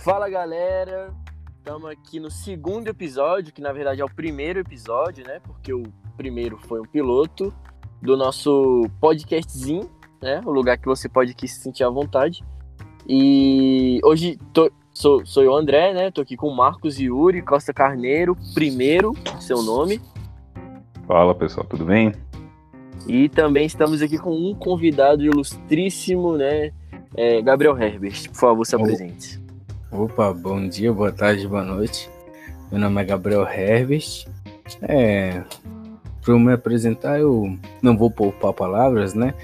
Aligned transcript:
Fala 0.00 0.30
galera, 0.30 1.12
estamos 1.58 1.90
aqui 1.90 2.18
no 2.18 2.30
segundo 2.30 2.88
episódio, 2.88 3.52
que 3.52 3.60
na 3.60 3.70
verdade 3.70 4.00
é 4.00 4.04
o 4.04 4.08
primeiro 4.08 4.58
episódio, 4.58 5.26
né? 5.26 5.40
Porque 5.44 5.74
o 5.74 5.82
primeiro 6.16 6.56
foi 6.56 6.80
um 6.80 6.86
piloto 6.86 7.52
do 8.00 8.16
nosso 8.16 8.88
podcastzinho, 8.98 9.90
né? 10.22 10.40
O 10.46 10.52
lugar 10.52 10.78
que 10.78 10.86
você 10.86 11.06
pode 11.06 11.32
aqui 11.32 11.46
se 11.46 11.60
sentir 11.60 11.84
à 11.84 11.90
vontade. 11.90 12.42
E 13.06 14.00
hoje 14.02 14.38
tô, 14.54 14.72
sou, 14.90 15.26
sou 15.26 15.42
eu, 15.42 15.54
André, 15.54 15.92
né? 15.92 16.10
Tô 16.10 16.22
aqui 16.22 16.34
com 16.34 16.48
Marcos 16.48 16.98
Yuri 16.98 17.42
Costa 17.42 17.74
Carneiro, 17.74 18.34
primeiro, 18.54 19.12
seu 19.38 19.62
nome. 19.62 20.00
Fala 21.06 21.34
pessoal, 21.34 21.66
tudo 21.68 21.84
bem? 21.84 22.14
E 23.06 23.28
também 23.28 23.66
estamos 23.66 24.00
aqui 24.00 24.16
com 24.16 24.34
um 24.34 24.54
convidado 24.54 25.22
ilustríssimo, 25.22 26.38
né? 26.38 26.72
É, 27.14 27.42
Gabriel 27.42 27.76
Herbert, 27.76 28.30
por 28.30 28.38
favor, 28.38 28.64
se 28.64 28.74
apresente. 28.74 29.39
Opa, 29.92 30.32
bom 30.32 30.68
dia, 30.68 30.92
boa 30.92 31.10
tarde, 31.10 31.48
boa 31.48 31.64
noite. 31.64 32.08
Meu 32.70 32.80
nome 32.80 33.02
é 33.02 33.04
Gabriel 33.04 33.42
Herbert. 33.42 34.24
É, 34.82 35.42
para 36.22 36.38
me 36.38 36.52
apresentar, 36.52 37.18
eu 37.18 37.58
não 37.82 37.96
vou 37.96 38.08
poupar 38.08 38.52
palavras, 38.52 39.14
né? 39.14 39.34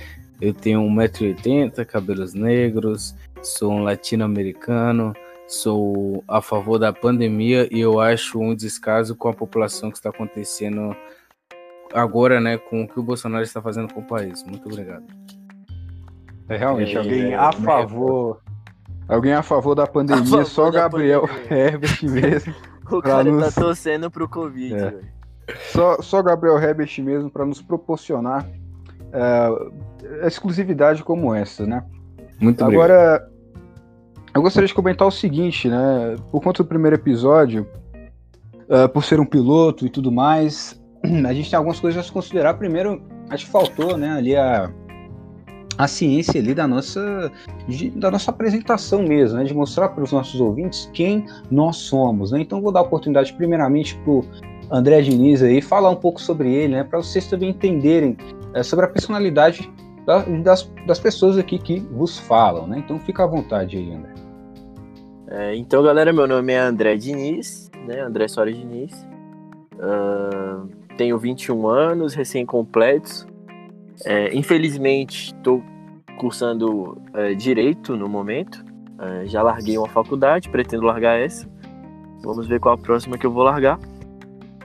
Eu 0.40 0.54
tenho 0.54 0.80
1,80m, 0.82 1.84
cabelos 1.84 2.32
negros, 2.32 3.12
sou 3.42 3.72
um 3.72 3.82
latino-americano, 3.82 5.14
sou 5.48 6.22
a 6.28 6.40
favor 6.40 6.78
da 6.78 6.92
pandemia 6.92 7.68
e 7.72 7.80
eu 7.80 7.98
acho 7.98 8.38
um 8.38 8.54
descaso 8.54 9.16
com 9.16 9.28
a 9.28 9.34
população 9.34 9.90
que 9.90 9.96
está 9.96 10.10
acontecendo 10.10 10.94
agora, 11.92 12.40
né, 12.40 12.56
com 12.56 12.82
o 12.82 12.88
que 12.88 13.00
o 13.00 13.02
Bolsonaro 13.02 13.42
está 13.42 13.60
fazendo 13.60 13.92
com 13.92 14.00
o 14.00 14.06
país. 14.06 14.44
Muito 14.44 14.68
obrigado. 14.68 15.04
É 16.48 16.56
realmente 16.56 16.94
é, 16.94 16.98
alguém 16.98 17.32
é, 17.32 17.34
a 17.34 17.50
favor. 17.50 18.45
Alguém 19.08 19.32
a 19.32 19.42
favor 19.42 19.74
da 19.74 19.86
pandemia, 19.86 20.24
favor 20.24 20.46
só 20.46 20.70
Gabriel. 20.70 21.28
Herbert 21.48 21.98
mesmo. 22.02 22.54
o 22.90 23.00
cara 23.00 23.24
tá 23.24 23.30
nos... 23.30 23.54
tá 23.54 23.60
torcendo 23.60 24.10
pro 24.10 24.28
Covid, 24.28 24.74
é. 24.74 24.90
velho. 24.90 25.16
Só, 25.72 26.02
só 26.02 26.22
Gabriel 26.22 26.58
Herbert 26.58 26.90
mesmo 26.98 27.30
para 27.30 27.46
nos 27.46 27.62
proporcionar 27.62 28.44
uh, 28.44 29.72
exclusividade 30.26 31.04
como 31.04 31.32
essa, 31.32 31.64
né? 31.64 31.84
Muito 32.40 32.64
Agora, 32.64 33.14
obrigado. 33.14 33.30
eu 34.34 34.42
gostaria 34.42 34.66
de 34.66 34.74
comentar 34.74 35.06
o 35.06 35.10
seguinte, 35.10 35.68
né? 35.68 36.16
Por 36.32 36.42
conta 36.42 36.64
do 36.64 36.68
primeiro 36.68 36.96
episódio, 36.96 37.66
uh, 38.68 38.88
por 38.88 39.04
ser 39.04 39.20
um 39.20 39.24
piloto 39.24 39.86
e 39.86 39.90
tudo 39.90 40.10
mais, 40.10 40.80
a 41.26 41.32
gente 41.32 41.48
tem 41.48 41.56
algumas 41.56 41.78
coisas 41.78 42.00
a 42.00 42.02
se 42.02 42.10
considerar. 42.10 42.54
Primeiro, 42.54 43.00
acho 43.30 43.46
que 43.46 43.52
faltou, 43.52 43.96
né, 43.96 44.10
ali 44.10 44.34
a, 44.34 44.68
a 45.78 45.86
ciência 45.86 46.40
ali 46.40 46.54
da 46.54 46.66
nossa, 46.66 47.30
de, 47.68 47.90
da 47.90 48.10
nossa 48.10 48.30
apresentação 48.30 49.02
mesmo, 49.02 49.38
né, 49.38 49.44
de 49.44 49.54
mostrar 49.54 49.90
para 49.90 50.02
os 50.02 50.12
nossos 50.12 50.40
ouvintes 50.40 50.90
quem 50.92 51.26
nós 51.50 51.76
somos. 51.76 52.32
Né? 52.32 52.40
Então, 52.40 52.60
vou 52.60 52.72
dar 52.72 52.80
a 52.80 52.82
oportunidade, 52.82 53.32
primeiramente, 53.34 53.96
para 53.98 54.10
o 54.10 54.24
André 54.70 55.02
Diniz 55.02 55.42
aí, 55.42 55.60
falar 55.60 55.90
um 55.90 55.96
pouco 55.96 56.20
sobre 56.20 56.52
ele, 56.52 56.74
né, 56.76 56.84
para 56.84 56.98
vocês 56.98 57.26
também 57.26 57.50
entenderem 57.50 58.16
é, 58.54 58.62
sobre 58.62 58.86
a 58.86 58.88
personalidade 58.88 59.70
da, 60.06 60.20
das, 60.42 60.70
das 60.86 60.98
pessoas 60.98 61.36
aqui 61.36 61.58
que 61.58 61.80
vos 61.80 62.18
falam. 62.18 62.66
Né? 62.66 62.78
Então, 62.78 62.98
fica 62.98 63.24
à 63.24 63.26
vontade 63.26 63.76
aí, 63.76 63.92
André. 63.92 64.14
É, 65.28 65.56
então, 65.56 65.82
galera, 65.82 66.12
meu 66.12 66.26
nome 66.26 66.52
é 66.52 66.58
André 66.58 66.96
Diniz, 66.96 67.70
né, 67.86 68.00
André 68.00 68.28
Soares 68.28 68.56
Diniz. 68.56 69.06
Uh, 69.74 70.68
tenho 70.96 71.18
21 71.18 71.66
anos, 71.68 72.14
recém-completos. 72.14 73.26
É, 74.04 74.34
infelizmente, 74.34 75.34
estou 75.34 75.62
cursando 76.18 77.00
é, 77.14 77.34
Direito 77.34 77.96
no 77.96 78.08
momento. 78.08 78.64
É, 78.98 79.26
já 79.26 79.42
larguei 79.42 79.76
uma 79.76 79.88
faculdade, 79.88 80.48
pretendo 80.48 80.84
largar 80.84 81.18
essa. 81.18 81.48
Vamos 82.22 82.46
ver 82.46 82.60
qual 82.60 82.74
a 82.74 82.78
próxima 82.78 83.18
que 83.18 83.26
eu 83.26 83.32
vou 83.32 83.42
largar. 83.42 83.78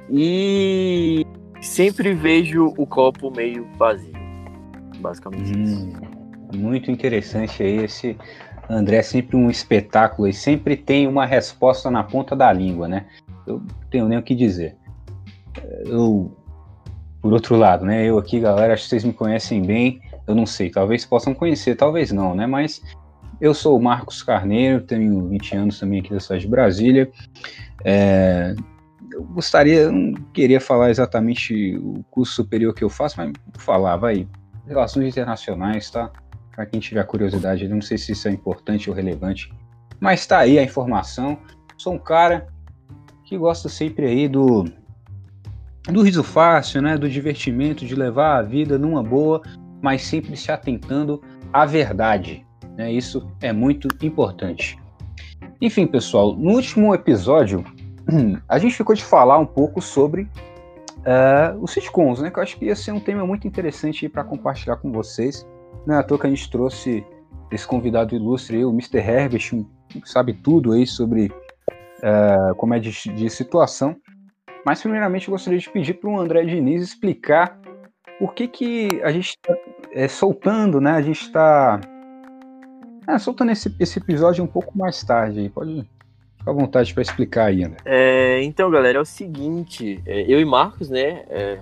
E 0.09 1.25
sempre 1.61 2.13
vejo 2.13 2.73
o 2.77 2.85
copo 2.85 3.31
meio 3.31 3.67
vazio, 3.77 4.13
basicamente 4.99 5.55
hum, 5.55 5.93
Muito 6.53 6.91
interessante 6.91 7.63
aí 7.63 7.77
esse 7.85 8.17
André 8.69 8.97
é 8.97 9.01
sempre 9.01 9.37
um 9.37 9.49
espetáculo 9.49 10.27
e 10.27 10.33
sempre 10.33 10.75
tem 10.75 11.07
uma 11.07 11.25
resposta 11.25 11.89
na 11.89 12.03
ponta 12.03 12.35
da 12.35 12.51
língua, 12.51 12.87
né? 12.87 13.05
Eu 13.45 13.61
tenho 13.89 14.07
nem 14.07 14.17
o 14.17 14.23
que 14.23 14.35
dizer 14.35 14.75
eu, 15.85 16.31
por 17.21 17.33
outro 17.33 17.55
lado, 17.55 17.85
né, 17.85 18.05
eu 18.05 18.17
aqui, 18.17 18.39
galera, 18.39 18.73
acho 18.73 18.83
que 18.83 18.89
vocês 18.89 19.03
me 19.03 19.13
conhecem 19.13 19.61
bem, 19.61 20.01
eu 20.27 20.33
não 20.33 20.45
sei, 20.45 20.69
talvez 20.69 21.05
possam 21.05 21.33
conhecer, 21.33 21.75
talvez 21.75 22.11
não, 22.11 22.33
né, 22.33 22.47
mas 22.47 22.81
eu 23.39 23.53
sou 23.53 23.77
o 23.77 23.81
Marcos 23.81 24.23
Carneiro, 24.23 24.81
tenho 24.81 25.27
20 25.27 25.55
anos 25.55 25.79
também 25.79 25.99
aqui 25.99 26.11
da 26.11 26.19
cidade 26.19 26.41
de 26.41 26.47
Brasília, 26.47 27.11
é, 27.83 28.55
eu 29.11 29.23
gostaria, 29.23 29.91
não 29.91 30.13
queria 30.33 30.59
falar 30.59 30.89
exatamente 30.89 31.77
o 31.77 32.03
curso 32.09 32.33
superior 32.33 32.73
que 32.73 32.83
eu 32.83 32.89
faço, 32.89 33.17
mas 33.17 33.31
vou 33.53 33.61
falar, 33.61 33.97
vai, 33.97 34.27
Relações 34.67 35.07
Internacionais, 35.07 35.89
tá? 35.89 36.11
Para 36.55 36.65
quem 36.65 36.79
tiver 36.79 37.03
curiosidade, 37.05 37.67
não 37.67 37.81
sei 37.81 37.97
se 37.97 38.11
isso 38.11 38.27
é 38.27 38.31
importante 38.31 38.89
ou 38.89 38.95
relevante, 38.95 39.51
mas 39.99 40.25
tá 40.25 40.39
aí 40.39 40.57
a 40.59 40.63
informação. 40.63 41.37
Sou 41.77 41.93
um 41.93 41.99
cara 41.99 42.47
que 43.25 43.37
gosta 43.37 43.67
sempre 43.67 44.05
aí 44.05 44.27
do 44.27 44.65
do 45.89 46.03
riso 46.03 46.23
fácil, 46.23 46.81
né, 46.81 46.97
do 46.97 47.09
divertimento, 47.09 47.85
de 47.85 47.95
levar 47.95 48.37
a 48.37 48.41
vida 48.41 48.77
numa 48.77 49.01
boa, 49.01 49.41
mas 49.81 50.03
sempre 50.03 50.37
se 50.37 50.51
atentando 50.51 51.21
à 51.51 51.65
verdade. 51.65 52.45
Né? 52.77 52.91
Isso 52.91 53.27
é 53.41 53.51
muito 53.51 53.87
importante. 54.05 54.77
Enfim, 55.59 55.85
pessoal, 55.87 56.35
no 56.35 56.51
último 56.51 56.93
episódio, 56.93 57.63
a 58.47 58.59
gente 58.59 58.75
ficou 58.75 58.95
de 58.95 59.03
falar 59.03 59.37
um 59.37 59.45
pouco 59.45 59.81
sobre 59.81 60.23
uh, 61.01 61.57
os 61.61 61.71
sitcoms, 61.71 62.19
né? 62.19 62.31
Que 62.31 62.39
eu 62.39 62.43
acho 62.43 62.57
que 62.57 62.65
ia 62.65 62.75
ser 62.75 62.91
um 62.91 62.99
tema 62.99 63.25
muito 63.25 63.47
interessante 63.47 64.07
para 64.09 64.23
compartilhar 64.23 64.77
com 64.77 64.91
vocês. 64.91 65.47
Não 65.85 65.95
é 65.95 65.99
à 65.99 66.03
toa 66.03 66.19
que 66.19 66.27
a 66.27 66.29
gente 66.29 66.49
trouxe 66.49 67.05
esse 67.51 67.67
convidado 67.67 68.15
ilustre, 68.15 68.63
o 68.63 68.71
Mr. 68.71 68.97
Herbert, 68.97 69.65
que 69.89 70.09
sabe 70.09 70.33
tudo 70.33 70.71
aí 70.71 70.87
sobre 70.87 71.27
uh, 71.27 72.55
comédia 72.55 72.91
de 72.91 73.29
situação. 73.29 73.95
Mas, 74.65 74.81
primeiramente, 74.81 75.27
eu 75.27 75.31
gostaria 75.31 75.59
de 75.59 75.69
pedir 75.69 75.95
para 75.95 76.09
o 76.09 76.19
André 76.19 76.43
Diniz 76.45 76.81
explicar 76.83 77.59
por 78.19 78.33
que, 78.33 78.47
que 78.47 79.01
a 79.03 79.11
gente 79.11 79.29
está 79.29 79.55
é, 79.91 80.07
soltando, 80.07 80.79
né? 80.79 80.91
A 80.91 81.01
gente 81.01 81.21
está 81.21 81.81
é, 83.07 83.17
soltando 83.17 83.51
esse, 83.51 83.75
esse 83.79 83.97
episódio 83.97 84.43
um 84.43 84.47
pouco 84.47 84.77
mais 84.77 85.03
tarde. 85.03 85.49
Pode 85.49 85.87
ficar 86.37 86.51
à 86.51 86.53
vontade 86.53 86.93
para 86.93 87.01
explicar 87.01 87.45
aí, 87.45 87.63
André. 87.63 87.79
É, 87.85 88.43
então, 88.43 88.69
galera, 88.69 88.99
é 88.99 89.01
o 89.01 89.05
seguinte: 89.05 89.99
é, 90.05 90.21
eu 90.31 90.39
e 90.39 90.45
Marcos, 90.45 90.89
né? 90.89 91.23
É, 91.29 91.59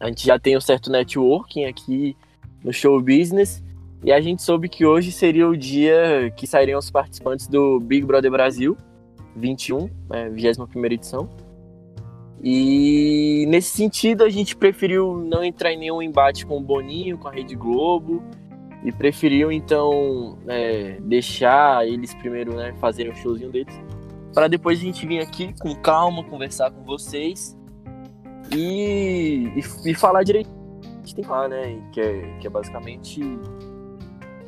a 0.00 0.08
gente 0.08 0.26
já 0.26 0.38
tem 0.38 0.56
um 0.56 0.60
certo 0.60 0.90
networking 0.90 1.66
aqui 1.66 2.16
no 2.64 2.72
show 2.72 3.00
business. 3.00 3.62
E 4.02 4.10
a 4.10 4.20
gente 4.20 4.42
soube 4.42 4.66
que 4.68 4.86
hoje 4.86 5.12
seria 5.12 5.46
o 5.46 5.54
dia 5.54 6.32
que 6.34 6.46
sairiam 6.46 6.78
os 6.78 6.90
participantes 6.90 7.46
do 7.46 7.78
Big 7.78 8.04
Brother 8.06 8.30
Brasil 8.30 8.74
21, 9.36 9.90
é, 10.10 10.28
21 10.28 10.84
edição. 10.86 11.28
E 12.42 13.44
nesse 13.48 13.76
sentido, 13.76 14.24
a 14.24 14.30
gente 14.30 14.56
preferiu 14.56 15.16
não 15.18 15.44
entrar 15.44 15.72
em 15.72 15.78
nenhum 15.78 16.00
embate 16.00 16.46
com 16.46 16.56
o 16.56 16.60
Boninho, 16.60 17.18
com 17.18 17.28
a 17.28 17.32
Rede 17.32 17.54
Globo, 17.54 18.22
e 18.82 18.90
preferiu 18.90 19.52
então 19.52 20.38
é, 20.48 20.98
deixar 21.02 21.86
eles 21.86 22.14
primeiro 22.14 22.54
né, 22.54 22.74
fazerem 22.80 23.12
o 23.12 23.16
showzinho 23.16 23.50
deles, 23.50 23.78
para 24.32 24.48
depois 24.48 24.78
a 24.78 24.82
gente 24.82 25.06
vir 25.06 25.20
aqui 25.20 25.54
com 25.60 25.74
calma, 25.74 26.24
conversar 26.24 26.70
com 26.70 26.82
vocês 26.82 27.58
e, 28.54 29.52
e, 29.54 29.90
e 29.90 29.94
falar 29.94 30.22
direito. 30.22 30.50
A 30.82 30.96
gente 30.98 31.14
tem 31.14 31.22
que 31.22 31.28
falar, 31.28 31.48
né? 31.48 31.78
Que 31.92 32.00
é, 32.00 32.36
que 32.40 32.46
é 32.46 32.50
basicamente 32.50 33.20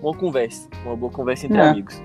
uma 0.01 0.15
conversa, 0.15 0.69
uma 0.85 0.97
boa 0.97 1.13
conversa 1.13 1.47
entre 1.47 1.59
é. 1.59 1.69
amigos. 1.69 2.03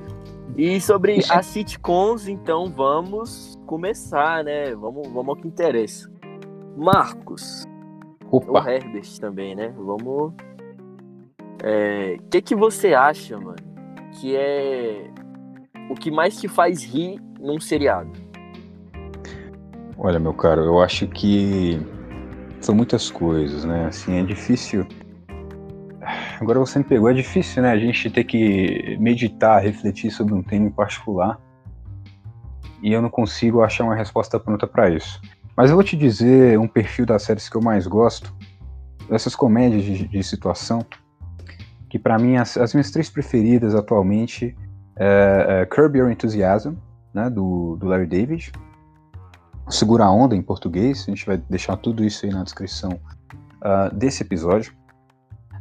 E 0.57 0.81
sobre 0.81 1.19
as 1.29 1.45
sitcoms, 1.45 2.27
então 2.27 2.67
vamos 2.67 3.56
começar, 3.67 4.43
né? 4.43 4.73
Vamos, 4.73 5.07
vamos 5.09 5.29
ao 5.29 5.35
que 5.35 5.47
interessa. 5.47 6.09
Marcos. 6.75 7.65
Opa. 8.31 8.51
O 8.51 8.69
Herbert 8.69 9.19
também, 9.19 9.55
né? 9.55 9.71
Vamos. 9.77 10.31
O 10.31 10.33
é, 11.63 12.17
que, 12.31 12.41
que 12.41 12.55
você 12.55 12.93
acha, 12.93 13.37
mano? 13.37 13.57
Que 14.19 14.35
é 14.35 15.11
o 15.89 15.93
que 15.93 16.09
mais 16.09 16.39
te 16.39 16.47
faz 16.47 16.83
rir 16.83 17.21
num 17.39 17.59
seriado? 17.59 18.11
Olha, 19.97 20.19
meu 20.19 20.33
caro, 20.33 20.61
eu 20.61 20.81
acho 20.81 21.07
que 21.07 21.79
são 22.59 22.73
muitas 22.73 23.11
coisas, 23.11 23.63
né? 23.65 23.85
Assim, 23.85 24.19
é 24.19 24.23
difícil 24.23 24.87
Agora 26.39 26.59
você 26.59 26.79
me 26.79 26.85
pegou, 26.85 27.09
é 27.09 27.13
difícil, 27.13 27.63
né? 27.63 27.71
A 27.71 27.77
gente 27.77 28.09
ter 28.09 28.23
que 28.23 28.95
meditar, 28.99 29.61
refletir 29.61 30.11
sobre 30.11 30.33
um 30.33 30.43
tema 30.43 30.67
em 30.67 30.71
particular. 30.71 31.39
E 32.81 32.93
eu 32.93 33.01
não 33.01 33.09
consigo 33.09 33.61
achar 33.61 33.83
uma 33.83 33.95
resposta 33.95 34.39
pronta 34.39 34.67
para 34.67 34.89
isso. 34.89 35.19
Mas 35.55 35.69
eu 35.69 35.75
vou 35.75 35.83
te 35.83 35.97
dizer 35.97 36.59
um 36.59 36.67
perfil 36.67 37.05
das 37.05 37.23
séries 37.23 37.49
que 37.49 37.57
eu 37.57 37.61
mais 37.61 37.87
gosto, 37.87 38.31
dessas 39.09 39.35
comédias 39.35 39.83
de, 39.83 40.07
de 40.07 40.23
situação, 40.23 40.85
que 41.89 41.97
para 41.97 42.19
mim 42.19 42.37
as, 42.37 42.57
as, 42.57 42.73
minhas 42.73 42.91
três 42.91 43.09
preferidas 43.09 43.73
atualmente 43.73 44.55
é, 44.95 45.61
é 45.61 45.65
Curb 45.65 45.97
Your 45.97 46.11
Enthusiasm, 46.11 46.73
né, 47.13 47.29
do, 47.29 47.75
do 47.77 47.87
Larry 47.87 48.05
David. 48.05 48.51
Segura 49.69 50.05
a 50.05 50.11
Onda 50.11 50.35
em 50.35 50.41
português, 50.41 51.05
a 51.07 51.11
gente 51.11 51.25
vai 51.25 51.37
deixar 51.49 51.75
tudo 51.77 52.03
isso 52.03 52.25
aí 52.25 52.31
na 52.31 52.43
descrição 52.43 52.91
uh, 52.91 53.93
desse 53.95 54.23
episódio. 54.23 54.73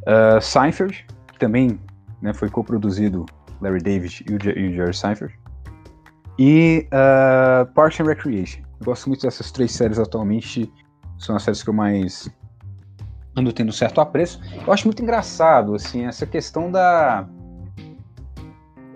Uh, 0.03 0.39
Seinfeld, 0.39 1.05
que 1.33 1.39
também 1.39 1.79
né, 2.21 2.33
foi 2.33 2.49
coproduzido 2.49 3.25
Larry 3.59 3.81
David 3.81 4.23
e 4.29 4.31
e 4.31 4.69
o 4.69 4.73
Jerry 4.73 4.93
Seinfeld. 4.93 5.33
E 6.37 6.87
uh, 6.87 7.65
Parks 7.73 7.99
and 7.99 8.05
Recreation. 8.05 8.61
Eu 8.79 8.85
gosto 8.85 9.07
muito 9.07 9.21
dessas 9.23 9.51
três 9.51 9.71
séries 9.71 9.97
atualmente, 9.97 10.71
são 11.17 11.35
as 11.35 11.43
séries 11.43 11.63
que 11.63 11.69
eu 11.69 11.73
mais 11.73 12.29
ando 13.35 13.51
tendo 13.51 13.71
certo 13.71 14.01
apreço. 14.01 14.39
Eu 14.65 14.71
acho 14.71 14.85
muito 14.85 15.01
engraçado, 15.01 15.75
assim, 15.75 16.05
essa 16.05 16.25
questão 16.25 16.71
da 16.71 17.27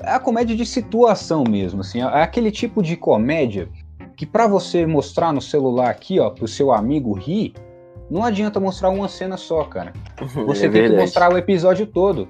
é 0.03 0.13
a 0.13 0.19
comédia 0.19 0.55
de 0.55 0.65
situação 0.65 1.43
mesmo, 1.47 1.81
assim, 1.81 2.01
é 2.01 2.23
aquele 2.23 2.49
tipo 2.51 2.81
de 2.81 2.97
comédia 2.97 3.69
que 4.17 4.25
para 4.25 4.47
você 4.47 4.85
mostrar 4.85 5.31
no 5.31 5.41
celular 5.41 5.89
aqui, 5.89 6.19
ó, 6.19 6.29
pro 6.29 6.47
seu 6.47 6.71
amigo 6.71 7.13
rir, 7.13 7.53
não 8.09 8.23
adianta 8.23 8.59
mostrar 8.59 8.89
uma 8.89 9.07
cena 9.07 9.37
só, 9.37 9.63
cara. 9.63 9.93
Você 10.45 10.67
é 10.67 10.69
tem 10.69 10.89
que 10.89 10.95
mostrar 10.95 11.33
o 11.33 11.37
episódio 11.37 11.87
todo 11.87 12.27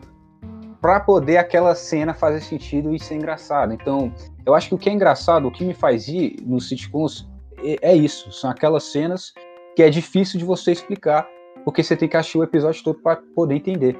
para 0.79 0.99
poder 0.99 1.37
aquela 1.37 1.75
cena 1.75 2.13
fazer 2.13 2.41
sentido 2.41 2.93
e 2.93 2.99
ser 2.99 3.15
engraçado. 3.15 3.73
Então, 3.73 4.13
eu 4.45 4.55
acho 4.55 4.69
que 4.69 4.75
o 4.75 4.77
que 4.77 4.89
é 4.89 4.93
engraçado, 4.93 5.47
o 5.47 5.51
que 5.51 5.63
me 5.63 5.73
faz 5.73 6.07
rir 6.07 6.38
nos 6.45 6.69
sitcoms 6.69 7.27
é, 7.63 7.91
é 7.91 7.95
isso, 7.95 8.31
são 8.31 8.49
aquelas 8.49 8.83
cenas 8.83 9.33
que 9.75 9.83
é 9.83 9.89
difícil 9.89 10.39
de 10.39 10.45
você 10.45 10.71
explicar, 10.71 11.27
porque 11.63 11.83
você 11.83 11.95
tem 11.95 12.09
que 12.09 12.17
assistir 12.17 12.38
o 12.38 12.43
episódio 12.43 12.83
todo 12.83 12.99
para 12.99 13.17
poder 13.35 13.55
entender. 13.55 13.97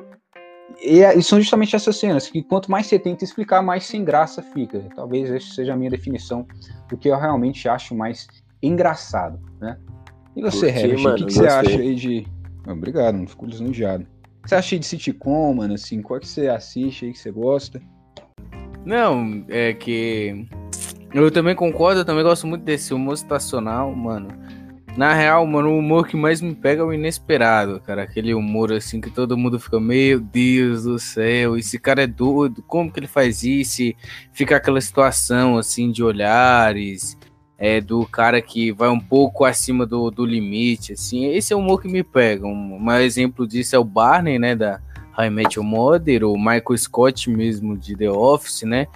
E, 0.79 1.01
é, 1.03 1.17
e, 1.17 1.21
são 1.21 1.39
justamente 1.39 1.75
essas 1.75 1.97
cenas 1.97 2.29
que 2.29 2.41
quanto 2.41 2.71
mais 2.71 2.88
você 2.88 2.97
tenta 2.97 3.23
explicar, 3.23 3.61
mais 3.61 3.85
sem 3.85 4.03
graça 4.03 4.41
fica. 4.41 4.88
Talvez 4.95 5.29
essa 5.29 5.53
seja 5.53 5.73
a 5.73 5.75
minha 5.75 5.89
definição 5.89 6.45
do 6.89 6.97
que 6.97 7.09
eu 7.09 7.17
realmente 7.17 7.67
acho 7.67 7.93
mais 7.95 8.27
engraçado, 8.61 9.39
né? 9.59 9.77
E 10.35 10.41
você, 10.41 10.67
Herbert, 10.69 11.13
o 11.13 11.15
que, 11.15 11.25
que 11.25 11.33
você 11.33 11.47
acha 11.47 11.77
aí 11.77 11.95
de... 11.95 12.27
Obrigado, 12.65 13.17
não 13.17 13.27
fico 13.27 13.45
lisonjeado. 13.45 14.03
O 14.39 14.43
que 14.43 14.49
você 14.49 14.55
acha 14.55 14.79
de 14.79 14.85
sitcom, 14.85 15.53
mano, 15.55 15.73
assim? 15.73 16.01
Qual 16.01 16.19
que 16.19 16.27
você 16.27 16.47
assiste 16.47 17.05
aí 17.05 17.11
que 17.11 17.19
você 17.19 17.31
gosta? 17.31 17.81
Não, 18.85 19.45
é 19.47 19.73
que... 19.73 20.47
Eu 21.13 21.29
também 21.29 21.53
concordo, 21.53 22.01
eu 22.01 22.05
também 22.05 22.23
gosto 22.23 22.47
muito 22.47 22.63
desse 22.63 22.93
humor 22.93 23.17
situacional, 23.17 23.93
mano. 23.93 24.29
Na 24.97 25.13
real, 25.13 25.45
mano, 25.45 25.69
o 25.69 25.79
humor 25.79 26.05
que 26.05 26.17
mais 26.17 26.41
me 26.41 26.53
pega 26.53 26.81
é 26.81 26.85
o 26.85 26.93
inesperado, 26.93 27.79
cara. 27.79 28.03
Aquele 28.03 28.33
humor 28.33 28.73
assim 28.73 28.99
que 28.99 29.09
todo 29.09 29.37
mundo 29.37 29.59
fica, 29.59 29.79
meu 29.79 30.19
Deus 30.19 30.83
do 30.83 30.99
céu, 30.99 31.57
esse 31.57 31.79
cara 31.79 32.03
é 32.03 32.07
doido, 32.07 32.61
como 32.63 32.91
que 32.91 32.99
ele 32.99 33.07
faz 33.07 33.43
isso? 33.43 33.83
E 33.83 33.95
fica 34.33 34.57
aquela 34.57 34.81
situação 34.81 35.57
assim 35.57 35.91
de 35.91 36.03
olhares, 36.03 37.17
é, 37.57 37.79
do 37.79 38.05
cara 38.05 38.41
que 38.41 38.71
vai 38.71 38.89
um 38.89 38.99
pouco 38.99 39.45
acima 39.45 39.85
do, 39.85 40.11
do 40.11 40.25
limite, 40.25 40.93
assim. 40.93 41.25
Esse 41.27 41.53
é 41.53 41.55
o 41.55 41.59
humor 41.59 41.81
que 41.81 41.87
me 41.87 42.03
pega. 42.03 42.45
Um, 42.45 42.77
um 42.81 42.91
exemplo 42.93 43.47
disso 43.47 43.75
é 43.75 43.79
o 43.79 43.85
Barney, 43.85 44.39
né, 44.39 44.55
da 44.55 44.81
High 45.21 45.29
Met 45.29 45.57
Your 45.57 45.65
Mother, 45.65 46.23
o 46.25 46.38
Michael 46.38 46.77
Scott 46.77 47.29
mesmo 47.29 47.77
de 47.77 47.95
The 47.95 48.09
Office, 48.09 48.63
né? 48.63 48.88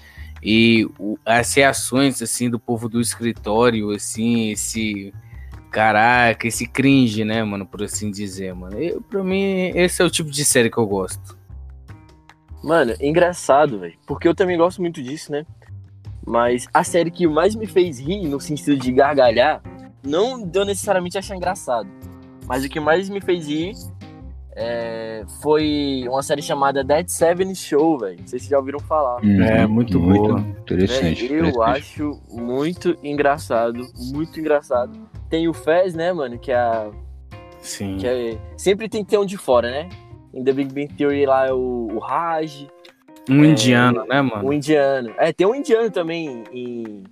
E 0.42 0.88
o, 1.00 1.18
as 1.26 1.54
reações, 1.54 2.22
assim, 2.22 2.50
do 2.50 2.60
povo 2.60 2.88
do 2.88 3.02
escritório, 3.02 3.92
assim, 3.92 4.52
esse 4.52 5.14
Caraca, 5.76 6.48
esse 6.48 6.66
cringe, 6.66 7.26
né, 7.26 7.44
mano, 7.44 7.66
por 7.66 7.84
assim 7.84 8.10
dizer, 8.10 8.56
mano. 8.56 8.80
Eu, 8.80 9.02
pra 9.02 9.22
mim, 9.22 9.74
esse 9.76 10.02
é 10.02 10.06
o 10.06 10.10
tipo 10.10 10.32
de 10.32 10.46
série 10.46 10.70
que 10.70 10.78
eu 10.78 10.88
gosto. 10.88 11.38
Mano, 12.64 12.94
engraçado, 13.02 13.80
velho. 13.80 13.94
Porque 14.08 14.26
eu 14.26 14.34
também 14.34 14.58
gosto 14.58 14.80
muito 14.80 15.04
disso, 15.04 15.34
né? 15.34 15.46
Mas 16.26 16.66
a 16.74 16.82
série 16.82 17.12
que 17.12 17.28
mais 17.28 17.56
me 17.56 17.68
fez 17.68 18.00
rir, 18.00 18.26
no 18.26 18.40
sentido 18.40 18.78
de 18.78 18.90
gargalhar, 18.90 19.62
não 20.02 20.42
deu 20.42 20.64
necessariamente 20.64 21.18
achar 21.18 21.36
engraçado. 21.36 21.90
Mas 22.48 22.64
o 22.64 22.70
que 22.70 22.80
mais 22.80 23.10
me 23.10 23.20
fez 23.20 23.46
rir 23.46 23.74
é, 24.58 25.24
foi 25.42 26.06
uma 26.08 26.24
série 26.24 26.42
chamada 26.42 26.82
Dead 26.82 27.10
Seven 27.10 27.54
Show, 27.54 28.00
velho. 28.00 28.20
Não 28.22 28.28
sei 28.28 28.40
se 28.40 28.50
já 28.50 28.58
ouviram 28.58 28.80
falar. 28.80 29.20
Hum, 29.22 29.42
é, 29.42 29.68
muito, 29.68 30.00
muito 30.00 30.28
boa. 30.28 30.40
Interessante. 30.40 31.26
eu 31.26 31.48
interessante. 31.48 31.62
acho 31.62 32.22
muito 32.32 32.98
engraçado, 33.04 33.86
muito 34.14 34.40
engraçado. 34.40 34.98
Tem 35.30 35.50
o 35.50 35.54
Fez, 35.54 35.94
né, 35.94 36.14
mano? 36.14 36.40
Que 36.40 36.54
é 36.54 36.56
a. 36.56 36.90
Sim. 37.60 37.98
Que 37.98 38.08
é, 38.08 38.38
sempre 38.56 38.88
tem 38.88 39.04
que 39.04 39.10
ter 39.10 39.18
um 39.18 39.26
de 39.26 39.38
fora, 39.38 39.70
né? 39.70 39.90
Em 40.34 40.42
The 40.42 40.54
Big 40.54 40.74
Bang 40.74 40.94
Theory 40.96 41.26
lá 41.26 41.48
é 41.48 41.54
o, 41.54 41.90
o 41.94 42.00
Raj. 42.00 42.68
Um 43.30 43.44
é, 43.44 43.48
indiano, 43.48 44.06
né, 44.06 44.22
mano? 44.22 44.48
Um 44.48 44.54
indiano. 44.54 45.14
É, 45.18 45.34
tem 45.34 45.46
um 45.46 45.56
indiano 45.56 45.92
também 45.92 46.46
em. 46.54 47.04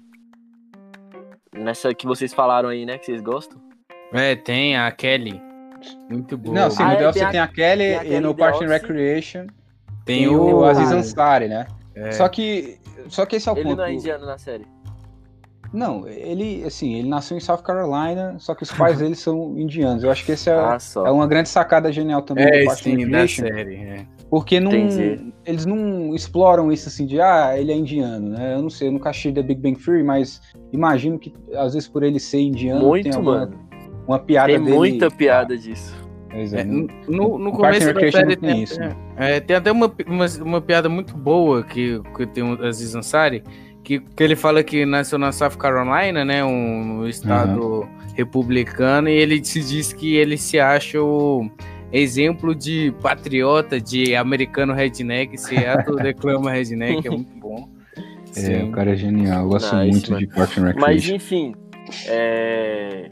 Nessa 1.54 1.94
que 1.94 2.06
vocês 2.06 2.34
falaram 2.34 2.69
aí, 2.69 2.86
né? 2.86 2.98
Que 2.98 3.06
vocês 3.06 3.22
gostam. 3.22 3.62
É, 4.13 4.34
tem 4.34 4.78
a 4.78 4.90
Kelly. 4.92 5.52
Muito 6.09 6.38
boa. 6.38 6.56
Não, 6.56 6.71
sim, 6.71 6.83
ah, 6.83 6.94
no 6.94 6.94
é, 6.94 7.12
você 7.12 7.25
tem 7.27 7.39
a, 7.39 7.47
Kelly 7.47 7.83
tem 7.83 7.95
a 7.95 8.00
Kelly 8.00 8.15
e 8.15 8.19
no 8.19 8.35
Parks 8.35 8.62
and 8.62 8.68
Recreation 8.68 9.47
tem, 10.06 10.19
tem 10.19 10.27
o, 10.27 10.57
o 10.57 10.65
Aziz 10.65 10.91
Ansari, 10.91 11.47
né? 11.47 11.68
É. 11.95 12.12
Só 12.12 12.27
que. 12.27 12.80
Só 13.07 13.25
que 13.25 13.35
esse 13.35 13.50
é 13.50 13.51
o 13.51 13.57
Ele 13.57 13.63
ponto. 13.63 13.74
Ele 13.74 13.81
não 13.81 13.85
é 13.85 13.94
indiano 13.94 14.25
na 14.25 14.38
série. 14.38 14.65
Não, 15.74 16.07
ele, 16.07 16.63
assim, 16.65 16.94
ele 16.94 17.09
nasceu 17.09 17.35
em 17.35 17.39
South 17.39 17.63
Carolina, 17.63 18.35
só 18.38 18.53
que 18.53 18.62
os 18.62 18.71
pais 18.71 19.00
dele 19.00 19.15
são 19.15 19.57
indianos. 19.57 20.03
Eu 20.03 20.12
acho 20.12 20.24
que 20.24 20.33
esse 20.33 20.47
é, 20.47 20.53
ah, 20.53 20.77
é 20.97 21.09
uma 21.09 21.25
grande 21.25 21.50
sacada 21.50 21.91
genial 21.91 22.21
também 22.21 22.45
é, 22.45 22.63
do 22.63 22.75
sim, 22.75 23.09
da 23.09 23.27
série, 23.27 23.75
é. 23.77 24.06
Porque 24.30 24.59
não, 24.59 24.71
eles 24.71 25.65
não 25.65 26.13
exploram 26.13 26.71
isso 26.71 26.89
assim 26.89 27.07
de, 27.07 27.19
ah, 27.19 27.57
ele 27.57 27.71
é 27.71 27.75
indiano, 27.75 28.30
né? 28.30 28.53
Eu 28.53 28.62
não 28.62 28.69
sei, 28.69 28.88
eu 28.88 28.91
nunca 28.91 29.09
achei 29.09 29.33
The 29.33 29.41
Big 29.41 29.62
Bang 29.62 29.83
Theory, 29.83 30.03
mas 30.03 30.41
imagino 30.71 31.18
que 31.18 31.33
às 31.56 31.74
vezes 31.74 31.89
por 31.89 32.03
ele 32.03 32.19
ser 32.19 32.41
indiano 32.41 32.85
Muito, 32.85 33.03
tem 33.06 33.13
alguma, 33.13 33.39
mano. 33.39 33.59
Uma 34.07 34.19
piada 34.19 34.47
Tem 34.53 34.63
dele, 34.63 34.75
muita 34.75 35.09
piada 35.09 35.57
disso. 35.57 36.03
É, 36.33 36.61
é, 36.61 36.63
no, 36.63 36.88
no, 37.07 37.38
no 37.38 37.51
começo 37.51 37.94
da 37.94 38.11
série 38.11 38.35
tem, 38.35 38.63
isso, 38.63 38.79
né? 38.79 38.95
é, 39.15 39.39
tem 39.39 39.55
até 39.55 39.71
uma, 39.71 39.94
uma, 40.07 40.25
uma, 40.41 40.61
piada 40.61 40.89
muito 40.89 41.15
boa 41.15 41.61
que, 41.61 42.01
que 42.17 42.25
tem 42.25 42.44
o 42.44 42.65
Aziz 42.65 42.95
Ansari, 42.95 43.44
que, 43.83 44.00
que 44.00 44.23
ele 44.23 44.35
fala 44.35 44.63
que 44.63 44.83
nasceu 44.83 45.19
na 45.19 45.31
South 45.31 45.57
Carolina, 45.59 46.25
né, 46.25 46.44
um 46.44 47.05
estado 47.05 47.81
uhum. 47.81 47.89
republicano, 48.15 49.09
e 49.09 49.13
ele 49.13 49.45
se 49.45 49.61
diz 49.61 49.94
que 49.94 50.15
ele 50.15 50.35
se 50.35 50.59
acha 50.59 50.99
o 50.99 51.47
exemplo 51.91 52.56
de 52.56 52.91
patriota, 52.99 53.79
de 53.79 54.15
americano 54.15 54.73
redneck, 54.73 55.37
Seattle 55.37 55.97
declama 56.01 56.51
redneck, 56.51 57.07
é 57.07 57.11
muito 57.11 57.37
bom. 57.37 57.69
É, 58.35 58.39
Sim. 58.39 58.54
É, 58.54 58.63
o 58.63 58.71
cara 58.71 58.94
é 58.94 58.95
genial, 58.95 59.44
eu 59.44 59.49
gosto 59.49 59.75
nice, 59.75 59.92
muito 59.92 60.11
mano. 60.11 60.25
de 60.25 60.33
Parks 60.33 60.57
and 60.57 60.66
Recreation. 60.66 60.81
Mas 60.81 61.09
enfim, 61.09 61.56
é... 62.07 63.09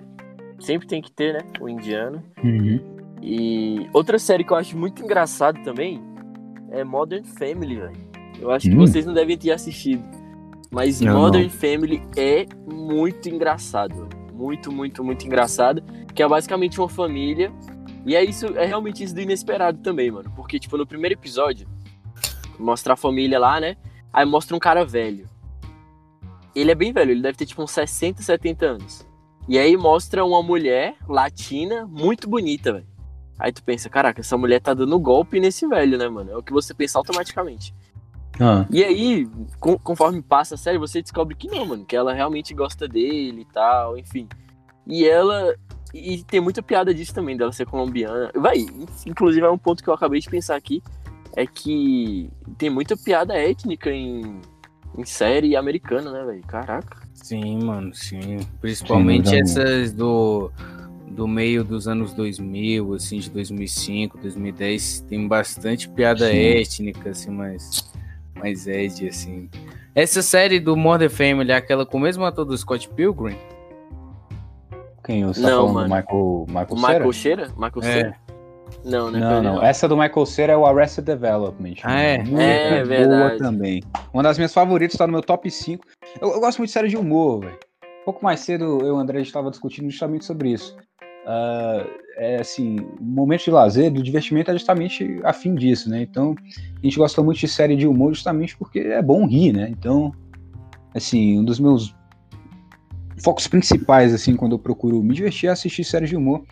sempre 0.62 0.88
tem 0.88 1.02
que 1.02 1.12
ter, 1.12 1.34
né, 1.34 1.40
o 1.60 1.68
indiano. 1.68 2.24
Uhum. 2.44 2.80
E 3.22 3.88
outra 3.94 4.18
série 4.18 4.44
que 4.44 4.52
eu 4.52 4.58
acho 4.58 4.78
muito 4.78 5.04
engraçado 5.04 5.62
também 5.64 6.02
é 6.72 6.84
Modern 6.84 7.24
Family, 7.24 7.76
velho. 7.76 8.12
Eu 8.40 8.50
acho 8.50 8.70
que 8.70 8.76
hum. 8.76 8.80
vocês 8.80 9.06
não 9.06 9.14
devem 9.14 9.38
ter 9.38 9.52
assistido. 9.52 10.04
Mas 10.72 11.00
não, 11.02 11.20
Modern 11.20 11.44
não. 11.44 11.50
Family 11.52 12.02
é 12.16 12.48
muito 12.66 13.30
engraçado. 13.30 14.10
Muito, 14.34 14.72
muito, 14.72 15.04
muito 15.04 15.26
engraçado. 15.26 15.84
Que 16.16 16.24
é 16.24 16.28
basicamente 16.28 16.80
uma 16.80 16.90
família. 16.90 17.52
E 18.06 18.16
é 18.16 18.24
isso, 18.24 18.48
é 18.58 18.66
realmente 18.66 19.04
isso 19.04 19.14
do 19.14 19.22
inesperado 19.22 19.78
também, 19.80 20.10
mano. 20.10 20.32
Porque, 20.36 20.58
tipo, 20.58 20.76
no 20.78 20.88
primeiro 20.88 21.14
episódio, 21.14 21.68
mostra 22.58 22.94
a 22.94 22.98
família 22.98 23.38
lá, 23.38 23.60
né? 23.60 23.78
Aí 24.12 24.26
mostra 24.26 24.56
um 24.56 24.60
cara 24.60 24.84
velho. 24.84 25.30
Ele 26.56 26.72
é 26.72 26.76
bem 26.76 26.92
velho, 26.92 27.12
ele 27.12 27.22
deve 27.22 27.38
ter 27.38 27.46
tipo 27.46 27.62
uns 27.62 27.72
60, 27.72 28.22
70 28.24 28.66
anos. 28.66 29.11
E 29.48 29.58
aí 29.58 29.76
mostra 29.76 30.24
uma 30.24 30.42
mulher 30.42 30.96
latina 31.08 31.86
muito 31.86 32.30
bonita, 32.30 32.74
velho. 32.74 32.88
Aí 33.38 33.52
tu 33.52 33.64
pensa, 33.64 33.90
caraca, 33.90 34.22
essa 34.22 34.38
mulher 34.38 34.62
tá 34.62 34.74
dando 34.74 35.00
golpe 35.00 35.40
nesse 35.40 35.68
velho, 35.68 35.98
né, 35.98 36.08
mano? 36.08 36.32
É 36.32 36.38
o 36.38 36.44
que 36.44 36.54
você 36.54 36.74
pensa 36.74 37.00
automaticamente. 37.00 37.74
Ah. 38.40 38.66
E 38.70 38.84
aí, 38.84 39.28
com, 39.60 39.78
conforme 39.78 40.22
passa 40.22 40.56
a 40.56 40.58
série, 40.58 40.78
você 40.78 41.02
descobre 41.02 41.36
que 41.36 41.48
não, 41.48 41.66
mano, 41.66 41.86
que 41.86 41.96
ela 41.96 42.14
realmente 42.14 42.54
gosta 42.54 42.88
dele 42.88 43.42
e 43.42 43.54
tal, 43.54 43.98
enfim. 43.98 44.28
E 44.86 45.08
ela. 45.08 45.56
E 45.94 46.24
tem 46.24 46.40
muita 46.40 46.62
piada 46.62 46.94
disso 46.94 47.14
também, 47.14 47.36
dela 47.36 47.52
ser 47.52 47.66
colombiana. 47.66 48.32
Vai, 48.36 48.66
inclusive 49.06 49.46
é 49.46 49.50
um 49.50 49.58
ponto 49.58 49.84
que 49.84 49.90
eu 49.90 49.94
acabei 49.94 50.20
de 50.20 50.30
pensar 50.30 50.56
aqui. 50.56 50.82
É 51.36 51.46
que 51.46 52.30
tem 52.58 52.70
muita 52.70 52.96
piada 52.96 53.34
étnica 53.34 53.90
em, 53.90 54.40
em 54.98 55.06
série 55.06 55.56
americana, 55.56 56.12
né, 56.12 56.24
velho? 56.26 56.44
Caraca. 56.44 57.11
Sim, 57.22 57.64
mano, 57.64 57.94
sim. 57.94 58.40
Principalmente 58.60 59.30
sim, 59.30 59.40
essas 59.40 59.94
do, 59.94 60.52
do 61.08 61.28
meio 61.28 61.64
dos 61.64 61.88
anos 61.88 62.14
2000, 62.14 62.94
assim, 62.94 63.20
de 63.20 63.30
2005, 63.30 64.18
2010. 64.18 65.06
Tem 65.08 65.28
bastante 65.28 65.88
piada 65.90 66.30
sim. 66.30 66.38
étnica, 66.38 67.12
assim, 67.12 67.32
mas 67.32 67.92
mais 68.42 68.66
Ed, 68.68 69.08
assim. 69.08 69.50
Essa 69.94 70.22
série 70.22 70.60
do 70.60 70.76
Mother 70.76 71.10
Family 71.10 71.52
é 71.52 71.56
aquela 71.56 71.86
com 71.86 71.98
o 71.98 72.02
mesmo 72.02 72.26
ator 72.26 72.44
do 72.44 72.58
Scott 72.58 72.90
Pilgrim? 72.90 73.38
Quem? 75.04 75.26
Você 75.26 75.42
tá 75.42 75.50
Não, 75.50 75.68
mano. 75.68 75.96
Michael, 75.96 76.46
Michael 76.48 76.68
o 76.70 76.76
Michael 76.76 77.14
Cera? 77.14 77.48
Michael 77.58 77.84
é. 77.84 78.14
Não, 78.84 79.12
né? 79.12 79.20
Não, 79.20 79.42
não. 79.42 79.64
Essa 79.64 79.88
do 79.88 79.96
Michael 79.98 80.26
Cera 80.26 80.54
é 80.54 80.58
o 80.58 80.66
Arrested 80.66 81.06
Development. 81.06 81.76
Ah, 81.84 82.00
é? 82.00 82.18
Muito 82.20 82.40
É, 82.40 82.70
boa 82.70 82.84
verdade. 82.86 83.38
também. 83.38 83.84
Uma 84.14 84.24
das 84.24 84.38
minhas 84.38 84.54
favoritas, 84.54 84.98
tá 84.98 85.06
no 85.06 85.14
meu 85.14 85.22
top 85.22 85.50
5. 85.50 85.86
Eu, 86.20 86.32
eu 86.34 86.40
gosto 86.40 86.58
muito 86.58 86.70
de 86.70 86.74
série 86.74 86.88
de 86.88 86.98
humor, 86.98 87.42
velho. 87.42 87.58
Um 88.02 88.06
pouco 88.06 88.24
mais 88.24 88.40
cedo, 88.40 88.80
eu 88.82 88.88
e 88.88 88.92
o 88.92 88.98
André 88.98 89.22
estava 89.22 89.50
discutindo 89.52 89.90
justamente 89.90 90.26
sobre 90.26 90.52
isso. 90.52 90.76
Ah, 91.26 91.86
é 92.18 92.40
assim, 92.40 92.78
o 93.00 93.04
momento 93.04 93.44
de 93.44 93.52
lazer, 93.52 93.92
do 93.92 94.02
divertimento 94.02 94.50
é 94.50 94.54
justamente 94.54 95.20
a 95.24 95.32
fim 95.34 95.54
disso, 95.56 95.90
né? 95.90 96.02
Então, 96.02 96.36
a 96.82 96.86
gente 96.86 96.98
gosta 96.98 97.22
muito 97.22 97.40
de 97.40 97.48
série 97.48 97.76
de 97.76 97.88
humor 97.88 98.14
justamente 98.14 98.58
porque 98.58 98.80
é 98.80 99.02
bom 99.02 99.28
rir, 99.28 99.54
né? 99.54 99.70
Então, 99.70 100.12
assim, 100.96 101.40
um 101.40 101.44
dos 101.46 101.60
meus 101.60 101.96
focos 103.24 103.48
principais, 103.48 104.14
assim, 104.14 104.36
quando 104.36 104.54
eu 104.54 104.60
procuro 104.60 105.02
me 105.04 105.14
divertir 105.14 105.48
é 105.48 105.52
assistir 105.52 105.84
séries 105.84 106.10
de 106.10 106.16
humor. 106.16 106.44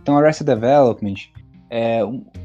Então, 0.00 0.16
Arrested 0.18 0.46
Development. 0.46 1.14
É, 1.70 2.00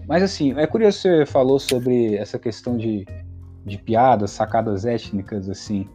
mas, 0.08 0.24
assim, 0.24 0.54
é 0.58 0.68
curioso 0.68 1.00
você 1.00 1.26
falou 1.26 1.60
sobre 1.60 2.16
essa 2.16 2.38
questão 2.38 2.78
de, 2.78 3.06
de 3.66 3.78
piadas, 3.78 4.32
sacadas 4.32 4.86
étnicas, 4.86 5.50
assim, 5.50 5.88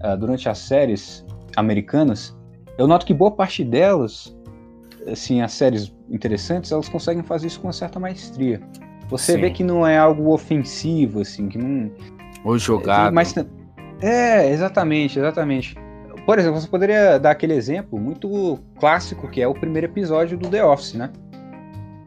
ah, 0.00 0.14
durante 0.14 0.48
as 0.48 0.58
séries 0.58 1.24
americanas. 1.56 2.36
Eu 2.78 2.86
noto 2.86 3.06
que 3.06 3.14
boa 3.14 3.30
parte 3.30 3.64
delas, 3.64 4.36
assim, 5.06 5.40
as 5.40 5.52
séries 5.52 5.92
interessantes, 6.10 6.70
elas 6.70 6.88
conseguem 6.88 7.22
fazer 7.22 7.48
isso 7.48 7.60
com 7.60 7.66
uma 7.66 7.72
certa 7.72 7.98
maestria. 7.98 8.60
Você 9.08 9.32
Sim. 9.32 9.40
vê 9.40 9.50
que 9.50 9.64
não 9.64 9.86
é 9.86 9.96
algo 9.96 10.32
ofensivo, 10.32 11.20
assim, 11.20 11.48
que 11.48 11.58
não, 11.58 11.90
Ou 12.44 12.58
jogado. 12.58 13.12
mas, 13.12 13.34
é, 14.00 14.50
exatamente, 14.50 15.18
exatamente. 15.18 15.74
Por 16.24 16.38
exemplo, 16.38 16.60
você 16.60 16.66
poderia 16.66 17.18
dar 17.18 17.30
aquele 17.30 17.54
exemplo 17.54 18.00
muito 18.00 18.58
clássico 18.80 19.28
que 19.28 19.40
é 19.40 19.46
o 19.46 19.54
primeiro 19.54 19.86
episódio 19.86 20.36
do 20.36 20.48
The 20.48 20.64
Office, 20.64 20.94
né? 20.94 21.10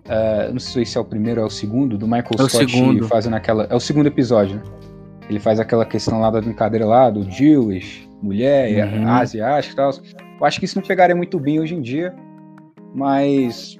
É, 0.09 0.51
não 0.51 0.59
sei 0.59 0.85
se 0.85 0.97
é 0.97 1.01
o 1.01 1.05
primeiro 1.05 1.39
ou 1.39 1.45
é 1.45 1.47
o 1.47 1.51
segundo, 1.51 1.97
do 1.97 2.05
Michael 2.07 2.25
É 2.39 2.49
Scott 2.49 3.07
fazendo 3.07 3.35
aquela. 3.35 3.65
É 3.69 3.75
o 3.75 3.79
segundo 3.79 4.07
episódio, 4.07 4.55
né? 4.55 4.63
Ele 5.29 5.39
faz 5.39 5.59
aquela 5.59 5.85
questão 5.85 6.19
lá 6.19 6.31
da 6.31 6.41
brincadeira 6.41 6.85
lá, 6.85 7.09
do 7.11 7.29
Jewish, 7.29 8.09
mulher, 8.21 8.91
Uhum. 8.91 9.07
asiática 9.07 9.73
e 9.73 9.75
tal. 9.75 9.91
Eu 10.39 10.45
acho 10.45 10.59
que 10.59 10.65
isso 10.65 10.79
não 10.79 10.85
pegaria 10.87 11.15
muito 11.15 11.39
bem 11.39 11.59
hoje 11.59 11.75
em 11.75 11.81
dia, 11.81 12.15
mas 12.95 13.77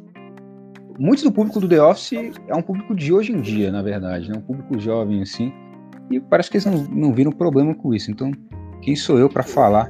muito 0.99 1.23
do 1.23 1.31
público 1.31 1.59
do 1.59 1.67
The 1.67 1.81
Office 1.81 2.13
é 2.47 2.55
um 2.55 2.61
público 2.61 2.93
de 2.93 3.11
hoje 3.11 3.31
em 3.31 3.41
dia, 3.41 3.71
na 3.71 3.81
verdade, 3.81 4.29
né? 4.29 4.37
Um 4.37 4.41
público 4.41 4.79
jovem, 4.79 5.21
assim. 5.23 5.51
E 6.11 6.19
parece 6.19 6.51
que 6.51 6.57
eles 6.57 6.65
não, 6.65 6.83
não 6.83 7.13
viram 7.13 7.31
problema 7.31 7.73
com 7.73 7.93
isso. 7.93 8.11
Então, 8.11 8.31
quem 8.81 8.95
sou 8.95 9.17
eu 9.17 9.29
pra 9.29 9.41
falar 9.43 9.87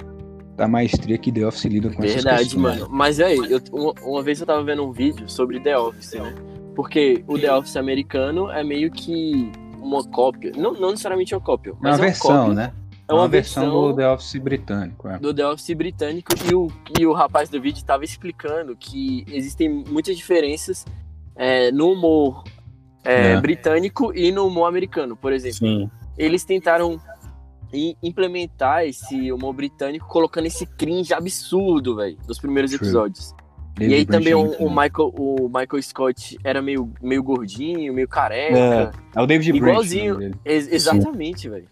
da 0.60 0.68
maestria 0.68 1.18
que 1.18 1.32
The 1.32 1.48
Office 1.48 1.64
lida 1.66 1.90
com 1.90 2.04
essas 2.04 2.16
Verdade, 2.16 2.44
questões? 2.44 2.62
mano. 2.62 2.88
Mas 2.92 3.20
aí, 3.22 3.38
eu, 3.38 3.62
uma, 3.72 3.94
uma 4.04 4.22
vez 4.22 4.42
eu 4.42 4.46
tava 4.46 4.62
vendo 4.64 4.86
um 4.86 4.92
vídeo 4.92 5.30
sobre 5.30 5.60
The 5.60 5.78
Office, 5.78 6.14
né? 6.14 6.36
Porque 6.76 7.24
o 7.28 7.40
The 7.40 7.54
Office 7.56 7.78
americano 7.78 8.50
é 8.52 8.62
meio 8.64 8.92
que 8.92 9.52
uma 9.82 10.04
cópia. 10.04 10.52
Não, 10.58 10.74
não 10.74 10.92
necessariamente 10.92 11.34
uma 11.34 11.40
cópia, 11.42 11.70
É 11.72 11.74
uma 11.74 11.80
mas 11.82 11.94
é 11.94 12.02
uma 12.02 12.06
versão, 12.08 12.38
cópia. 12.38 12.54
né? 12.54 12.74
É 13.08 13.14
uma, 13.14 13.28
versão, 13.28 13.64
versão 13.64 13.82
do 13.90 13.96
The 13.96 14.10
Office 14.12 14.36
britânico. 14.42 15.08
É. 15.08 15.18
do 15.18 15.34
The 15.34 15.48
Office 15.48 15.74
britânico 15.76 16.32
e 16.50 16.54
o, 16.54 16.68
e 17.00 17.08
o 17.08 17.14
rapaz 17.14 17.50
do 17.50 17.60
vídeo 17.60 17.84
tava 17.84 18.04
explicando 18.06 18.76
que 18.76 19.26
existem 19.32 19.68
muitas 19.88 20.16
diferenças 20.16 20.86
é, 21.36 21.72
no 21.72 21.92
humor 21.94 22.44
é, 23.04 23.32
É. 23.32 23.42
britânico 23.42 24.14
e 24.14 24.32
no 24.32 24.46
humor 24.46 24.66
americano, 24.68 25.16
por 25.16 25.32
exemplo. 25.34 25.58
Sim. 25.58 25.90
Eles 26.18 26.44
tentaram 26.44 27.00
i- 27.74 27.96
implementar 28.02 28.86
esse 28.86 29.32
humor 29.32 29.54
britânico 29.54 30.08
colocando 30.08 30.46
esse 30.48 30.66
cringe 30.66 31.14
absurdo, 31.14 31.96
velho, 31.96 32.18
nos 32.28 32.40
primeiros 32.40 32.72
True. 32.72 32.82
episódios. 32.84 33.34
David 33.78 33.94
e 33.94 33.98
aí 33.98 34.06
Brent 34.06 34.20
também 34.20 34.34
é 34.34 34.36
o, 34.36 34.66
o. 34.66 34.70
Michael, 34.70 35.14
o 35.18 35.48
Michael 35.48 35.82
Scott 35.84 36.38
era 36.44 36.62
meio, 36.62 36.92
meio 37.02 37.24
gordinho, 37.24 37.94
meio 37.94 38.08
careca. 38.10 38.58
É, 38.58 38.92
é 39.20 39.22
o 39.22 39.26
David 39.26 39.52
Brent. 39.54 39.72
Igualzinho. 39.72 40.18
dele. 40.18 40.36
Ex- 40.44 40.68
exatamente, 40.72 41.48
velho. 41.48 41.68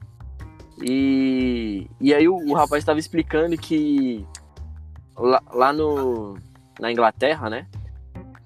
E, 0.84 1.88
e 2.00 2.13
aí 2.13 2.27
o, 2.27 2.36
o 2.36 2.54
rapaz 2.54 2.82
estava 2.82 3.00
explicando 3.00 3.58
que 3.58 4.24
lá, 5.18 5.42
lá 5.54 5.74
no, 5.74 6.38
na 6.80 6.92
Inglaterra, 6.92 7.50
né? 7.50 7.66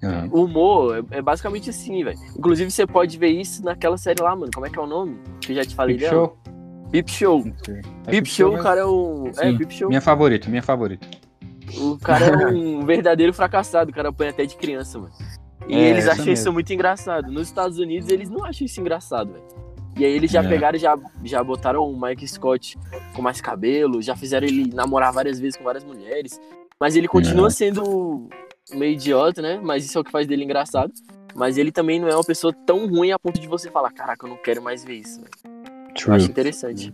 Aham. 0.02 0.28
O 0.32 0.44
humor 0.44 1.04
é, 1.12 1.18
é 1.18 1.22
basicamente 1.22 1.70
assim, 1.70 2.02
velho. 2.02 2.18
Inclusive 2.36 2.70
você 2.70 2.86
pode 2.86 3.16
ver 3.18 3.28
isso 3.28 3.62
naquela 3.64 3.96
série 3.96 4.20
lá, 4.22 4.34
mano. 4.34 4.50
Como 4.52 4.66
é 4.66 4.70
que 4.70 4.78
é 4.78 4.82
o 4.82 4.86
nome? 4.86 5.16
Que 5.40 5.52
eu 5.52 5.56
já 5.56 5.64
te 5.64 5.74
falei 5.76 5.96
Peep 5.96 6.10
dela? 6.10 6.24
Show? 6.26 6.38
Peep 6.92 7.08
Show. 7.08 7.42
É 8.06 8.10
Peep 8.10 8.26
Show, 8.26 8.54
o 8.54 8.62
cara 8.62 8.80
é 8.80 8.84
o. 8.84 9.30
É. 9.38 9.52
Peep 9.52 9.70
Show. 9.72 9.88
Minha 9.88 10.00
favorita, 10.00 10.48
minha 10.48 10.62
favorita. 10.62 11.06
O 11.80 11.98
cara 11.98 12.26
é 12.26 12.46
um 12.52 12.84
verdadeiro 12.84 13.32
fracassado, 13.32 13.90
o 13.90 13.94
cara 13.94 14.10
apanha 14.10 14.30
até 14.30 14.44
de 14.44 14.54
criança, 14.56 14.98
mano. 14.98 15.12
E 15.68 15.74
É, 15.74 15.88
eles 15.90 16.06
acham 16.06 16.18
mesmo. 16.26 16.32
isso 16.32 16.52
muito 16.52 16.72
engraçado. 16.72 17.30
Nos 17.32 17.48
Estados 17.48 17.78
Unidos, 17.78 18.08
eles 18.08 18.28
não 18.28 18.44
acham 18.44 18.64
isso 18.66 18.80
engraçado, 18.80 19.32
velho. 19.32 19.44
E 19.98 20.04
aí 20.04 20.12
eles 20.12 20.30
já 20.30 20.42
É. 20.42 20.48
pegaram, 20.48 20.78
já, 20.78 20.98
já 21.24 21.42
botaram 21.44 21.82
o 21.88 22.00
Mike 22.00 22.26
Scott 22.26 22.78
com 23.14 23.22
mais 23.22 23.40
cabelo, 23.40 24.00
já 24.02 24.16
fizeram 24.16 24.46
ele 24.46 24.70
namorar 24.74 25.12
várias 25.12 25.38
vezes 25.38 25.56
com 25.56 25.64
várias 25.64 25.84
mulheres. 25.84 26.40
Mas 26.80 26.96
ele 26.96 27.06
continua 27.08 27.46
É. 27.46 27.50
sendo 27.50 28.28
meio 28.74 28.92
idiota, 28.92 29.40
né? 29.40 29.60
Mas 29.62 29.84
isso 29.84 29.96
é 29.96 30.00
o 30.00 30.04
que 30.04 30.10
faz 30.10 30.26
dele 30.26 30.44
engraçado. 30.44 30.92
Mas 31.34 31.56
ele 31.56 31.70
também 31.72 31.98
não 32.00 32.08
é 32.08 32.14
uma 32.14 32.24
pessoa 32.24 32.52
tão 32.66 32.86
ruim 32.88 33.12
a 33.12 33.18
ponto 33.18 33.40
de 33.40 33.46
você 33.46 33.70
falar, 33.70 33.90
caraca, 33.92 34.26
eu 34.26 34.30
não 34.30 34.36
quero 34.36 34.60
mais 34.60 34.84
ver 34.84 34.94
isso. 34.96 35.20
velho." 35.20 35.61
Eu 36.06 36.14
acho 36.14 36.26
interessante. 36.30 36.92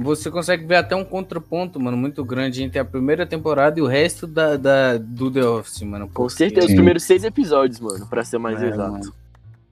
Você 0.00 0.30
consegue 0.30 0.64
ver 0.64 0.76
até 0.76 0.94
um 0.94 1.04
contraponto, 1.04 1.80
mano, 1.80 1.96
muito 1.96 2.24
grande 2.24 2.62
entre 2.62 2.78
a 2.78 2.84
primeira 2.84 3.26
temporada 3.26 3.80
e 3.80 3.82
o 3.82 3.86
resto 3.86 4.26
da, 4.28 4.56
da- 4.56 4.96
do 4.96 5.28
The 5.30 5.44
Office, 5.44 5.82
mano. 5.82 6.06
Com 6.06 6.12
porque 6.24 6.34
certeza, 6.36 6.68
os 6.68 6.72
primeiros 6.74 7.02
seis 7.02 7.24
episódios, 7.24 7.80
mano, 7.80 8.06
pra 8.06 8.22
ser 8.24 8.38
mais 8.38 8.62
É, 8.62 8.68
exato. 8.68 8.92
mano. 8.92 9.12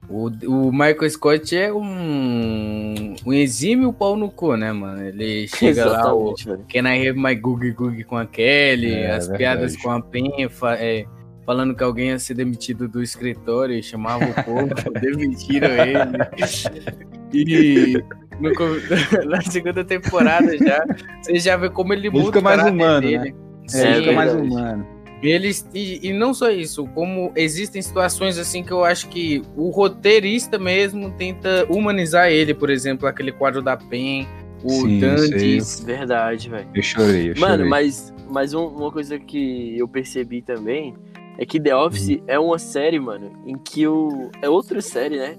O, 0.09 0.27
o 0.67 0.71
Michael 0.71 1.09
Scott 1.09 1.55
é 1.55 1.71
um, 1.73 3.15
um 3.25 3.33
exímio 3.33 3.91
pau 3.93 4.15
no 4.15 4.29
cu, 4.29 4.55
né, 4.57 4.71
mano? 4.73 5.01
Ele 5.05 5.47
chega 5.51 5.85
lá, 5.85 6.13
o 6.13 6.33
Exatamente, 6.33 6.45
velho. 6.45 6.65
Can 6.69 6.89
I 6.93 7.07
have 7.09 7.19
my 7.19 7.35
Googie 7.35 7.71
Googie 7.71 8.03
com 8.03 8.17
a 8.17 8.25
Kelly, 8.25 8.93
É, 8.93 9.11
as 9.11 9.27
verdade. 9.27 9.37
piadas 9.37 9.77
com 9.77 9.91
a 9.91 10.01
Pen, 10.01 10.47
fa- 10.49 10.75
é, 10.75 11.05
falando 11.45 11.73
que 11.75 11.83
alguém 11.83 12.09
ia 12.09 12.19
ser 12.19 12.33
demitido 12.35 12.87
do 12.87 13.01
escritório 13.03 13.75
e 13.75 13.83
chamava 13.83 14.25
o 14.25 14.43
povo, 14.43 14.67
demitiram 14.99 15.69
ele. 15.69 17.06
E 17.33 18.03
no 18.39 18.51
na 19.29 19.41
segunda 19.41 19.83
temporada 19.83 20.57
já, 20.57 20.85
você 21.21 21.39
já 21.39 21.57
vê 21.57 21.69
como 21.69 21.93
ele 21.93 22.07
Ele 22.07 22.11
muda 22.11 22.25
fica 22.27 22.39
o 22.39 22.43
mais 22.43 22.65
humano, 22.65 23.01
dele. 23.01 23.35
É, 23.65 23.67
Sim, 23.67 23.87
ele 23.87 23.95
fica 24.01 24.11
mais 24.13 24.33
humano. 24.33 24.87
e 25.21 25.27
eles 25.29 25.67
e, 25.73 26.07
e 26.09 26.13
não 26.13 26.33
só 26.33 26.49
isso, 26.49 26.85
como 26.93 27.31
existem 27.35 27.81
situações 27.81 28.37
assim 28.37 28.63
que 28.63 28.71
eu 28.71 28.83
acho 28.85 29.07
que 29.09 29.41
o 29.55 29.69
roteirista 29.69 30.57
mesmo 30.57 31.11
tenta 31.17 31.65
humanizar 31.69 32.29
ele, 32.29 32.53
por 32.53 32.69
exemplo, 32.69 33.07
aquele 33.07 33.31
quadro 33.31 33.61
da 33.61 33.75
Pen, 33.75 34.27
o 34.63 34.69
Sim, 34.69 34.99
Dantes. 34.99 35.81
Verdade, 35.83 36.49
velho. 36.49 36.67
Eu 36.73 36.81
chorei, 36.83 37.31
eu 37.31 37.35
Mano, 37.39 37.55
chorei. 37.57 37.69
mas, 37.69 38.13
mas 38.29 38.53
um- 38.53 38.67
uma 38.67 38.91
coisa 38.91 39.19
que 39.19 39.77
eu 39.77 39.87
percebi 39.87 40.41
também 40.41 40.95
é 41.37 41.45
que 41.45 41.59
The 41.59 41.75
Office 41.75 42.07
Uhum. 42.09 42.23
é 42.27 42.39
uma 42.39 42.57
série, 42.57 42.99
mano, 42.99 43.31
em 43.45 43.55
que 43.57 43.85
o. 43.87 44.31
É 44.41 44.49
outra 44.49 44.81
série, 44.81 45.17
né? 45.17 45.35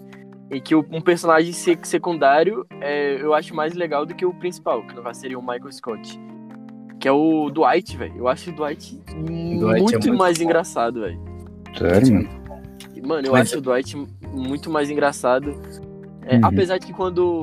Em 0.50 0.60
que 0.60 0.74
um 0.74 1.00
personagem 1.00 1.52
sec- 1.52 1.84
secundário 1.84 2.66
é, 2.80 3.20
eu 3.20 3.34
acho 3.34 3.54
mais 3.54 3.74
legal 3.74 4.06
do 4.06 4.14
que 4.14 4.24
o 4.24 4.32
principal, 4.32 4.82
que 4.86 4.94
no 4.94 5.02
caso 5.02 5.20
seria 5.20 5.38
o 5.38 5.42
Michael 5.42 5.70
Scott. 5.72 6.18
Que 6.98 7.06
é 7.06 7.12
o 7.12 7.50
Dwight, 7.50 7.96
velho. 7.96 8.16
Eu 8.16 8.28
acho 8.28 8.50
o 8.50 8.52
Dwight, 8.54 8.98
muito, 9.28 9.70
é 9.74 9.78
muito 9.80 10.14
mais 10.14 10.38
bom. 10.38 10.44
engraçado, 10.44 11.00
velho. 11.00 11.20
Sério, 11.76 12.14
mano? 12.14 12.28
Mano, 13.06 13.26
eu 13.28 13.32
Mas- 13.32 13.48
acho 13.48 13.58
o 13.58 13.60
Dwight 13.60 13.96
muito 14.32 14.68
mais 14.70 14.90
engraçado. 14.90 15.54
É, 16.26 16.36
Uhum. 16.36 16.40
Apesar 16.44 16.78
de 16.78 16.86
que 16.86 16.92
quando. 16.92 17.42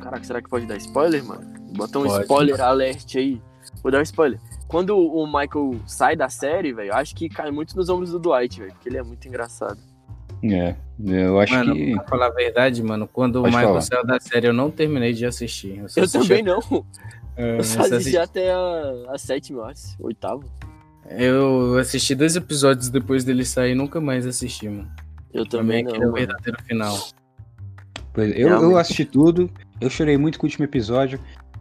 Caraca, 0.00 0.22
será 0.24 0.42
que 0.42 0.48
pode 0.48 0.66
dar 0.66 0.76
spoiler, 0.76 1.24
mano? 1.24 1.50
Bota 1.76 1.98
um 1.98 2.02
Pode. 2.04 2.22
spoiler 2.22 2.60
alert 2.60 3.16
aí. 3.16 3.40
Vou 3.82 3.90
dar 3.90 3.98
um 4.00 4.02
spoiler. 4.02 4.38
Quando 4.68 4.96
o 4.96 5.26
Michael 5.26 5.76
sai 5.86 6.14
da 6.16 6.28
série, 6.28 6.72
velho, 6.72 6.90
eu 6.90 6.94
acho 6.94 7.14
que 7.14 7.28
cai 7.28 7.50
muito 7.50 7.74
nos 7.76 7.88
ombros 7.88 8.10
do 8.12 8.18
Dwight, 8.18 8.60
velho. 8.60 8.72
Porque 8.72 8.88
ele 8.88 8.98
é 8.98 9.02
muito 9.02 9.26
engraçado. 9.26 9.78
É, 10.44 10.74
eu 11.04 11.40
acho 11.40 11.54
Mano, 11.54 11.74
que. 11.74 11.94
pra 11.94 12.04
falar 12.04 12.26
a 12.26 12.30
verdade, 12.30 12.82
mano, 12.82 13.08
quando 13.08 13.40
Pode 13.40 13.48
o 13.54 13.58
Michael 13.58 13.68
falar. 13.68 13.80
saiu 13.80 14.06
da 14.06 14.20
série, 14.20 14.46
eu 14.48 14.52
não 14.52 14.70
terminei 14.70 15.12
de 15.12 15.26
assistir. 15.26 15.78
Eu 15.78 15.84
assisti- 15.86 16.18
também 16.18 16.42
não. 16.42 16.60
É, 17.36 17.58
Eu 17.58 17.64
só 17.64 17.82
só 17.84 17.94
assisti 17.96 18.16
até 18.18 18.52
a, 18.52 18.92
a 19.08 19.18
sétima, 19.18 19.60
eu 19.60 19.64
acho. 19.64 19.96
Oitava. 19.98 20.42
Eu 21.10 21.78
assisti 21.78 22.14
dois 22.14 22.36
episódios 22.36 22.88
depois 22.88 23.24
dele 23.24 23.44
sair 23.44 23.72
e 23.72 23.74
nunca 23.74 24.00
mais 24.00 24.26
assisti, 24.26 24.68
mano. 24.68 24.88
Eu 25.32 25.46
Pra 25.46 25.58
também 25.60 25.84
mim, 25.84 25.92
não. 25.92 26.02
é 26.02 26.06
o 26.08 26.12
verdadeiro 26.12 26.62
final. 26.64 26.96
Pois, 28.12 28.30
eu, 28.36 28.48
eu 28.48 28.76
assisti 28.76 29.04
tudo, 29.04 29.50
eu 29.80 29.88
chorei 29.88 30.16
muito 30.18 30.38
com 30.38 30.44
o 30.46 30.48
último 30.48 30.64
episódio, 30.66 31.18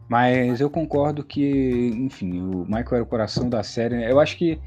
mas 0.09 0.59
eu 0.59 0.69
concordo 0.69 1.23
que, 1.23 1.93
enfim, 1.97 2.41
o 2.41 2.65
Michael 2.65 2.87
era 2.95 3.03
o 3.03 3.05
coração 3.05 3.49
da 3.49 3.63
série. 3.63 3.95
né? 3.95 4.11
Eu 4.11 4.19
acho 4.19 4.37
que. 4.37 4.59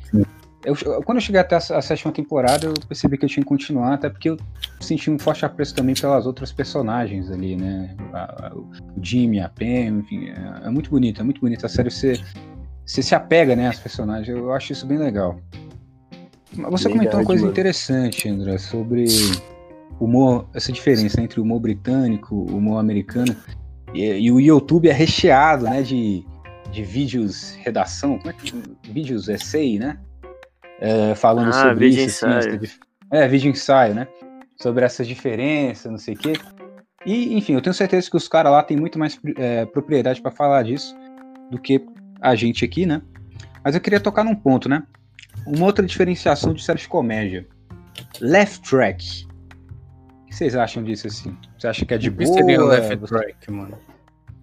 Eu- 0.65 1.03
quando 1.03 1.19
eu 1.19 1.23
cheguei 1.23 1.41
até 1.41 1.55
a, 1.57 1.59
a 1.59 1.83
sétima 1.83 2.13
temporada, 2.13 2.67
eu 2.67 2.75
percebi 2.89 3.19
que 3.19 3.25
eu 3.25 3.29
tinha 3.29 3.43
que 3.43 3.49
continuar, 3.49 3.95
até 3.95 4.09
porque 4.09 4.31
eu 4.31 4.37
senti 4.81 5.11
um 5.11 5.19
forte 5.19 5.45
apreço 5.45 5.75
também 5.75 5.95
pelas 5.95 6.27
outras 6.27 6.53
personagens 6.53 7.31
ali, 7.31 7.57
né? 7.57 7.95
A- 8.13 8.47
a- 8.49 8.55
o 8.55 8.71
Jimmy, 9.03 9.41
a 9.41 9.49
Pam, 9.49 9.99
enfim, 10.01 10.29
é, 10.29 10.67
é 10.67 10.71
muito 10.71 10.91
bonito, 10.91 11.21
é 11.21 11.25
muito 11.25 11.41
bonito 11.41 11.65
a 11.67 11.69
série. 11.69 11.91
Você, 11.91 12.21
você 12.85 13.03
se 13.03 13.15
apega, 13.15 13.55
né, 13.57 13.69
às 13.69 13.79
personagens. 13.79 14.29
Eu 14.29 14.53
acho 14.53 14.73
isso 14.73 14.87
bem 14.87 14.99
legal. 14.99 15.39
Você 16.53 16.89
comentou 16.89 16.89
uma 16.89 16.99
Verdade, 16.99 17.27
coisa 17.27 17.43
mano. 17.43 17.53
interessante, 17.53 18.29
André, 18.29 18.59
sobre 18.59 19.07
humor, 19.99 20.47
essa 20.55 20.71
diferença 20.71 21.21
entre 21.21 21.41
o 21.41 21.43
humor 21.43 21.61
britânico, 21.61 22.35
o 22.35 22.57
humor 22.57 22.79
americano. 22.79 23.35
E, 23.93 24.05
e 24.05 24.31
o 24.31 24.39
YouTube 24.41 24.89
é 24.89 24.93
recheado, 24.93 25.65
né, 25.65 25.83
de, 25.83 26.25
de 26.71 26.83
vídeos 26.83 27.55
redação, 27.63 28.19
como 28.19 28.31
é 28.31 28.33
que 28.33 28.53
vídeos 28.91 29.29
essay, 29.29 29.79
né? 29.79 29.99
É, 30.87 31.15
falando 31.15 31.49
Ah, 31.49 31.53
sobre 31.53 31.89
vídeo 31.89 32.05
isso, 32.05 32.27
assim, 32.27 32.39
ensaio. 32.39 32.59
dif- 32.59 32.79
é, 33.11 33.27
vídeo 33.29 33.51
ensaio, 33.51 33.95
né? 33.95 34.07
Sobre 34.61 34.85
essas 34.85 35.07
diferenças, 35.07 35.91
não 35.91 35.99
sei 35.99 36.15
o 36.15 36.19
quê. 36.19 36.33
E, 37.07 37.35
enfim, 37.37 37.55
eu 37.55 37.63
tenho 37.63 37.73
certeza 37.73 38.11
que 38.11 38.17
os 38.17 38.29
caras 38.29 38.53
lá 38.53 38.63
têm 38.63 38.77
muito 38.77 38.99
mais 38.99 39.19
é, 39.37 39.65
propriedade 39.67 40.21
para 40.21 40.31
falar 40.31 40.63
disso 40.63 40.95
do 41.51 41.59
que 41.59 41.85
a 42.21 42.35
gente 42.35 42.65
aqui, 42.65 42.85
né? 42.85 43.01
Mas 43.65 43.75
eu 43.75 43.81
queria 43.81 43.99
tocar 44.01 44.25
num 44.25 44.35
ponto, 44.35 44.69
né? 44.69 44.83
Uma 45.47 45.65
outra 45.67 45.87
diferenciação 45.87 46.53
de 46.53 46.63
séries 46.63 46.83
de 46.83 46.89
comédia. 46.89 47.47
Left 48.21 48.69
Track. 48.69 49.27
O 50.23 50.27
que 50.27 50.35
vocês 50.35 50.55
acham 50.55 50.83
disso 50.83 51.07
assim? 51.07 51.37
Você 51.59 51.67
acha 51.67 51.85
que 51.87 51.95
é 51.95 51.99
de 51.99 52.09
O 52.11 52.13
que 52.17 52.25
boa? 52.25 52.39
seria 52.39 52.61
o 52.63 52.67
left 52.67 52.97
Você- 52.97 53.07
track, 53.15 53.51
mano? 53.51 53.79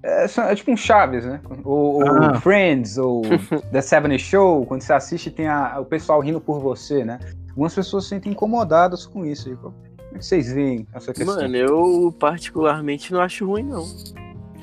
É, 0.03 0.25
é 0.25 0.55
tipo 0.55 0.71
um 0.71 0.77
Chaves, 0.77 1.25
né? 1.25 1.39
Ou, 1.63 1.95
ou 2.03 2.03
Ah. 2.23 2.33
Friends, 2.41 2.97
ou 2.97 3.21
The 3.71 3.81
Seven 3.81 4.17
Show, 4.17 4.65
quando 4.65 4.81
você 4.81 4.93
assiste 4.93 5.29
tem 5.29 5.47
a- 5.47 5.77
o 5.79 5.85
pessoal 5.85 6.19
rindo 6.21 6.41
por 6.41 6.59
você, 6.59 7.03
né? 7.05 7.19
Algumas 7.49 7.75
pessoas 7.75 8.05
se 8.05 8.09
sentem 8.09 8.31
incomodadas 8.31 9.05
com 9.05 9.25
isso. 9.25 9.49
aí, 9.49 9.55
pô. 9.55 9.71
Como 9.71 10.15
é 10.15 10.17
que 10.19 10.25
vocês 10.25 10.51
veem 10.51 10.87
essa 10.93 11.13
questão? 11.13 11.35
Mano, 11.35 11.55
eu 11.55 12.15
particularmente 12.19 13.13
não 13.13 13.21
acho 13.21 13.45
ruim, 13.45 13.63
não. 13.63 13.85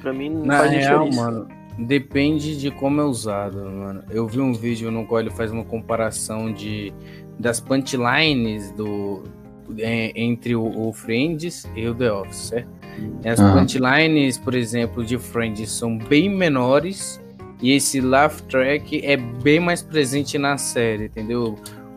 Pra 0.02 0.12
mim 0.12 0.28
não 0.30 0.44
Na 0.44 0.58
faz 0.58 0.70
real, 0.72 1.04
diferença. 1.08 1.22
mano, 1.30 1.48
depende 1.78 2.58
de 2.58 2.70
como 2.70 3.00
é 3.00 3.04
usado, 3.04 3.58
mano. 3.64 4.02
Eu 4.10 4.26
vi 4.26 4.40
um 4.40 4.52
vídeo 4.52 4.90
no 4.90 5.06
qual 5.06 5.20
ele 5.20 5.30
faz 5.30 5.50
uma 5.52 5.64
comparação 5.64 6.52
de 6.52 6.92
das 7.38 7.60
punchlines 7.60 8.70
do 8.72 9.22
é, 9.78 10.12
entre 10.20 10.56
o, 10.56 10.88
o 10.88 10.92
Friends 10.92 11.66
e 11.76 11.86
o 11.86 11.94
The 11.94 12.12
Office, 12.12 12.36
certo? 12.48 12.77
As 13.24 13.40
Aham. 13.40 13.60
punchlines, 13.60 14.38
por 14.38 14.54
exemplo, 14.54 15.04
de 15.04 15.18
Friends 15.18 15.70
são 15.70 15.98
bem 15.98 16.28
menores 16.28 17.20
e 17.60 17.72
esse 17.72 18.00
laugh 18.00 18.40
track 18.48 19.04
é 19.04 19.16
bem 19.16 19.58
mais 19.58 19.82
presente 19.82 20.38
na 20.38 20.56
série, 20.56 21.06
entendeu? 21.06 21.56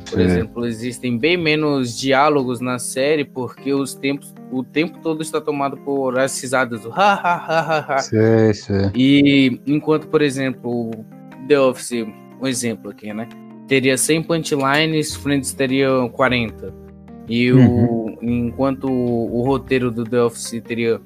Por 0.09 0.17
Sei. 0.17 0.25
exemplo, 0.25 0.65
existem 0.65 1.17
bem 1.17 1.37
menos 1.37 1.97
diálogos 1.97 2.59
na 2.59 2.79
série 2.79 3.23
porque 3.23 3.71
os 3.71 3.93
tempos, 3.93 4.33
o 4.51 4.63
tempo 4.63 4.97
todo 5.01 5.21
está 5.21 5.39
tomado 5.39 5.77
por 5.77 6.17
as 6.19 6.41
risadas 6.41 6.81
do 6.81 6.91
ha 6.91 7.13
ha 7.13 7.35
ha 7.35 7.59
ha 7.59 7.95
ha. 7.95 7.97
Sei, 7.99 8.53
sei. 8.53 8.89
E 8.95 9.61
enquanto, 9.65 10.07
por 10.07 10.21
exemplo, 10.21 10.91
The 11.47 11.59
Office, 11.59 12.05
um 12.41 12.47
exemplo 12.47 12.91
aqui, 12.91 13.13
né? 13.13 13.29
Teria 13.67 13.97
100 13.97 14.23
punchlines, 14.23 15.15
Friends 15.15 15.53
teria 15.53 15.87
40. 16.11 16.80
E 17.33 17.51
o, 17.53 18.17
enquanto 18.21 18.89
o, 18.91 19.39
o 19.39 19.43
roteiro 19.43 19.89
do 19.89 20.03
The 20.03 20.21
Office 20.21 20.61
teria, 20.65 20.99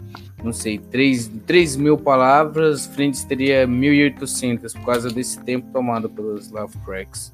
não 0.44 0.51
sei, 0.51 0.79
3, 0.79 1.32
3 1.46 1.75
mil 1.75 1.98
palavras, 2.00 2.88
Friends 2.88 3.24
teria 3.24 3.67
1.800 3.67 4.74
por 4.74 4.86
causa 4.86 5.10
desse 5.10 5.39
tempo 5.44 5.67
tomado 5.72 6.10
pelos 6.10 6.50
laugh 6.51 6.72
tracks. 6.84 7.32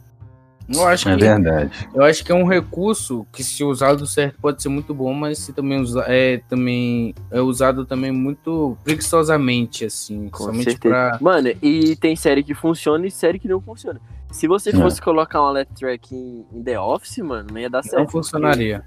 Eu 0.74 0.86
acho 0.88 1.10
É 1.10 1.16
que 1.16 1.22
verdade. 1.24 1.88
eu 1.94 2.04
acho 2.04 2.24
que 2.24 2.32
é 2.32 2.36
um 2.36 2.46
recurso 2.46 3.26
que, 3.32 3.44
se 3.44 3.62
usado 3.64 4.06
certo, 4.08 4.38
pode 4.42 4.62
ser 4.62 4.70
muito 4.70 4.94
bom, 4.94 5.14
mas 5.14 5.38
se 5.40 5.52
também 5.52 5.80
usa, 5.82 6.06
é 6.08 6.38
também 6.48 7.14
é 7.30 7.42
usado 7.42 7.86
também 7.86 8.12
muito 8.12 8.78
preguiçosamente, 8.84 9.84
assim, 9.86 10.30
Com 10.30 10.46
somente 10.46 10.64
certeza. 10.72 10.80
pra. 10.96 11.18
Mano, 11.20 11.50
e 11.62 11.96
tem 11.98 12.16
série 12.16 12.42
que 12.44 12.54
funciona 12.54 13.06
e 13.06 13.12
série 13.12 13.40
que 13.40 13.48
não 13.50 13.60
funciona. 13.60 14.00
Se 14.32 14.48
você 14.48 14.70
É. 14.70 14.74
fosse 14.74 15.02
colocar 15.02 15.42
uma 15.42 15.52
left 15.52 15.74
track 15.76 16.16
em, 16.16 16.46
em 16.52 16.64
The 16.64 16.80
Office, 16.80 17.18
mano, 17.20 17.50
não 17.52 17.60
ia 17.60 17.70
dar 17.70 17.84
certo. 17.84 18.00
Não 18.00 18.08
funcionaria. 18.08 18.84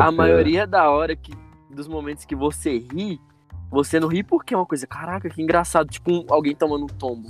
A 0.00 0.10
maioria 0.10 0.66
da 0.66 0.90
hora 0.90 1.14
que, 1.14 1.32
dos 1.70 1.86
momentos 1.86 2.24
que 2.24 2.34
você 2.34 2.78
ri, 2.78 3.20
você 3.70 4.00
não 4.00 4.08
ri 4.08 4.22
porque 4.22 4.54
é 4.54 4.56
uma 4.56 4.64
coisa, 4.66 4.86
caraca, 4.86 5.28
que 5.28 5.42
engraçado, 5.42 5.88
tipo 5.88 6.10
um- 6.10 6.24
alguém 6.30 6.54
tomando 6.56 6.84
um 6.84 6.88
tombo. 6.88 7.28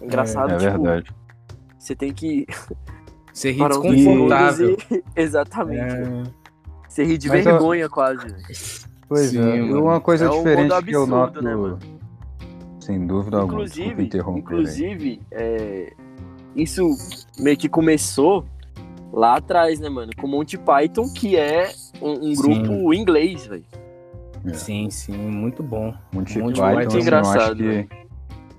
É 0.00 0.04
engraçado, 0.04 0.52
É 0.54 0.56
tipo, 0.58 0.70
verdade. 0.82 1.10
você 1.78 1.94
tem 1.94 2.12
que 2.12 2.46
Você 3.32 3.52
ri 3.52 3.62
desconfortável. 3.68 4.76
e... 4.90 5.04
Exatamente. 5.14 5.80
É, 5.94 6.22
Você 6.88 7.04
ri 7.04 7.16
de 7.16 7.28
Mas, 7.28 7.44
vergonha 7.44 7.88
quase. 7.88 8.26
velho. 8.26 8.88
Pois 9.08 9.30
Sim, 9.30 9.38
é. 9.40 9.60
Mano. 9.62 9.84
uma 9.84 10.00
coisa 10.00 10.24
É 10.24 10.30
um 10.30 10.38
diferente 10.38 10.72
mundo 10.72 10.84
que 10.84 10.90
eu 10.96 11.02
absurdo, 11.02 11.16
noto. 11.16 11.42
né, 11.44 11.54
mano? 11.54 11.78
Sem 12.80 13.06
dúvida 13.06 13.36
alguma. 13.38 13.62
Inclusive, 13.62 14.10
inclusive 14.36 15.20
é, 15.30 15.92
isso 16.58 16.96
meio 17.38 17.56
que 17.56 17.68
começou 17.68 18.44
lá 19.12 19.36
atrás, 19.36 19.80
né, 19.80 19.88
mano? 19.88 20.12
Com 20.16 20.26
Monty 20.26 20.58
Python, 20.58 21.08
que 21.08 21.36
é 21.36 21.70
um, 22.02 22.30
um 22.30 22.34
Sim. 22.34 22.42
grupo 22.42 22.92
inglês, 22.94 23.46
velho. 23.46 23.64
sim, 24.52 24.90
sim, 24.90 25.16
muito 25.16 25.62
bom. 25.62 25.94
Monty 26.12 26.38
Muito 26.38 26.60
Python, 26.60 26.74
muito 26.74 26.88
assim, 26.88 27.00
engraçado, 27.00 27.56
que 27.56 27.88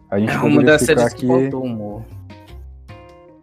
a 0.10 0.20
gente 0.20 0.32
É 0.32 0.38
uma 0.38 0.64
das 0.64 0.82
séries 0.82 1.14
que 1.14 1.28
faltou 1.28 1.64
humor. 1.64 2.04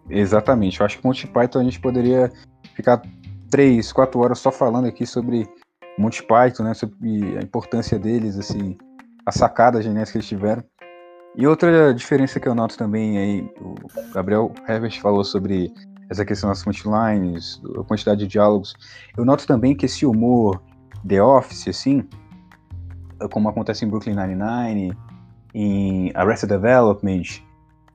Exatamente. 0.09 0.81
Eu 0.81 0.87
acho 0.87 0.99
que 0.99 1.07
Monty 1.07 1.27
Python 1.27 1.61
a 1.61 1.65
gente 1.65 1.81
poderia 1.81 2.33
ficar 2.75 3.03
três, 3.51 3.93
quatro 3.93 4.21
horas 4.21 4.39
só 4.39 4.51
falando 4.51 4.87
aqui 4.87 5.07
sobre 5.07 5.49
Monty 5.99 6.23
Python, 6.23 6.65
né? 6.65 6.75
Sobre 6.75 7.37
a 7.39 7.43
importância 7.43 7.99
deles, 7.99 8.39
assim, 8.39 8.77
a 9.25 9.33
sacada 9.33 9.83
geniais 9.83 10.11
que 10.11 10.19
eles 10.19 10.29
tiveram. 10.29 10.63
E 11.37 11.47
outra 11.47 11.93
diferença 11.93 12.41
que 12.41 12.49
eu 12.49 12.55
noto 12.55 12.79
também 12.79 13.19
aí, 13.19 13.51
o 13.61 13.75
Gabriel 14.15 14.53
Herbert 14.67 14.99
falou 15.01 15.23
sobre 15.23 15.71
essa 16.09 16.25
questão 16.25 16.49
das 16.49 16.65
punchlines, 16.65 17.61
a 17.79 17.85
quantidade 17.85 18.21
de 18.21 18.27
diálogos. 18.27 18.75
Eu 19.17 19.25
noto 19.25 19.47
também 19.47 19.77
que 19.77 19.85
esse 19.85 20.07
humor 20.07 20.63
The 21.07 21.23
Office, 21.23 21.69
assim, 21.69 22.09
como 23.33 23.51
acontece 23.51 23.85
em 23.85 23.89
Brooklyn 23.89 24.15
Nine-Nine, 24.15 24.97
em 25.55 26.11
Arrested 26.15 26.49
Development, 26.49 27.25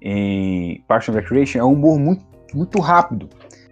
em 0.01 0.83
Parks 0.87 1.09
and 1.09 1.13
Recreation, 1.13 1.59
é 1.59 1.63
um 1.63 1.73
humor 1.73 1.99
muito, 1.99 2.23
muito 2.53 2.79
rápido. 2.79 3.27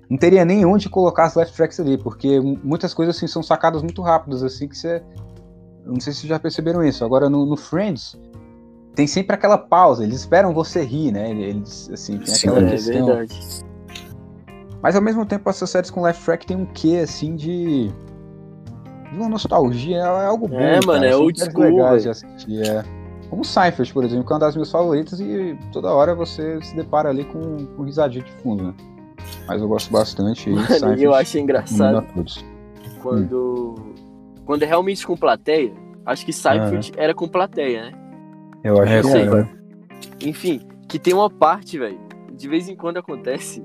Não 0.10 0.18
teria 0.18 0.44
nem 0.44 0.66
onde 0.66 0.90
colocar 0.90 1.26
as 1.26 1.36
left 1.36 1.56
tracks 1.56 1.80
ali, 1.80 1.96
porque 1.96 2.40
muitas 2.64 2.92
coisas 2.92 3.16
assim 3.16 3.28
são 3.28 3.44
sacadas 3.44 3.84
muito 3.84 4.02
rápidas, 4.02 4.42
assim 4.42 4.68
que 4.68 4.76
você. 4.76 5.04
Não 5.86 6.00
sei 6.00 6.12
se 6.12 6.22
vocês 6.22 6.30
já 6.30 6.40
perceberam 6.40 6.84
isso. 6.84 7.06
Agora 7.06 7.30
no, 7.30 7.46
no 7.46 7.56
Friends 7.56 8.18
tem 9.00 9.08
sempre 9.08 9.34
aquela 9.34 9.58
pausa, 9.58 10.04
eles 10.04 10.20
esperam 10.20 10.54
você 10.54 10.84
rir, 10.84 11.14
né? 11.14 11.32
Eles 11.32 11.90
assim, 11.90 12.18
tem 12.18 12.28
Sim, 12.28 12.50
aquela 12.50 12.68
é 12.68 12.72
questão. 12.72 13.06
verdade. 13.06 13.40
Mas 14.82 14.94
ao 14.94 15.02
mesmo 15.02 15.26
tempo 15.26 15.50
essas 15.50 15.70
séries 15.70 15.90
com 15.90 16.02
left 16.02 16.22
track 16.26 16.46
tem 16.46 16.58
um 16.58 16.66
quê 16.66 17.00
assim 17.02 17.34
de. 17.34 17.88
de 17.88 19.18
uma 19.18 19.30
nostalgia, 19.30 20.00
é 20.00 20.26
algo 20.26 20.50
bom. 20.50 20.60
É, 20.60 20.86
mano, 20.86 21.06
é 21.06 21.16
old 21.16 21.40
school, 21.40 21.98
de 21.98 22.10
assistir, 22.10 22.62
é. 22.62 22.84
Como 23.30 23.46
Seinfeld, 23.46 23.94
por 23.94 24.04
exemplo, 24.04 24.26
que 24.26 24.34
é 24.34 24.36
uma 24.36 24.40
das 24.42 24.56
minhas 24.56 24.70
favoritas 24.70 25.18
e 25.22 25.58
toda 25.72 25.94
hora 25.94 26.14
você 26.14 26.62
se 26.62 26.76
depara 26.76 27.08
ali 27.08 27.24
com, 27.24 27.68
com 27.78 27.84
risadinha 27.84 28.26
de 28.26 28.32
fundo, 28.44 28.66
né? 28.66 28.74
Mas 29.48 29.62
eu 29.62 29.68
gosto 29.70 29.94
bastante. 29.94 30.50
Mano, 30.50 30.68
Seinfeld 30.68 31.02
e 31.02 31.06
eu 31.06 31.14
acho 31.14 31.38
engraçado 31.38 32.06
quando. 33.02 33.76
Quando 34.46 34.64
é 34.64 34.66
realmente 34.66 35.08
com 35.08 35.16
plateia. 35.16 35.72
Acho 36.06 36.26
que 36.26 36.34
Seinfeld 36.34 36.92
era 36.98 37.14
com 37.14 37.30
plateia, 37.30 37.92
né? 37.92 37.99
Eu 38.64 38.82
acho 38.82 38.92
É, 38.92 39.02
que 39.02 39.08
é, 39.10 39.30
né? 39.30 39.50
Enfim, 40.22 40.62
que 40.88 41.00
tem 41.00 41.14
uma 41.14 41.30
parte, 41.30 41.78
velho, 41.78 42.00
de 42.34 42.48
vez 42.48 42.68
em 42.70 42.76
quando 42.76 42.98
acontece 42.98 43.64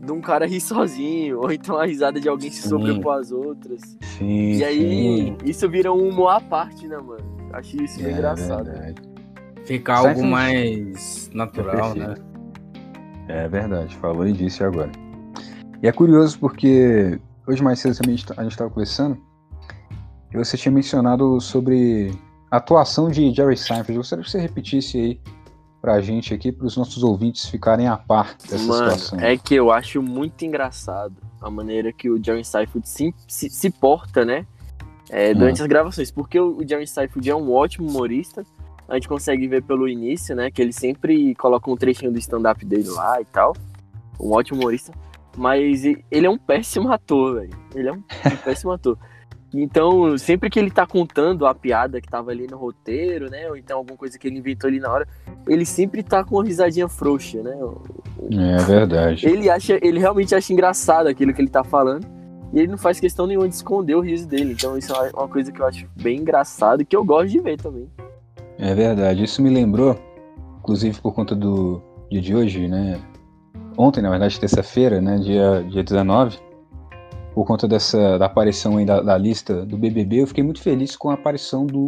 de 0.00 0.12
um 0.12 0.20
cara 0.20 0.46
rir 0.46 0.60
sozinho, 0.60 1.40
ou 1.40 1.50
então 1.52 1.76
a 1.78 1.86
risada 1.86 2.20
de 2.20 2.28
alguém 2.28 2.50
se 2.50 2.62
Sim. 2.62 2.68
sobrepor 2.68 3.18
às 3.18 3.30
outras. 3.32 3.80
Sim, 4.18 4.52
E 4.56 4.64
aí, 4.64 4.78
sim. 4.78 5.36
isso 5.44 5.68
vira 5.68 5.92
um 5.92 6.08
humor 6.08 6.28
à 6.28 6.40
parte, 6.40 6.86
né, 6.86 6.96
mano? 6.96 7.24
Acho 7.52 7.82
isso 7.82 7.98
bem 7.98 8.08
É 8.08 8.12
engraçado. 8.12 8.64
verdade. 8.64 9.02
Fica 9.64 9.94
algo 9.94 10.24
mais 10.26 11.30
natural, 11.32 11.94
né? 11.94 12.14
É 13.28 13.48
verdade, 13.48 13.96
falou 13.96 14.26
e 14.26 14.32
disse 14.32 14.62
agora. 14.62 14.90
E 15.82 15.88
é 15.88 15.92
curioso 15.92 16.38
porque 16.38 17.18
hoje 17.46 17.62
mais 17.62 17.78
cedo 17.78 17.96
também 17.96 18.14
a 18.14 18.16
gente 18.18 18.26
tá- 18.26 18.34
a 18.36 18.42
gente 18.42 18.52
estava 18.52 18.68
conversando 18.70 19.16
e 20.32 20.36
você 20.36 20.56
tinha 20.58 20.72
mencionado 20.72 21.40
sobre 21.40 22.10
a 22.54 22.58
atuação 22.58 23.10
de 23.10 23.32
Jerry 23.32 23.56
Seinfeld. 23.56 23.98
Gostaria 23.98 24.24
que 24.24 24.30
você 24.30 24.40
repetisse 24.40 24.98
aí 24.98 25.20
pra 25.80 26.00
gente 26.00 26.32
aqui, 26.32 26.50
para 26.50 26.66
os 26.66 26.76
nossos 26.76 27.02
ouvintes 27.02 27.46
ficarem 27.46 27.86
a 27.86 27.96
par 27.96 28.36
dessa 28.48 28.64
Mano, 28.64 28.90
situação. 28.92 29.20
é 29.20 29.36
que 29.36 29.54
eu 29.54 29.70
acho 29.70 30.02
muito 30.02 30.44
engraçado 30.44 31.14
a 31.40 31.50
maneira 31.50 31.92
que 31.92 32.08
o 32.08 32.22
Jerry 32.22 32.44
Seinfeld 32.44 32.88
se, 32.88 33.14
se, 33.28 33.50
se 33.50 33.70
porta, 33.70 34.24
né? 34.24 34.46
é, 35.10 35.34
durante 35.34 35.60
as 35.60 35.68
gravações. 35.68 36.10
Porque 36.10 36.38
o, 36.38 36.58
o 36.58 36.68
Jerry 36.68 36.86
Seinfeld 36.86 37.28
é 37.28 37.34
um 37.34 37.52
ótimo 37.52 37.88
humorista. 37.88 38.44
A 38.88 38.94
gente 38.94 39.08
consegue 39.08 39.46
ver 39.48 39.62
pelo 39.62 39.88
início, 39.88 40.34
né? 40.34 40.50
Que 40.50 40.60
ele 40.60 40.72
sempre 40.72 41.34
coloca 41.36 41.70
um 41.70 41.76
trechinho 41.76 42.12
do 42.12 42.18
stand-up 42.18 42.64
dele 42.64 42.88
lá 42.88 43.20
e 43.20 43.24
tal. 43.24 43.54
Um 44.20 44.32
ótimo 44.32 44.60
humorista. 44.60 44.92
Mas 45.36 45.84
ele 45.84 46.26
é 46.26 46.30
um 46.30 46.38
péssimo 46.38 46.92
ator, 46.92 47.40
velho. 47.40 47.56
Ele 47.74 47.88
é 47.88 47.92
um, 47.92 47.96
um 47.96 48.36
péssimo 48.44 48.72
ator. 48.72 48.98
Então, 49.54 50.18
sempre 50.18 50.50
que 50.50 50.58
ele 50.58 50.70
tá 50.70 50.84
contando 50.86 51.46
a 51.46 51.54
piada 51.54 52.00
que 52.00 52.08
tava 52.08 52.32
ali 52.32 52.46
no 52.48 52.56
roteiro, 52.56 53.30
né? 53.30 53.48
Ou 53.48 53.56
então 53.56 53.78
alguma 53.78 53.96
coisa 53.96 54.18
que 54.18 54.26
ele 54.26 54.38
inventou 54.38 54.68
ali 54.68 54.80
na 54.80 54.90
hora, 54.90 55.06
ele 55.46 55.64
sempre 55.64 56.02
tá 56.02 56.24
com 56.24 56.36
uma 56.36 56.44
risadinha 56.44 56.88
frouxa, 56.88 57.40
né? 57.42 57.56
É 58.32 58.56
verdade. 58.64 59.26
Ele 59.26 59.48
acha, 59.48 59.78
ele 59.80 60.00
realmente 60.00 60.34
acha 60.34 60.52
engraçado 60.52 61.06
aquilo 61.06 61.32
que 61.32 61.40
ele 61.40 61.48
tá 61.48 61.62
falando. 61.62 62.04
E 62.52 62.58
ele 62.58 62.68
não 62.68 62.78
faz 62.78 63.00
questão 63.00 63.26
nenhuma 63.26 63.48
de 63.48 63.54
esconder 63.54 63.94
o 63.94 64.00
riso 64.00 64.28
dele. 64.28 64.52
Então 64.52 64.76
isso 64.76 64.92
é 64.92 65.10
uma 65.14 65.28
coisa 65.28 65.50
que 65.50 65.60
eu 65.60 65.66
acho 65.66 65.86
bem 66.00 66.20
engraçado 66.20 66.82
e 66.82 66.84
que 66.84 66.96
eu 66.96 67.04
gosto 67.04 67.30
de 67.30 67.40
ver 67.40 67.56
também. 67.56 67.88
É 68.58 68.74
verdade. 68.74 69.24
Isso 69.24 69.42
me 69.42 69.50
lembrou, 69.50 69.98
inclusive 70.58 71.00
por 71.00 71.12
conta 71.12 71.34
do 71.34 71.80
dia 72.10 72.20
de 72.20 72.34
hoje, 72.34 72.68
né? 72.68 73.00
Ontem, 73.76 74.00
na 74.00 74.10
verdade, 74.10 74.38
terça-feira, 74.38 75.00
né? 75.00 75.18
Dia, 75.18 75.64
dia 75.68 75.82
19. 75.82 76.38
Por 77.34 77.44
conta 77.44 77.66
dessa 77.66 78.16
da 78.18 78.26
aparição 78.26 78.76
aí 78.76 78.86
da, 78.86 79.00
da 79.02 79.18
lista 79.18 79.66
do 79.66 79.76
BBB, 79.76 80.22
eu 80.22 80.26
fiquei 80.26 80.44
muito 80.44 80.60
feliz 80.62 80.94
com 80.96 81.10
a 81.10 81.14
aparição 81.14 81.66
do, 81.66 81.86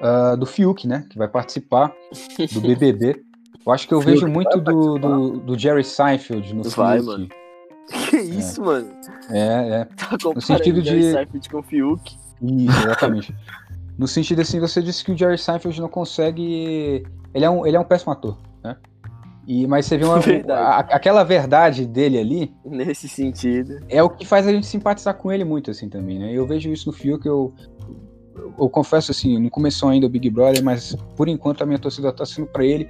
uh, 0.00 0.36
do 0.36 0.44
Fiuk, 0.44 0.86
né? 0.88 1.06
Que 1.08 1.16
vai 1.16 1.28
participar 1.28 1.92
do 2.52 2.60
BBB. 2.60 3.22
Eu 3.64 3.72
acho 3.72 3.86
que 3.86 3.94
eu 3.94 4.00
Fiuk 4.00 4.12
vejo 4.12 4.26
muito 4.26 4.60
do, 4.60 4.98
do, 4.98 5.30
do 5.38 5.58
Jerry 5.58 5.84
Seinfeld 5.84 6.52
no 6.52 6.64
Vai, 6.64 6.98
Fiuk. 6.98 7.06
mano. 7.10 7.28
Que 8.10 8.16
isso, 8.16 8.62
mano? 8.62 8.90
É, 9.30 9.82
é. 9.82 9.84
Tá 9.96 10.08
comparando 10.10 10.40
sentido 10.40 10.80
o 10.80 10.84
Jerry 10.84 11.00
de- 11.00 11.12
Seinfeld 11.12 11.48
com 11.48 11.58
o 11.58 11.62
Fiuk. 11.62 12.16
Isso, 12.42 12.78
exatamente. 12.80 13.34
no 13.96 14.08
sentido 14.08 14.40
assim, 14.42 14.58
você 14.58 14.82
disse 14.82 15.04
que 15.04 15.12
o 15.12 15.16
Jerry 15.16 15.38
Seinfeld 15.38 15.80
não 15.80 15.88
consegue. 15.88 17.04
Ele 17.32 17.44
é 17.44 17.48
um, 17.50 17.64
ele 17.64 17.76
é 17.76 17.80
um 17.80 17.84
péssimo 17.84 18.12
ator? 18.12 18.36
E, 19.46 19.66
mas 19.66 19.86
você 19.86 19.96
vê 19.98 20.04
uma, 20.04 20.18
Verdade. 20.20 20.60
a- 20.92 20.96
aquela 20.96 21.24
verdade 21.24 21.84
dele 21.86 22.18
ali 22.18 22.54
Nesse 22.64 23.08
sentido. 23.08 23.80
é 23.88 24.02
o 24.02 24.08
que 24.10 24.24
faz 24.26 24.46
a 24.46 24.52
gente 24.52 24.66
simpatizar 24.66 25.14
com 25.16 25.32
ele 25.32 25.44
muito, 25.44 25.70
assim, 25.70 25.88
também, 25.88 26.18
né? 26.18 26.32
Eu 26.32 26.46
vejo 26.46 26.70
isso 26.70 26.88
no 26.88 26.92
Fiuk, 26.92 27.26
eu, 27.26 27.52
eu, 28.36 28.52
eu 28.58 28.68
confesso, 28.68 29.10
assim, 29.10 29.38
não 29.38 29.50
começou 29.50 29.88
ainda 29.88 30.06
o 30.06 30.08
Big 30.10 30.30
Brother, 30.30 30.62
mas 30.62 30.94
por 31.16 31.28
enquanto 31.28 31.62
a 31.62 31.66
minha 31.66 31.78
torcida 31.78 32.12
tá 32.12 32.24
sendo 32.24 32.46
pra 32.46 32.64
ele, 32.64 32.88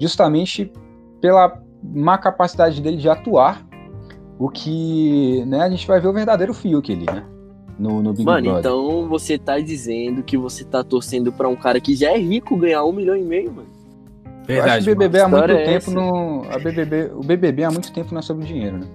justamente 0.00 0.72
pela 1.20 1.62
má 1.82 2.18
capacidade 2.18 2.80
dele 2.82 2.96
de 2.96 3.08
atuar, 3.08 3.64
o 4.38 4.48
que, 4.48 5.44
né, 5.46 5.60
a 5.60 5.70
gente 5.70 5.86
vai 5.86 6.00
ver 6.00 6.08
o 6.08 6.12
verdadeiro 6.12 6.52
Fiuk 6.52 6.92
ali, 6.92 7.06
né? 7.06 7.24
No, 7.78 8.02
no 8.02 8.12
Big 8.12 8.24
Mano, 8.24 8.42
Brother. 8.52 8.58
então 8.60 9.08
você 9.08 9.38
tá 9.38 9.58
dizendo 9.60 10.22
que 10.22 10.36
você 10.36 10.64
tá 10.64 10.82
torcendo 10.84 11.32
pra 11.32 11.48
um 11.48 11.56
cara 11.56 11.80
que 11.80 11.94
já 11.94 12.10
é 12.12 12.18
rico 12.18 12.56
ganhar 12.56 12.84
um 12.84 12.92
milhão 12.92 13.16
e 13.16 13.22
meio, 13.22 13.52
mano. 13.52 13.68
Eu 14.48 14.64
acho 14.64 14.84
que 14.84 14.90
o 14.90 14.96
BBB 14.96 15.20
há 15.20 15.28
muito 15.28 15.50
é 15.52 15.64
tempo 15.64 15.76
essa? 15.76 15.90
no. 15.90 16.42
A 16.50 16.58
BBB, 16.58 17.10
o 17.14 17.20
BBB 17.20 17.64
há 17.64 17.70
muito 17.70 17.92
tempo 17.92 18.12
não 18.12 18.18
é 18.18 18.22
sobre 18.22 18.44
dinheiro, 18.44 18.78
né? 18.78 18.86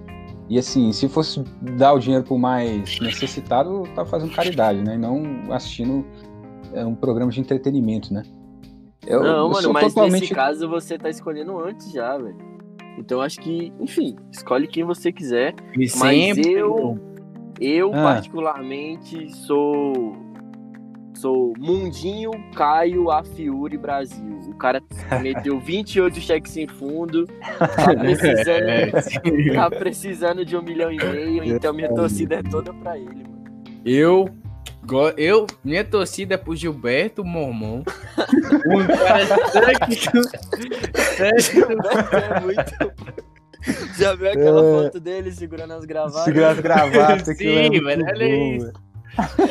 E 0.48 0.58
assim, 0.58 0.92
se 0.92 1.08
fosse 1.08 1.42
dar 1.76 1.92
o 1.92 1.98
dinheiro 1.98 2.24
pro 2.24 2.38
mais 2.38 2.98
necessitado, 3.00 3.82
tá 3.94 4.04
fazendo 4.04 4.32
caridade, 4.32 4.82
né? 4.82 4.94
E 4.94 4.98
não 4.98 5.52
assistindo 5.52 6.06
é, 6.72 6.84
um 6.84 6.94
programa 6.94 7.30
de 7.30 7.40
entretenimento, 7.40 8.12
né? 8.12 8.22
Eu, 9.06 9.22
não, 9.22 9.28
eu 9.46 9.48
mano, 9.50 9.72
mas 9.72 9.94
totalmente. 9.94 10.20
nesse 10.22 10.34
caso 10.34 10.68
você 10.68 10.98
tá 10.98 11.08
escolhendo 11.08 11.58
antes 11.58 11.90
já, 11.92 12.16
velho. 12.16 12.36
Então 12.98 13.20
acho 13.20 13.38
que, 13.40 13.72
enfim, 13.80 14.16
escolhe 14.32 14.66
quem 14.66 14.84
você 14.84 15.12
quiser. 15.12 15.54
E 15.74 15.78
Mas 15.78 15.94
sempre. 15.96 16.50
eu, 16.52 16.98
eu 17.60 17.90
Ah. 17.94 18.02
particularmente 18.02 19.30
sou 19.46 20.16
sou 21.20 21.52
Mundinho 21.58 22.30
Caio 22.54 23.10
Afiuri 23.10 23.76
Brasil. 23.76 24.38
O 24.48 24.54
cara 24.54 24.82
meteu 25.20 25.58
28 25.60 26.20
cheques 26.20 26.52
sem 26.52 26.66
fundo, 26.66 27.26
tá 27.58 27.94
precisando, 27.94 28.48
É, 28.68 28.90
tá 29.54 29.70
precisando 29.70 30.44
de 30.44 30.56
um 30.56 30.62
milhão 30.62 30.90
e 30.92 30.96
meio, 30.96 31.44
então 31.44 31.72
minha 31.72 31.92
torcida 31.94 32.36
é 32.36 32.42
toda 32.42 32.72
pra 32.74 32.96
ele, 32.98 33.06
mano. 33.24 33.38
Eu, 33.84 34.28
eu, 35.16 35.46
minha 35.64 35.84
torcida 35.84 36.34
é 36.34 36.38
pro 36.38 36.54
Gilberto 36.56 37.24
Mormon. 37.24 37.82
Um 38.68 38.86
cara 38.86 39.26
sangue- 39.50 39.98
É 41.18 42.40
muito. 42.40 43.18
Já 43.98 44.14
viu 44.14 44.30
aquela 44.30 44.62
foto 44.62 45.00
dele 45.00 45.32
segurando 45.32 45.72
as 45.74 45.84
gravatas? 45.84 46.24
Segurar 46.24 46.50
as 46.50 46.60
gravatas, 46.60 47.36
Sim, 47.36 47.66
aquilo 47.66 47.88
é 47.90 47.96
velho, 47.96 48.06
olha 48.06 48.56
isso. 48.56 48.72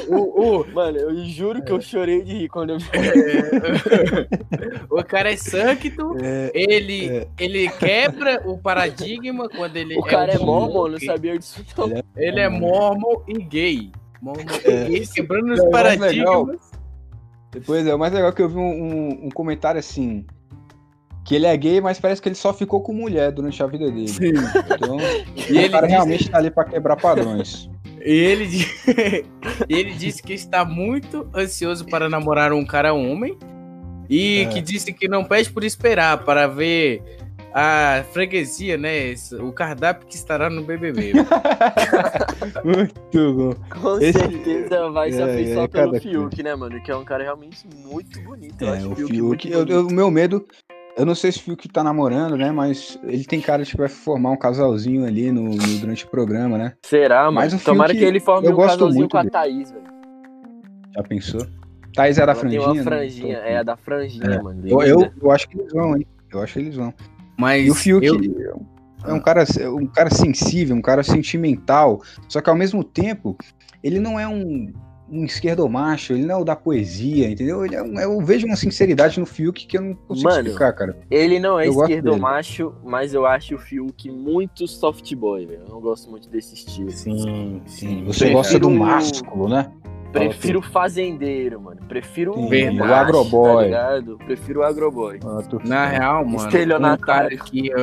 O, 0.07 0.61
o, 0.61 0.67
Mano, 0.73 0.97
eu 0.97 1.15
juro 1.25 1.63
que 1.63 1.71
eu 1.71 1.81
chorei 1.81 2.21
de 2.23 2.33
rir 2.33 2.49
quando 2.49 2.71
eu 2.71 2.79
vi. 2.79 2.87
o 4.89 5.03
cara 5.03 5.31
é 5.31 5.37
santo, 5.37 5.87
É, 6.21 6.51
ele, 6.53 7.09
É. 7.09 7.27
ele 7.39 7.69
quebra 7.69 8.41
o 8.45 8.57
paradigma 8.57 9.47
quando 9.49 9.75
ele 9.77 9.97
O 9.97 10.03
cara 10.03 10.33
é 10.33 10.39
um 10.39 10.45
mormon, 10.45 10.87
não 10.89 10.97
gay. 10.97 11.05
sabia 11.07 11.37
disso 11.37 11.63
não. 11.77 12.03
Ele 12.15 12.39
é 12.39 12.49
mormon 12.49 13.21
e 13.27 13.33
gay. 13.41 13.91
Mormon 14.21 14.43
e 14.65 14.69
É. 14.69 14.89
gay, 14.89 15.07
quebrando 15.07 15.53
os 15.53 15.63
paradigmas. 15.69 16.59
Depois 17.51 17.87
é 17.87 17.95
o 17.95 17.99
mais 17.99 18.13
legal 18.13 18.31
que 18.33 18.41
eu 18.41 18.49
vi 18.49 18.57
um, 18.57 18.61
um- 18.61 19.25
um 19.25 19.29
comentário 19.29 19.79
assim. 19.79 20.25
Que 21.25 21.35
ele 21.35 21.45
é 21.45 21.57
gay, 21.57 21.81
mas 21.81 21.99
parece 21.99 22.21
que 22.21 22.29
ele 22.29 22.35
só 22.35 22.53
ficou 22.53 22.79
com 22.81 22.93
mulher 22.93 23.33
durante 23.33 23.61
a 23.61 23.67
vida 23.67 23.91
dele. 23.91 24.07
Sim. 24.07 24.31
Então, 24.73 24.97
E 25.35 25.51
o 25.53 25.57
ele 25.57 25.69
cara 25.69 25.85
disse- 25.87 25.95
realmente 25.97 26.29
tá 26.29 26.37
ali 26.37 26.49
pra 26.49 26.63
quebrar 26.63 26.95
padrões. 26.95 27.69
E 28.03 28.11
ele, 28.11 28.47
ele 29.69 29.93
disse 29.93 30.21
que 30.23 30.33
está 30.33 30.63
muito 30.63 31.27
ansioso 31.35 31.85
para 31.85 32.07
namorar 32.09 32.53
um 32.53 32.65
cara 32.65 32.93
homem 32.93 33.37
e 34.09 34.41
É. 34.41 34.45
que 34.45 34.61
disse 34.61 34.93
que 34.93 35.07
não 35.07 35.23
pede 35.23 35.49
por 35.51 35.63
esperar 35.63 36.23
para 36.23 36.47
ver 36.47 37.01
a 37.53 38.03
freguesia, 38.13 38.77
né? 38.77 39.13
O 39.41 39.51
cardápio 39.51 40.07
que 40.07 40.15
estará 40.15 40.49
no 40.49 40.61
BBB. 40.63 41.13
Muito 42.63 43.33
bom. 43.33 43.53
Com 43.81 43.97
Esse- 43.99 44.19
certeza 44.19 44.89
vai 44.89 45.11
se 45.11 45.19
É, 45.19 45.23
afeiçoar 45.23 45.65
é, 45.65 45.67
pelo 45.67 45.99
Fiuk, 45.99 46.43
né, 46.43 46.55
mano? 46.55 46.81
Que 46.83 46.91
é 46.91 46.95
um 46.95 47.03
cara 47.03 47.23
realmente 47.23 47.65
muito 47.85 48.21
bonito. 48.21 48.61
Eu 48.61 48.67
É, 48.73 48.77
acho 48.77 48.91
o 48.91 48.95
Fiuk, 48.95 49.11
Fiuk. 49.13 49.51
eu- 49.51 49.59
bonito. 49.59 49.73
eu- 49.73 49.87
o 49.87 49.91
meu 49.93 50.11
medo. 50.11 50.45
Eu 50.97 51.05
não 51.05 51.13
sei 51.13 51.31
se 51.31 51.37
o 51.39 51.41
Fiuk 51.43 51.69
tá 51.69 51.83
namorando, 51.83 52.35
né? 52.35 52.51
Mas 52.51 52.99
ele 53.03 53.23
tem 53.23 53.39
cara 53.39 53.63
de 53.63 53.71
que 53.71 53.77
vai 53.77 53.87
formar 53.87 54.31
um 54.31 54.37
casalzinho 54.37 55.05
ali 55.05 55.31
no, 55.31 55.43
no- 55.43 55.79
durante 55.79 56.05
o 56.05 56.07
programa, 56.09 56.57
né? 56.57 56.73
Será, 56.83 57.25
mano? 57.25 57.35
Mas 57.35 57.53
o 57.53 57.59
Tomara 57.63 57.89
Fiuk, 57.89 57.99
que 58.03 58.05
ele 58.09 58.19
forme 58.19 58.47
eu 58.47 58.53
um 58.53 58.55
gosto 58.55 58.71
casalzinho 58.79 58.99
muito 59.01 59.11
com 59.11 59.17
a 59.17 59.21
dele. 59.21 59.31
Thaís, 59.31 59.71
velho. 59.71 59.83
Já 60.95 61.03
pensou? 61.03 61.47
Thaís 61.93 62.17
é 62.17 62.25
da 62.25 62.31
Ela 62.31 62.39
franjinha? 62.39 62.61
tem 62.61 62.69
uma 62.71 62.75
né? 62.77 62.83
franjinha, 62.83 63.37
é 63.37 63.57
a 63.57 63.63
da 63.63 63.77
franjinha, 63.77 64.25
É. 64.25 64.41
mano. 64.41 64.61
Eu, 64.67 64.81
eu, 64.81 65.11
eu 65.21 65.31
acho 65.31 65.47
que 65.47 65.59
eles 65.59 65.71
vão, 65.71 65.95
hein? 65.95 66.05
Eu 66.31 66.41
acho 66.41 66.53
que 66.53 66.59
eles 66.59 66.75
vão. 66.75 66.93
Mas 67.39 67.67
E 67.67 67.69
o 67.71 67.75
Fiuk 67.75 68.05
eu, 68.05 68.65
é 69.05 69.13
um 69.13 69.19
cara, 69.19 69.43
um 69.71 69.85
cara 69.85 70.09
sensível, 70.09 70.75
um 70.75 70.81
cara 70.81 71.03
sentimental, 71.03 72.01
só 72.27 72.41
que 72.41 72.49
ao 72.49 72.55
mesmo 72.55 72.83
tempo, 72.83 73.37
ele 73.83 73.99
não 73.99 74.19
é 74.19 74.27
um, 74.27 74.73
um 75.09 75.23
esquerdomacho, 75.25 76.13
ele 76.13 76.25
não 76.25 76.35
é 76.35 76.37
o 76.39 76.43
da 76.43 76.55
poesia, 76.55 77.29
entendeu? 77.29 77.65
Ele 77.65 77.75
é 77.75 77.81
um- 77.83 77.99
eu 77.99 78.19
vejo 78.21 78.45
uma 78.45 78.55
sinceridade 78.55 79.19
no 79.19 79.25
Fiuk 79.25 79.65
que 79.65 79.77
eu 79.77 79.81
não 79.81 79.93
consigo 79.93 80.29
Mano, 80.29 80.41
explicar, 80.47 80.73
cara. 80.73 80.97
Ele 81.09 81.39
não 81.39 81.59
é 81.59 81.67
Eu 81.67 81.71
esquerdo 81.71 82.17
macho, 82.17 82.73
mas 82.83 83.13
eu 83.13 83.25
acho 83.25 83.55
o 83.55 83.57
Fiuk 83.57 84.11
muito 84.11 84.67
soft 84.67 85.13
boy, 85.15 85.45
velho. 85.45 85.61
Eu 85.67 85.73
não 85.73 85.79
gosto 85.81 86.09
muito 86.09 86.29
desse 86.29 86.55
estilo. 86.55 86.91
sim, 86.91 87.61
sim. 87.65 88.03
Você 88.05 88.19
Prefiro- 88.19 88.31
gosta 88.33 88.59
do 88.59 88.69
másculo, 88.69 89.47
né? 89.49 89.71
Prefiro 90.11 90.61
fazendeiro, 90.61 91.61
mano. 91.61 91.81
Prefiro 91.87 92.33
Sim, 92.33 92.47
Verdade. 92.49 92.77
macho, 92.79 92.91
o 92.91 92.95
agroboy. 92.95 93.55
Tá 93.55 93.61
ligado? 93.63 94.17
Prefiro 94.25 94.59
o 94.61 94.63
agroboy. 94.63 95.19
Na 95.65 95.85
real, 95.85 96.25
mano, 96.25 96.37
um 96.37 96.45
Estelionatário. 96.45 97.37
cara 97.37 97.49
que 97.49 97.67
eu, 97.67 97.77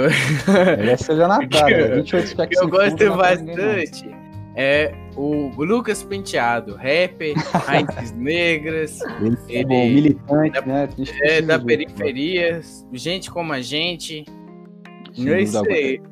Ele 0.78 0.90
é 0.90 0.94
estelionatário, 0.94 1.76
é 1.84 1.94
28 1.96 2.28
que 2.30 2.36
cheques 2.36 2.58
eu 2.60 2.68
gosto 2.68 3.16
bastante 3.16 4.14
é 4.56 4.94
o 5.16 5.64
Lucas 5.64 6.02
Penteado, 6.02 6.74
rapper, 6.74 7.34
raízes 7.66 8.12
negras, 8.12 9.00
Ele 9.20 9.36
é 9.48 9.52
Ele- 9.58 9.64
bom, 9.64 9.86
militante, 9.86 10.66
né? 10.66 10.84
A 10.84 10.86
gente 10.86 11.12
é 11.22 11.42
da 11.42 11.56
ver. 11.56 11.64
periferia, 11.66 12.60
gente 12.92 13.30
como 13.30 13.52
a 13.52 13.60
gente. 13.60 14.24
Sem 15.14 15.28
é 15.28 15.34
aí. 15.36 16.02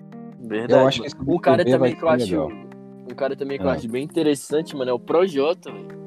Verdade. 0.41 0.73
Eu 0.73 0.87
acho 0.89 1.03
que 1.03 1.31
um 1.31 1.39
cara 1.39 1.65
também 1.65 1.95
que 1.95 2.03
eu 2.03 2.09
acho. 2.09 2.47
Um 3.11 3.15
cara 3.17 3.37
também 3.37 3.59
que 3.59 3.65
eu 3.65 3.71
É. 3.71 3.75
acho 3.75 3.89
bem 3.89 4.05
interessante, 4.05 4.77
mano, 4.77 4.91
é 4.91 4.95
o 4.95 4.99
Projota, 4.99 5.71
velho. 5.73 6.03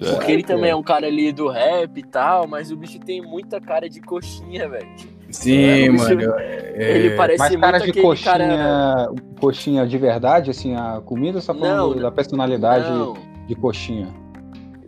É, 0.00 0.12
Porque 0.14 0.30
ele 0.32 0.42
também 0.44 0.70
é 0.70 0.76
um 0.76 0.82
cara 0.82 1.06
ali 1.06 1.32
do 1.32 1.48
rap 1.48 1.98
e 1.98 2.02
tal, 2.04 2.46
mas 2.46 2.70
o 2.70 2.76
bicho 2.76 3.00
tem 3.00 3.20
muita 3.20 3.60
cara 3.60 3.88
de 3.88 4.00
coxinha, 4.00 4.68
velho. 4.68 4.86
Sim, 5.30 5.58
É, 5.64 5.90
mano. 5.90 6.20
é- 6.36 6.96
Ele 6.96 7.16
parece 7.16 7.38
Mas 7.38 7.50
muito 7.50 7.60
cara 7.62 7.78
de 7.78 7.90
aquele 7.90 8.02
coxinha, 8.06 8.32
cara. 8.32 9.08
coxinha 9.40 9.86
de 9.86 9.98
verdade, 9.98 10.50
assim, 10.50 10.74
a 10.76 11.00
comida 11.04 11.38
ou 11.38 11.42
só 11.42 11.52
falando 11.52 11.94
Não, 11.96 12.02
da 12.02 12.10
personalidade 12.12 12.88
Não, 12.88 13.14
de 13.46 13.54
coxinha? 13.56 14.08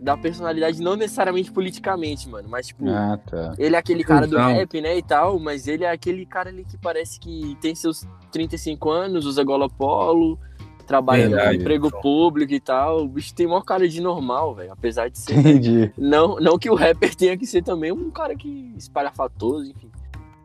da 0.01 0.17
personalidade 0.17 0.81
não 0.81 0.95
necessariamente 0.95 1.51
politicamente, 1.51 2.27
mano, 2.27 2.47
mas 2.49 2.67
tipo, 2.67 2.89
Ah, 2.89 3.19
tá. 3.23 3.53
ele 3.59 3.75
é 3.75 3.77
aquele 3.77 4.03
cara 4.03 4.25
do 4.25 4.35
Cusão. 4.35 4.53
rap, 4.53 4.81
né, 4.81 4.97
e 4.97 5.03
tal, 5.03 5.37
mas 5.37 5.67
ele 5.67 5.83
é 5.83 5.91
aquele 5.91 6.25
cara 6.25 6.49
ali 6.49 6.63
que 6.65 6.75
parece 6.77 7.19
que 7.19 7.55
tem 7.61 7.75
seus 7.75 8.03
35 8.31 8.89
anos, 8.89 9.27
usa 9.27 9.43
gola 9.43 9.69
polo, 9.69 10.39
trabalha 10.87 11.27
Verdade. 11.29 11.55
no 11.57 11.61
emprego 11.61 11.91
público 12.01 12.51
e 12.51 12.59
tal. 12.59 13.03
O 13.03 13.07
bicho 13.09 13.33
tem 13.35 13.45
maior 13.45 13.61
cara 13.61 13.87
de 13.87 14.01
normal, 14.01 14.55
velho, 14.55 14.71
apesar 14.73 15.07
de 15.09 15.19
ser 15.19 15.37
Entendi. 15.37 15.91
Não, 15.95 16.37
não 16.37 16.57
que 16.57 16.69
o 16.69 16.75
rapper 16.75 17.13
tenha 17.15 17.37
que 17.37 17.45
ser 17.45 17.61
também 17.63 17.91
um 17.91 18.09
cara 18.09 18.35
que 18.35 18.73
espalhafatoso, 18.75 19.69
enfim. 19.69 19.89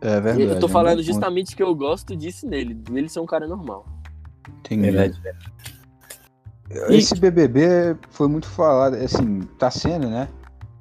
É 0.00 0.20
verdade. 0.20 0.42
eu 0.42 0.60
tô 0.60 0.66
é 0.66 0.70
falando 0.70 1.02
justamente 1.02 1.56
que 1.56 1.62
eu 1.62 1.74
gosto 1.74 2.16
disso 2.16 2.46
nele, 2.46 2.80
nele 2.90 3.08
ser 3.08 3.20
um 3.20 3.26
cara 3.26 3.46
normal. 3.46 3.86
Entendi. 4.60 4.90
Verdade. 4.90 5.20
Esse 6.88 7.14
BBB 7.14 7.96
foi 8.10 8.28
muito 8.28 8.48
falado, 8.48 8.94
assim, 8.94 9.40
tá 9.58 9.70
sendo, 9.70 10.08
né? 10.08 10.28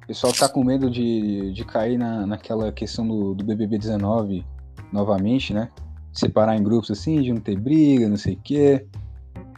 O 0.02 0.06
pessoal 0.08 0.32
tá 0.32 0.48
com 0.48 0.62
medo 0.62 0.90
de, 0.90 1.52
de 1.52 1.64
cair 1.64 1.96
na, 1.96 2.26
naquela 2.26 2.72
questão 2.72 3.06
do, 3.06 3.34
do 3.34 3.44
BBB 3.44 3.78
19 3.78 4.44
novamente, 4.92 5.52
né? 5.54 5.70
separar 6.16 6.56
em 6.56 6.62
grupos 6.62 6.90
assim, 6.90 7.20
de 7.20 7.32
não 7.32 7.40
ter 7.40 7.58
briga, 7.58 8.08
não 8.08 8.16
sei 8.16 8.34
o 8.34 8.40
quê. 8.42 8.86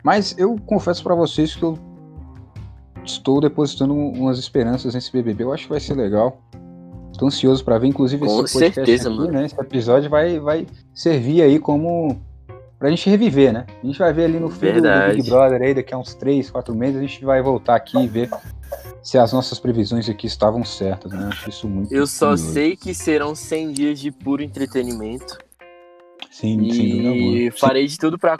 Mas 0.02 0.34
eu 0.36 0.56
confesso 0.66 1.02
para 1.02 1.14
vocês 1.14 1.54
que 1.54 1.62
eu 1.62 1.78
estou 3.04 3.40
depositando 3.40 3.94
umas 3.94 4.38
esperanças 4.38 4.94
nesse 4.94 5.12
BBB. 5.12 5.44
Eu 5.44 5.52
acho 5.52 5.64
que 5.64 5.70
vai 5.70 5.80
ser 5.80 5.94
legal. 5.94 6.42
Estou 7.18 7.26
ansioso 7.26 7.64
para 7.64 7.78
ver, 7.78 7.88
inclusive, 7.88 8.24
Com 8.24 8.44
esse 8.44 8.52
podcast 8.54 8.74
certeza, 8.76 9.08
aqui, 9.08 9.18
mano. 9.18 9.32
né? 9.32 9.46
Esse 9.46 9.60
episódio 9.60 10.08
vai, 10.08 10.38
vai 10.38 10.64
servir 10.94 11.42
aí 11.42 11.58
como 11.58 12.16
pra 12.78 12.90
gente 12.90 13.10
reviver, 13.10 13.52
né? 13.52 13.66
A 13.82 13.86
gente 13.86 13.98
vai 13.98 14.12
ver 14.12 14.26
ali 14.26 14.38
no 14.38 14.48
fim 14.48 14.74
do. 14.74 14.82
Big 15.16 15.28
Brother 15.28 15.60
aí, 15.60 15.74
daqui 15.74 15.92
a 15.92 15.98
uns 15.98 16.14
3, 16.14 16.48
4 16.48 16.72
meses, 16.76 16.96
a 16.96 17.00
gente 17.00 17.24
vai 17.24 17.42
voltar 17.42 17.74
aqui 17.74 17.98
e 17.98 18.06
ver 18.06 18.30
se 19.02 19.18
as 19.18 19.32
nossas 19.32 19.58
previsões 19.58 20.08
aqui 20.08 20.28
estavam 20.28 20.64
certas, 20.64 21.10
né? 21.10 21.26
Acho 21.26 21.50
isso 21.50 21.68
muito 21.68 21.92
Eu 21.92 22.06
só 22.06 22.28
curioso. 22.28 22.52
sei 22.52 22.76
que 22.76 22.94
serão 22.94 23.34
100 23.34 23.72
dias 23.72 23.98
de 23.98 24.12
puro 24.12 24.40
entretenimento. 24.40 25.38
Sim, 26.30 26.70
sem 26.70 26.88
dúvida 26.88 27.08
alguma. 27.08 27.36
E 27.36 27.50
farei 27.50 27.86
de 27.88 27.98
tudo 27.98 28.16
pra 28.16 28.34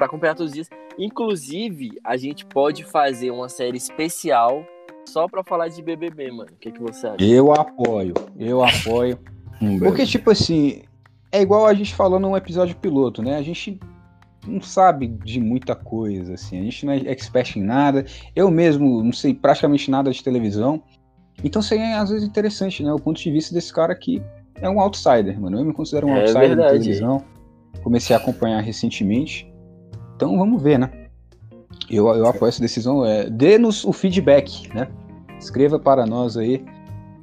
acompanhar 0.00 0.34
todos 0.34 0.52
os 0.52 0.54
dias. 0.54 0.70
Inclusive, 0.98 1.90
a 2.02 2.16
gente 2.16 2.46
pode 2.46 2.82
fazer 2.82 3.30
uma 3.30 3.50
série 3.50 3.76
especial 3.76 4.64
só 5.08 5.28
pra 5.28 5.42
falar 5.44 5.68
de 5.68 5.82
BBB, 5.82 6.30
mano. 6.30 6.50
O 6.52 6.56
que, 6.56 6.72
que 6.72 6.80
você 6.80 7.06
acha? 7.06 7.24
Eu 7.24 7.52
apoio, 7.52 8.14
eu 8.38 8.62
apoio. 8.64 9.18
Um 9.60 9.78
Porque, 9.78 10.04
tipo 10.06 10.30
assim, 10.30 10.82
é 11.30 11.40
igual 11.40 11.66
a 11.66 11.74
gente 11.74 11.94
falou 11.94 12.18
num 12.18 12.36
episódio 12.36 12.76
piloto, 12.76 13.22
né? 13.22 13.36
A 13.36 13.42
gente 13.42 13.78
não 14.46 14.60
sabe 14.60 15.06
de 15.06 15.40
muita 15.40 15.74
coisa, 15.74 16.34
assim. 16.34 16.58
A 16.60 16.62
gente 16.64 16.84
não 16.86 16.92
é 16.92 16.98
expert 16.98 17.56
em 17.56 17.62
nada. 17.62 18.04
Eu 18.34 18.50
mesmo 18.50 19.02
não 19.02 19.12
sei 19.12 19.34
praticamente 19.34 19.90
nada 19.90 20.10
de 20.10 20.22
televisão. 20.22 20.82
Então 21.44 21.62
seria, 21.62 22.00
às 22.00 22.10
vezes, 22.10 22.26
interessante, 22.26 22.82
né? 22.82 22.92
O 22.92 22.98
ponto 22.98 23.20
de 23.20 23.30
vista 23.30 23.54
desse 23.54 23.72
cara 23.72 23.94
que 23.94 24.22
é 24.56 24.68
um 24.68 24.80
outsider, 24.80 25.40
mano. 25.40 25.58
Eu 25.60 25.64
me 25.64 25.72
considero 25.72 26.06
um 26.06 26.16
É 26.16 26.20
outsider 26.20 26.42
da 26.42 26.48
verdade. 26.48 26.78
televisão. 26.80 27.24
Comecei 27.82 28.14
a 28.14 28.18
acompanhar 28.18 28.60
recentemente. 28.60 29.50
Então, 30.16 30.36
vamos 30.36 30.62
ver, 30.62 30.78
né? 30.78 31.01
Eu, 31.90 32.08
eu 32.08 32.26
apoio 32.26 32.48
essa 32.48 32.60
decisão. 32.60 33.04
É, 33.04 33.28
Dê-nos 33.28 33.84
o 33.84 33.92
feedback, 33.92 34.68
né? 34.74 34.88
Escreva 35.38 35.78
para 35.78 36.06
nós 36.06 36.36
aí. 36.36 36.64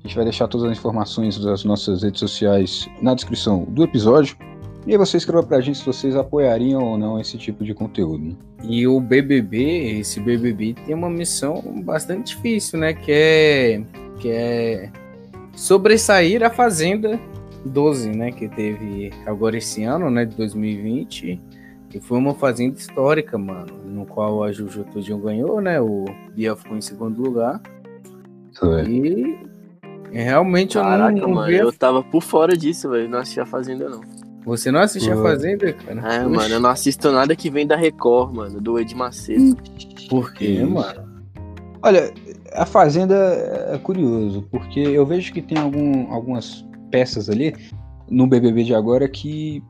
A 0.04 0.08
gente 0.08 0.16
vai 0.16 0.24
deixar 0.24 0.48
todas 0.48 0.70
as 0.70 0.78
informações 0.78 1.38
das 1.38 1.64
nossas 1.64 2.04
redes 2.04 2.20
sociais 2.20 2.88
na 3.02 3.14
descrição 3.14 3.66
do 3.66 3.84
episódio. 3.84 4.38
E 4.88 4.92
aí 4.92 4.98
você 4.98 5.18
escreva 5.18 5.44
pra 5.44 5.60
gente 5.60 5.78
se 5.78 5.86
vocês 5.86 6.16
apoiariam 6.16 6.82
ou 6.82 6.98
não 6.98 7.20
esse 7.20 7.38
tipo 7.38 7.64
de 7.64 7.74
conteúdo. 7.74 8.24
né? 8.24 8.36
E 8.64 8.88
o 8.88 9.00
BBB, 9.00 10.00
esse 10.00 10.20
BBB 10.20 10.76
tem 10.86 10.96
uma 10.96 11.10
missão 11.10 11.62
bastante 11.84 12.36
difícil, 12.36 12.80
né? 12.80 12.94
Que 12.94 13.12
é, 13.12 13.82
que 14.20 14.30
é 14.30 14.90
sobressair 15.56 16.44
a 16.44 16.50
Fazenda 16.50 17.20
12, 17.66 18.10
né? 18.12 18.32
Que 18.32 18.48
teve 18.48 19.12
agora 19.26 19.58
esse 19.58 19.84
ano, 19.84 20.10
né? 20.10 20.26
De 20.26 20.36
2020. 20.36 21.40
Que 21.90 22.00
foi 22.00 22.18
uma 22.20 22.36
fazenda 22.36 22.78
histórica, 22.78 23.38
mano. 23.38 23.74
No 23.86 24.06
qual 24.06 24.44
a 24.44 24.52
Juju 24.52 24.84
Todinho 24.86 25.18
ganhou, 25.18 25.60
né? 25.60 25.82
O 25.82 26.06
Bia 26.36 26.56
ficou 26.56 26.78
em 26.78 26.82
segundo 26.82 27.22
lugar. 27.22 27.60
E 28.88 29.38
realmente 30.12 30.78
eu 30.78 30.84
Caraca, 30.84 31.12
não, 31.12 31.28
não 31.28 31.36
mano, 31.36 31.48
vi. 31.48 31.56
a- 31.60 31.64
eu 31.64 31.72
tava 31.74 32.04
por 32.04 32.22
fora 32.22 32.56
disso, 32.58 32.90
velho. 32.90 33.10
Não 33.10 33.20
assisti 33.20 33.40
a 33.40 33.46
Fazenda, 33.46 33.90
não. 33.90 34.02
Você 34.46 34.72
não 34.72 34.80
assistiu 34.80 35.20
a. 35.20 35.24
Fazenda, 35.24 35.74
cara? 35.74 36.14
É, 36.16 36.20
mano, 36.26 36.54
eu 36.54 36.60
não 36.60 36.70
assisto 36.70 37.12
nada 37.12 37.36
que 37.36 37.50
vem 37.50 37.68
da 37.68 37.76
Record, 37.76 38.34
mano, 38.36 38.60
do 38.62 38.80
Ed 38.80 38.96
Macedo. 38.96 39.56
Por 40.10 40.34
quê, 40.34 40.46
Isso. 40.46 40.70
mano? 40.70 41.10
Olha, 41.82 42.12
a 42.54 42.66
Fazenda 42.66 43.16
é 43.16 43.78
curioso, 43.78 44.48
porque 44.52 44.80
eu 44.80 45.06
vejo 45.06 45.32
que 45.34 45.42
tem 45.42 45.58
algum- 45.58 46.12
algumas 46.12 46.66
peças 46.92 47.30
ali 47.30 47.54
no 48.10 48.26
BBB 48.28 48.64
de 48.64 48.74
agora 48.74 49.08
que 49.08 49.64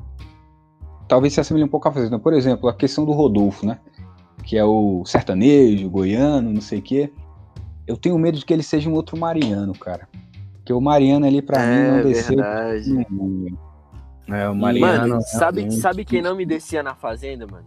talvez 1.10 1.34
se 1.34 1.42
assemelhem 1.42 1.66
um 1.66 1.70
pouco 1.70 1.90
à 1.90 1.92
Fazenda. 1.92 2.18
Por 2.20 2.32
exemplo, 2.34 2.70
a 2.70 2.74
questão 2.74 3.04
do 3.04 3.12
Rodolfo, 3.12 3.66
né? 3.66 3.80
Que 4.44 4.58
é 4.58 4.64
o 4.64 5.04
sertanejo, 5.06 5.90
goiano, 5.90 6.54
não 6.54 6.62
sei 6.62 6.80
o 6.80 6.82
quê. 6.82 7.12
Eu 7.86 7.98
tenho 7.98 8.18
medo 8.18 8.38
de 8.38 8.46
que 8.46 8.54
ele 8.54 8.64
seja 8.64 8.90
um 8.90 8.94
outro 8.94 9.18
Mariano, 9.18 9.74
cara. 9.74 10.08
Porque 10.54 10.72
o 10.72 10.80
Mariano 10.80 11.26
ali, 11.26 11.42
pra 11.42 11.60
mim, 11.60 11.74
é 11.74 11.92
não 11.92 12.04
desceu. 12.04 12.38
verdade. 12.38 13.08
É, 14.28 14.48
o 14.48 14.56
Mano, 14.56 14.80
Mariano. 14.80 15.22
sabe, 15.24 15.62
realmente. 15.62 15.82
sabe 15.82 16.06
quem 16.06 16.22
não 16.22 16.36
me 16.36 16.46
descia 16.46 16.84
na 16.84 16.94
Fazenda, 16.94 17.48
mano? 17.48 17.66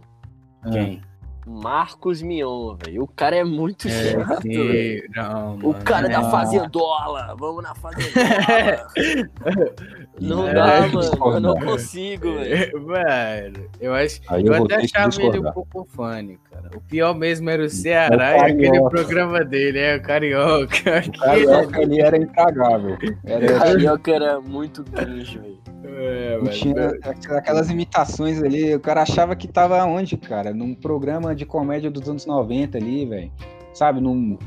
Quem? 0.71 1.01
Marcos 1.45 2.21
Mion, 2.21 2.77
velho. 2.77 3.03
O 3.03 3.07
cara 3.07 3.35
é 3.35 3.43
muito 3.43 3.89
chato, 3.89 4.43
velho. 4.43 5.03
É, 5.03 5.07
não, 5.13 5.55
O 5.55 5.71
mano, 5.73 5.83
cara 5.83 6.07
da 6.07 6.21
é. 6.21 6.31
Fazendola, 6.31 7.35
vamos 7.37 7.61
na 7.61 7.75
Fazendola. 7.75 8.87
não 10.19 10.47
É, 10.47 10.53
dá, 10.53 10.75
é, 10.75 10.87
mano. 10.87 11.33
Eu 11.33 11.39
não 11.39 11.55
consigo, 11.55 12.33
velho. 12.35 12.81
Mano, 12.85 13.69
eu 13.79 13.93
acho 13.93 14.21
Aí 14.27 14.45
eu, 14.45 14.53
eu 14.53 14.63
até 14.63 14.75
achava 14.75 15.21
ele 15.21 15.39
um 15.39 15.51
pouco 15.51 15.87
funny, 15.89 16.39
cara. 16.51 16.69
O 16.75 16.81
pior 16.81 17.15
mesmo 17.15 17.49
era 17.49 17.63
o 17.63 17.69
Ceará 17.69 18.37
É 18.37 18.43
o 18.43 18.47
e 18.47 18.51
aquele 18.51 18.89
programa 18.89 19.43
dele, 19.43 19.79
é 19.79 19.97
o 19.97 20.01
Carioca. 20.01 21.03
O 21.07 21.19
Carioca 21.19 21.81
ali 21.81 22.01
era 22.01 22.17
intragável. 22.17 22.97
Era, 23.25 23.59
Carioca 23.59 24.11
era 24.11 24.41
muito 24.41 24.83
cringe, 24.83 25.39
velho. 25.39 25.63
É, 25.85 26.37
mano. 26.37 26.49
tinha 26.49 27.37
aquelas 27.37 27.69
imitações 27.69 28.41
ali, 28.41 28.73
o 28.73 28.79
cara 28.79 29.01
achava 29.01 29.35
que 29.35 29.47
tava 29.47 29.83
onde, 29.85 30.17
cara? 30.17 30.53
Num 30.53 30.73
programa 30.73 31.35
de 31.35 31.45
comédia 31.45 31.91
dos 31.91 32.07
anos 32.07 32.25
90 32.25 32.77
ali, 32.77 33.05
velho. 33.05 33.31
Sabe, 33.73 33.99
num, 33.99 34.37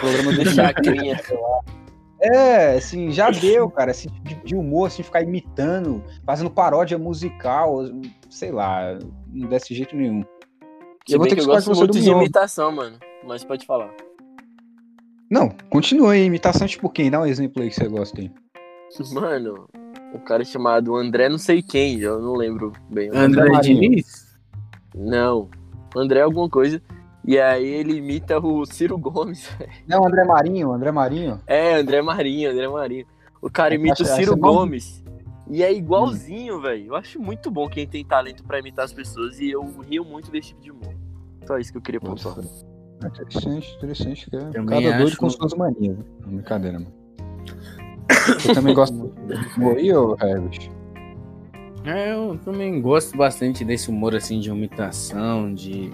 programa 0.00 0.32
do 0.32 0.50
Chacrinha. 0.50 1.20
É, 2.22 2.76
assim, 2.76 3.10
já 3.10 3.30
deu, 3.30 3.68
cara, 3.68 3.90
assim, 3.90 4.08
de, 4.22 4.34
de 4.44 4.54
humor, 4.54 4.86
assim, 4.86 5.02
ficar 5.02 5.22
imitando, 5.22 6.04
fazendo 6.24 6.50
paródia 6.50 6.96
musical, 6.96 7.84
sei 8.30 8.52
lá, 8.52 8.96
não 9.32 9.48
desse 9.48 9.74
jeito 9.74 9.96
nenhum. 9.96 10.22
Se 11.06 11.14
Eu 11.14 11.18
vou 11.18 11.26
ter 11.26 11.34
que 11.34 11.40
que 11.40 11.48
eu 11.48 11.52
gosto 11.52 11.74
muito 11.74 11.98
de 11.98 12.08
imitação, 12.08 12.70
mano. 12.70 12.96
Mas 13.26 13.44
pode 13.44 13.66
falar. 13.66 13.90
Não, 15.28 15.48
continua 15.68 16.12
aí, 16.12 16.24
imitação 16.24 16.66
tipo 16.66 16.88
quem? 16.88 17.10
Dá 17.10 17.20
um 17.20 17.26
exemplo 17.26 17.62
aí 17.62 17.70
que 17.70 17.74
você 17.74 17.88
gosta 17.88 18.20
aí. 18.20 18.30
Mano, 19.12 19.66
um 20.14 20.18
cara 20.18 20.44
chamado 20.44 20.94
André 20.94 21.28
não 21.28 21.38
sei 21.38 21.62
quem, 21.62 21.98
eu 22.00 22.20
não 22.20 22.34
lembro 22.34 22.72
bem. 22.90 23.08
André 23.12 23.50
Marinho. 23.50 23.80
Diniz? 23.80 24.38
Não. 24.94 25.48
André 25.96 26.20
alguma 26.20 26.48
coisa. 26.48 26.82
E 27.24 27.38
aí 27.38 27.64
ele 27.66 27.96
imita 27.98 28.38
o 28.38 28.64
Ciro 28.66 28.98
Gomes. 28.98 29.48
Não, 29.86 30.04
André 30.06 30.24
Marinho, 30.24 30.72
André 30.72 30.90
Marinho. 30.90 31.40
É, 31.46 31.74
André 31.76 32.02
Marinho, 32.02 32.50
André 32.50 32.68
Marinho. 32.68 33.06
O 33.40 33.48
cara 33.50 33.74
imita 33.74 34.02
o 34.02 34.06
acho- 34.06 34.14
Ciro 34.16 34.32
acho 34.32 34.40
bom. 34.40 34.54
Gomes. 34.54 35.02
E 35.48 35.62
é 35.62 35.72
igualzinho, 35.72 36.60
velho. 36.60 36.86
Eu 36.88 36.96
acho 36.96 37.20
muito 37.20 37.50
bom 37.50 37.68
quem 37.68 37.86
tem 37.86 38.04
talento 38.04 38.42
pra 38.44 38.58
imitar 38.58 38.84
as 38.84 38.92
pessoas. 38.92 39.38
E 39.40 39.50
eu 39.50 39.62
rio 39.88 40.04
muito 40.04 40.30
desse 40.30 40.48
tipo 40.48 40.60
de 40.62 40.70
humor. 40.70 40.94
Só 41.46 41.58
isso 41.58 41.72
que 41.72 41.78
eu 41.78 41.82
queria 41.82 42.00
pontuar. 42.00 42.36
Interessante, 43.04 43.74
interessante. 43.76 44.30
Cara. 44.30 44.44
Também 44.50 44.82
Cada 44.82 44.96
doido 44.96 45.08
acho- 45.08 45.16
com 45.18 45.28
suas 45.30 45.54
manias. 45.54 45.98
né? 45.98 46.04
Brincadeira, 46.26 46.78
mano. 46.78 46.92
Você 48.40 48.54
também 48.54 48.74
gosta 48.74 48.96
de 48.96 49.58
humor 49.58 49.76
aí, 49.76 49.92
ô 49.92 50.16
Herbert? 50.20 50.70
É, 51.84 52.12
eu 52.12 52.38
também 52.44 52.80
gosto 52.80 53.16
bastante 53.16 53.64
desse 53.64 53.90
humor 53.90 54.14
assim 54.14 54.38
de 54.38 54.48
imitação, 54.50 55.52
de, 55.52 55.90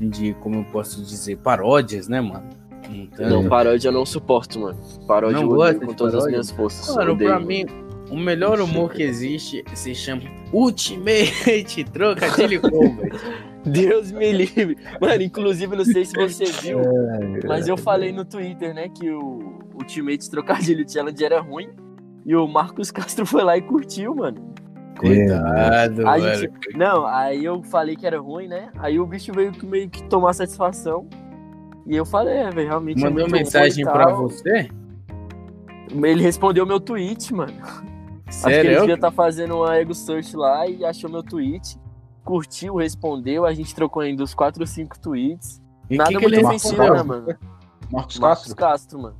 de 0.00 0.34
como 0.34 0.56
eu 0.56 0.64
posso 0.64 1.02
dizer, 1.02 1.36
paródias, 1.38 2.08
né, 2.08 2.20
mano? 2.20 2.48
Então, 2.90 3.28
Não, 3.28 3.48
paródia 3.48 3.88
eu 3.88 3.92
não 3.92 4.04
suporto, 4.04 4.58
mano. 4.60 4.78
Paródia 5.06 5.40
Não 5.40 5.50
eu 5.50 5.56
gosta 5.56 5.86
com 5.86 5.94
todas 5.94 6.14
as 6.14 6.20
paródia? 6.20 6.30
minhas 6.30 6.50
forças. 6.50 6.94
Mano, 6.94 7.12
odeio, 7.12 7.30
pra 7.30 7.38
mano. 7.38 7.46
mim, 7.48 7.66
o 8.10 8.16
melhor 8.16 8.60
humor 8.60 8.92
que 8.92 9.02
existe 9.02 9.64
se 9.74 9.94
chama 9.94 10.22
Ultimate 10.52 11.84
Trocadilho 11.92 12.60
Combat. 12.60 13.12
Deus 13.64 14.12
me 14.12 14.30
livre. 14.30 14.76
Mano, 15.00 15.22
inclusive, 15.22 15.74
não 15.74 15.84
sei 15.86 16.04
se 16.04 16.12
você 16.14 16.44
viu, 16.60 16.78
mas 17.48 17.66
eu 17.66 17.76
falei 17.78 18.12
no 18.12 18.24
Twitter, 18.24 18.74
né, 18.74 18.90
que 18.90 19.10
o 19.10 19.58
Ultimate 19.74 20.30
Trocadilho 20.30 20.84
Challenge 20.88 21.24
era 21.24 21.40
ruim. 21.40 21.70
E 22.26 22.34
o 22.34 22.46
Marcos 22.46 22.90
Castro 22.90 23.24
foi 23.26 23.42
lá 23.42 23.56
e 23.56 23.62
curtiu, 23.62 24.14
mano. 24.14 24.53
Cuidado, 24.98 26.02
A 26.06 26.18
mano. 26.18 26.34
gente- 26.34 26.76
Não, 26.76 27.06
aí 27.06 27.44
eu 27.44 27.62
falei 27.64 27.96
que 27.96 28.06
era 28.06 28.20
ruim, 28.20 28.48
né? 28.48 28.70
Aí 28.78 28.98
o 28.98 29.06
bicho 29.06 29.32
veio 29.32 29.52
que 29.52 29.66
meio 29.66 29.88
que 29.90 30.02
tomar 30.04 30.32
satisfação. 30.32 31.06
E 31.86 31.94
eu 31.96 32.04
falei, 32.06 32.34
é, 32.38 32.50
velho, 32.50 32.68
realmente. 32.68 32.98
é 33.04 33.08
Mandou 33.08 33.24
ruim 33.24 33.32
mensagem 33.32 33.84
pra 33.84 34.12
você? 34.14 34.68
Ele 35.90 36.22
respondeu 36.22 36.64
meu 36.66 36.80
tweet, 36.80 37.32
mano. 37.34 37.52
Acho 38.26 38.42
que 38.42 38.48
ele 38.48 38.54
Sério? 38.64 38.80
devia 38.80 38.94
estar 38.94 39.10
fazendo 39.10 39.56
uma 39.56 39.76
ego 39.76 39.94
search 39.94 40.34
lá 40.36 40.66
e 40.66 40.84
achou 40.84 41.10
meu 41.10 41.22
tweet. 41.22 41.78
Curtiu, 42.24 42.76
respondeu. 42.76 43.44
A 43.44 43.52
gente 43.52 43.74
trocou 43.74 44.02
ainda 44.02 44.22
uns 44.22 44.34
4 44.34 44.62
ou 44.62 44.66
5 44.66 44.98
tweets. 44.98 45.62
E 45.90 45.96
Nada 45.98 46.10
que 46.10 46.16
que 46.16 46.22
muito 46.22 46.34
ele 46.38 46.46
ofensivo, 46.46 46.82
né, 46.82 47.02
mano? 47.02 47.26
Marcos 47.92 48.18
Marcos 48.18 48.18
Castro? 48.18 48.56
Castro, 48.56 48.98
mano. 48.98 49.16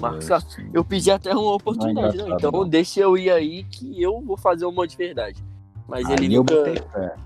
Marcos. 0.00 0.28
Eu 0.72 0.84
pedi 0.84 1.10
até 1.10 1.32
uma 1.34 1.54
oportunidade, 1.54 1.94
Não 1.94 2.02
é 2.02 2.16
né? 2.16 2.22
engraçado, 2.24 2.38
Então 2.48 2.60
não. 2.62 2.68
deixa 2.68 3.00
eu 3.00 3.16
ir 3.16 3.30
aí 3.30 3.64
que 3.64 4.00
eu 4.02 4.20
vou 4.20 4.36
fazer 4.36 4.64
uma 4.66 4.86
de 4.86 4.96
verdade. 4.96 5.42
Mas 5.88 6.08
ele 6.08 6.26
Aí 6.26 6.34
eu 6.34 6.40
nunca, 6.44 7.16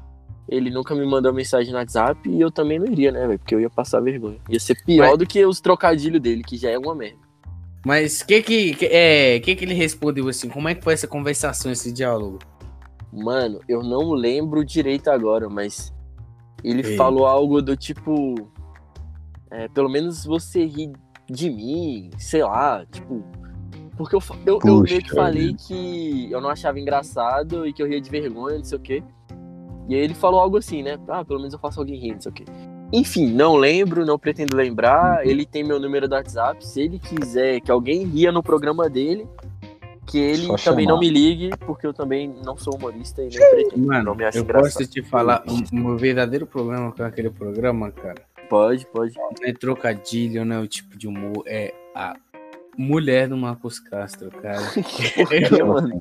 ele 0.48 0.70
nunca 0.70 0.94
me 0.94 1.06
mandou 1.06 1.32
mensagem 1.32 1.72
no 1.72 1.78
WhatsApp 1.78 2.28
e 2.28 2.40
eu 2.40 2.50
também 2.50 2.78
não 2.78 2.86
iria, 2.86 3.12
né, 3.12 3.26
velho? 3.26 3.38
Porque 3.38 3.54
eu 3.54 3.60
ia 3.60 3.70
passar 3.70 4.00
vergonha. 4.00 4.38
Ia 4.48 4.58
ser 4.60 4.74
pior 4.84 5.10
Mas- 5.10 5.18
do 5.18 5.26
que 5.26 5.44
os 5.44 5.60
trocadilhos 5.60 6.20
dele, 6.20 6.42
que 6.42 6.56
já 6.56 6.70
é 6.70 6.78
uma 6.78 6.94
merda. 6.94 7.18
Mas 7.86 8.22
que 8.22 8.42
que, 8.42 8.74
que- 8.74 8.86
é, 8.86 9.38
que 9.40 9.54
que 9.54 9.64
ele 9.64 9.74
respondeu 9.74 10.28
assim? 10.28 10.48
Como 10.48 10.68
é 10.68 10.74
que 10.74 10.82
foi 10.82 10.94
essa 10.94 11.06
conversação, 11.06 11.70
esse 11.70 11.92
diálogo? 11.92 12.38
Mano, 13.12 13.60
eu 13.68 13.82
não 13.82 14.10
lembro 14.12 14.64
direito 14.64 15.08
agora, 15.08 15.48
mas 15.48 15.92
ele 16.64 16.82
Eita. 16.84 16.96
falou 16.96 17.26
algo 17.26 17.62
do 17.62 17.76
tipo. 17.76 18.34
é, 19.50 19.68
pelo 19.68 19.88
menos 19.88 20.24
você 20.26 20.64
ri 20.66 20.92
de 21.30 21.50
mim, 21.50 22.10
sei 22.18 22.42
lá, 22.42 22.84
tipo. 22.90 23.24
Porque 23.96 24.14
eu, 24.14 24.22
eu, 24.46 24.54
eu 24.54 24.58
Puxa 24.58 24.82
meio 24.82 25.02
que 25.02 25.10
falei 25.10 25.54
que 25.54 26.30
eu 26.30 26.40
não 26.40 26.48
achava 26.48 26.78
engraçado 26.78 27.66
e 27.66 27.72
que 27.72 27.82
eu 27.82 27.86
ria 27.86 28.00
de 28.00 28.08
vergonha, 28.08 28.58
não 28.58 28.64
sei 28.64 28.78
o 28.78 28.80
quê. 28.80 29.02
E 29.88 29.94
aí 29.94 30.00
ele 30.00 30.14
falou 30.14 30.38
algo 30.38 30.56
assim, 30.56 30.82
né? 30.82 30.98
Ah, 31.08 31.24
pelo 31.24 31.40
menos 31.40 31.52
eu 31.52 31.58
faço 31.58 31.80
alguém 31.80 31.98
rir, 31.98 32.12
não 32.12 32.20
sei 32.20 32.30
o 32.30 32.34
quê. 32.34 32.44
Enfim, 32.92 33.32
não 33.32 33.56
lembro, 33.56 34.06
não 34.06 34.18
pretendo 34.18 34.56
lembrar. 34.56 35.26
Ele 35.26 35.44
tem 35.44 35.64
meu 35.64 35.80
número 35.80 36.08
do 36.08 36.14
WhatsApp. 36.14 36.64
Se 36.64 36.80
ele 36.80 36.98
quiser 36.98 37.60
que 37.60 37.70
alguém 37.70 38.04
ria 38.04 38.30
no 38.30 38.42
programa 38.42 38.88
dele, 38.88 39.26
que 40.06 40.18
ele 40.18 40.46
Só 40.46 40.56
também 40.56 40.86
chamar. 40.86 40.94
não 40.94 41.00
me 41.00 41.10
ligue, 41.10 41.50
porque 41.66 41.86
eu 41.86 41.92
também 41.92 42.34
não 42.44 42.56
sou 42.56 42.74
humorista 42.74 43.22
e 43.22 43.28
nem 43.28 43.38
pretendo. 43.38 43.86
Mano, 43.86 44.04
não 44.04 44.14
me 44.14 44.24
acho 44.24 44.38
eu 44.38 44.42
engraçado. 44.42 44.72
posso 44.72 44.90
te 44.90 45.02
falar, 45.02 45.44
o 45.46 45.52
um, 45.52 45.84
meu 45.84 45.96
verdadeiro 45.98 46.46
problema 46.46 46.90
com 46.92 47.02
aquele 47.02 47.30
programa, 47.30 47.90
cara, 47.90 48.22
Pode, 48.48 48.86
pode. 48.86 49.14
não 49.16 49.48
é 49.48 49.52
trocadilho, 49.52 50.44
não 50.44 50.56
é 50.56 50.60
o 50.60 50.66
tipo 50.66 50.96
de 50.96 51.06
humor, 51.06 51.42
é 51.46 51.74
a 51.94 52.16
mulher 52.78 53.28
do 53.28 53.36
Marcos 53.36 53.80
Castro, 53.80 54.30
cara. 54.30 54.60
Mano, 55.66 56.00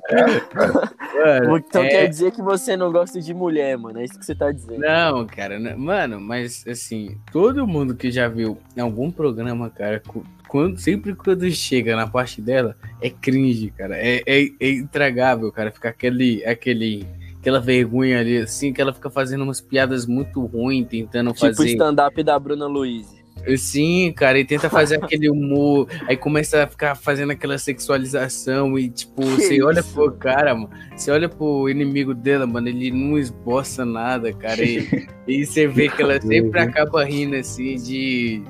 Mano, 1.14 1.56
então 1.58 1.82
é- 1.82 1.88
quer 1.88 2.08
dizer 2.08 2.30
que 2.30 2.40
você 2.40 2.76
não 2.76 2.92
gosta 2.92 3.20
de 3.20 3.34
mulher, 3.34 3.76
mano. 3.76 3.98
É 3.98 4.04
isso 4.04 4.16
que 4.18 4.24
você 4.24 4.34
tá 4.34 4.52
dizendo. 4.52 4.78
Não, 4.80 5.26
cara, 5.26 5.58
não- 5.58 5.76
mano, 5.76 6.20
mas 6.20 6.64
assim, 6.68 7.18
todo 7.32 7.66
mundo 7.66 7.96
que 7.96 8.10
já 8.12 8.28
viu 8.28 8.56
em 8.76 8.80
algum 8.80 9.10
programa, 9.10 9.68
cara, 9.68 10.00
quando, 10.46 10.78
sempre 10.78 11.14
quando 11.14 11.50
chega 11.50 11.96
na 11.96 12.06
parte 12.06 12.40
dela, 12.40 12.76
é 13.02 13.10
cringe, 13.10 13.70
cara. 13.70 13.96
É, 13.96 14.22
é, 14.26 14.48
é 14.60 14.70
intragável, 14.70 15.50
cara. 15.50 15.72
Fica 15.72 15.88
aquele, 15.88 16.44
aquele, 16.44 17.04
aquela 17.40 17.60
vergonha 17.60 18.20
ali, 18.20 18.38
assim, 18.38 18.72
que 18.72 18.80
ela 18.80 18.92
fica 18.92 19.08
fazendo 19.10 19.42
umas 19.44 19.60
piadas 19.60 20.06
muito 20.06 20.44
ruins, 20.44 20.86
tentando 20.88 21.32
Tipo 21.32 21.46
o 21.46 21.54
fazer. 21.54 21.70
stand-up 21.70 22.22
da 22.22 22.38
Bruna 22.38 22.66
Luiz. 22.66 23.16
Sim, 23.56 24.12
cara, 24.14 24.38
e 24.38 24.44
tenta 24.44 24.68
fazer 24.68 24.96
aquele 25.02 25.30
humor, 25.30 25.88
aí 26.08 26.16
começa 26.16 26.64
a 26.64 26.66
ficar 26.66 26.96
fazendo 26.96 27.30
aquela 27.30 27.56
sexualização 27.56 28.76
e, 28.78 28.90
tipo, 28.90 29.22
Que 29.22 29.30
você 29.42 29.62
olha 29.62 29.78
isso? 29.80 29.94
pro 29.94 30.10
cara, 30.12 30.54
mano, 30.54 30.68
você 30.94 31.10
olha 31.12 31.28
pro 31.28 31.68
inimigo 31.68 32.12
dela, 32.14 32.46
mano, 32.46 32.68
ele 32.68 32.90
não 32.90 33.16
esboça 33.16 33.84
nada, 33.84 34.32
cara, 34.32 34.60
e, 34.62 35.06
e 35.26 35.46
você 35.46 35.68
vê 35.68 35.88
que 35.88 36.02
ela 36.02 36.20
sempre 36.20 36.60
acaba 36.60 37.04
rindo, 37.04 37.36
assim, 37.36 37.76
de, 37.76 38.42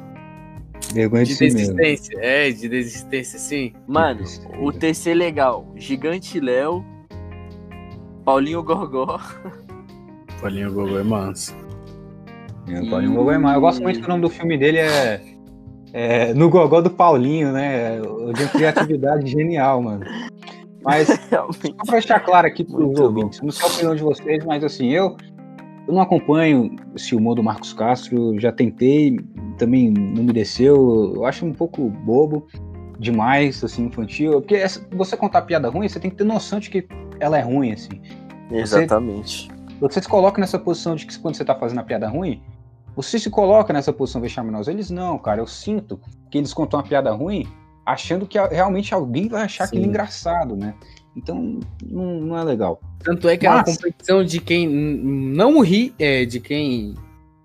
Vergonha 0.95 1.25
de 1.25 1.31
de 1.33 1.37
si 1.37 1.45
mesmo. 1.45 1.59
desistência, 1.77 2.19
é, 2.21 2.51
de 2.51 2.69
desistência, 2.69 3.37
assim. 3.37 3.73
Mano, 3.87 4.25
o 4.61 4.73
TC 4.73 5.13
legal. 5.13 5.71
Gigante 5.77 6.41
Léo. 6.41 6.83
Paulinho 8.29 8.63
Gorgó. 8.63 9.19
Paulinho 10.43 10.71
Gogô 10.71 10.99
é 10.99 11.03
manso. 11.03 11.57
É, 12.69 12.79
o 12.79 12.91
Paulinho 12.91 13.15
Gogó 13.15 13.33
é 13.33 13.39
mais. 13.39 13.55
Eu 13.55 13.61
gosto 13.63 13.83
muito 13.83 14.01
que 14.01 14.05
o 14.05 14.09
nome 14.11 14.21
do 14.21 14.29
filme 14.29 14.59
dele 14.59 14.77
é, 14.81 15.23
é 15.95 16.35
No 16.35 16.51
Gogó 16.51 16.83
do 16.83 16.91
Paulinho, 16.91 17.51
né? 17.53 18.03
O 18.03 18.31
de 18.35 18.47
criatividade 18.49 19.27
genial, 19.33 19.81
mano. 19.81 20.05
Mas 20.85 21.09
Realmente. 21.31 21.69
Só 21.69 21.85
pra 21.87 21.93
deixar 21.93 22.21
claro 22.21 22.47
aqui 22.47 22.65
pros 22.65 22.79
Muito 22.79 23.03
ouvintes, 23.03 23.41
não 23.41 23.51
sei 23.51 23.67
a 23.67 23.71
opinião 23.71 23.97
de 23.97 24.03
vocês, 24.03 24.45
mas 24.45 24.63
assim, 24.63 24.91
eu, 24.93 25.17
eu 25.87 25.95
não 25.95 26.03
acompanho 26.03 26.77
esse 26.95 27.15
humor 27.17 27.35
do 27.35 27.43
Marcos 27.43 27.73
Castro, 27.73 28.39
já 28.39 28.53
tentei, 28.53 29.19
também 29.57 29.91
não 29.91 30.23
me 30.23 30.35
desceu, 30.35 31.15
eu 31.17 31.25
acho 31.25 31.47
um 31.47 31.55
pouco 31.55 31.89
bobo 31.89 32.47
demais, 32.99 33.65
assim, 33.65 33.87
infantil, 33.87 34.33
porque 34.33 34.57
essa- 34.57 34.87
você 34.93 35.17
contar 35.17 35.43
piada 35.43 35.71
ruim, 35.71 35.89
você 35.89 35.99
tem 35.99 36.11
que 36.11 36.17
ter 36.19 36.25
noção 36.25 36.59
de 36.61 36.69
que 36.69 36.87
ela 37.21 37.39
é 37.39 37.43
ruim, 37.43 37.73
assim. 37.73 38.01
Exatamente. 38.51 39.49
Você 39.81 40.03
se 40.03 40.09
coloca 40.09 40.41
nessa 40.41 40.59
posição 40.59 40.95
de 40.97 41.07
que 41.07 41.19
quando 41.19 41.37
você 41.37 41.45
tá 41.45 41.55
fazendo 41.55 41.79
a 41.81 41.85
piada 41.85 42.09
ruim, 42.09 42.43
você 42.97 43.19
se 43.19 43.31
coloca 43.31 43.73
nessa 43.73 43.93
posição 43.93 44.21
vexaminosa. 44.21 44.71
Eles 44.73 44.91
não, 44.91 45.19
cara, 45.19 45.41
eu 45.41 45.47
sinto 45.47 46.01
que 46.31 46.39
eles 46.39 46.53
contam 46.53 46.81
uma 46.81 46.87
piada 46.87 47.13
ruim 47.13 47.47
achando 47.87 48.27
que 48.27 48.39
realmente 48.39 48.93
alguém 48.93 49.29
vai 49.29 49.43
achar 49.43 49.65
aquilo 49.65 49.83
Sim. 49.85 49.89
engraçado, 49.89 50.57
né? 50.57 50.75
Então, 51.17 51.59
não, 51.85 52.21
não 52.21 52.39
é 52.39 52.45
legal. 52.45 52.81
Tanto 53.01 53.29
é 53.29 53.37
que 53.37 53.47
é 53.47 53.51
uma 53.51 53.63
Mas- 53.67 53.77
competição 53.77 54.23
de 54.25 54.41
quem 54.41 54.69
não 54.69 55.61
ri, 55.61 55.95
é, 55.99 56.25
de 56.25 56.41
quem... 56.41 56.95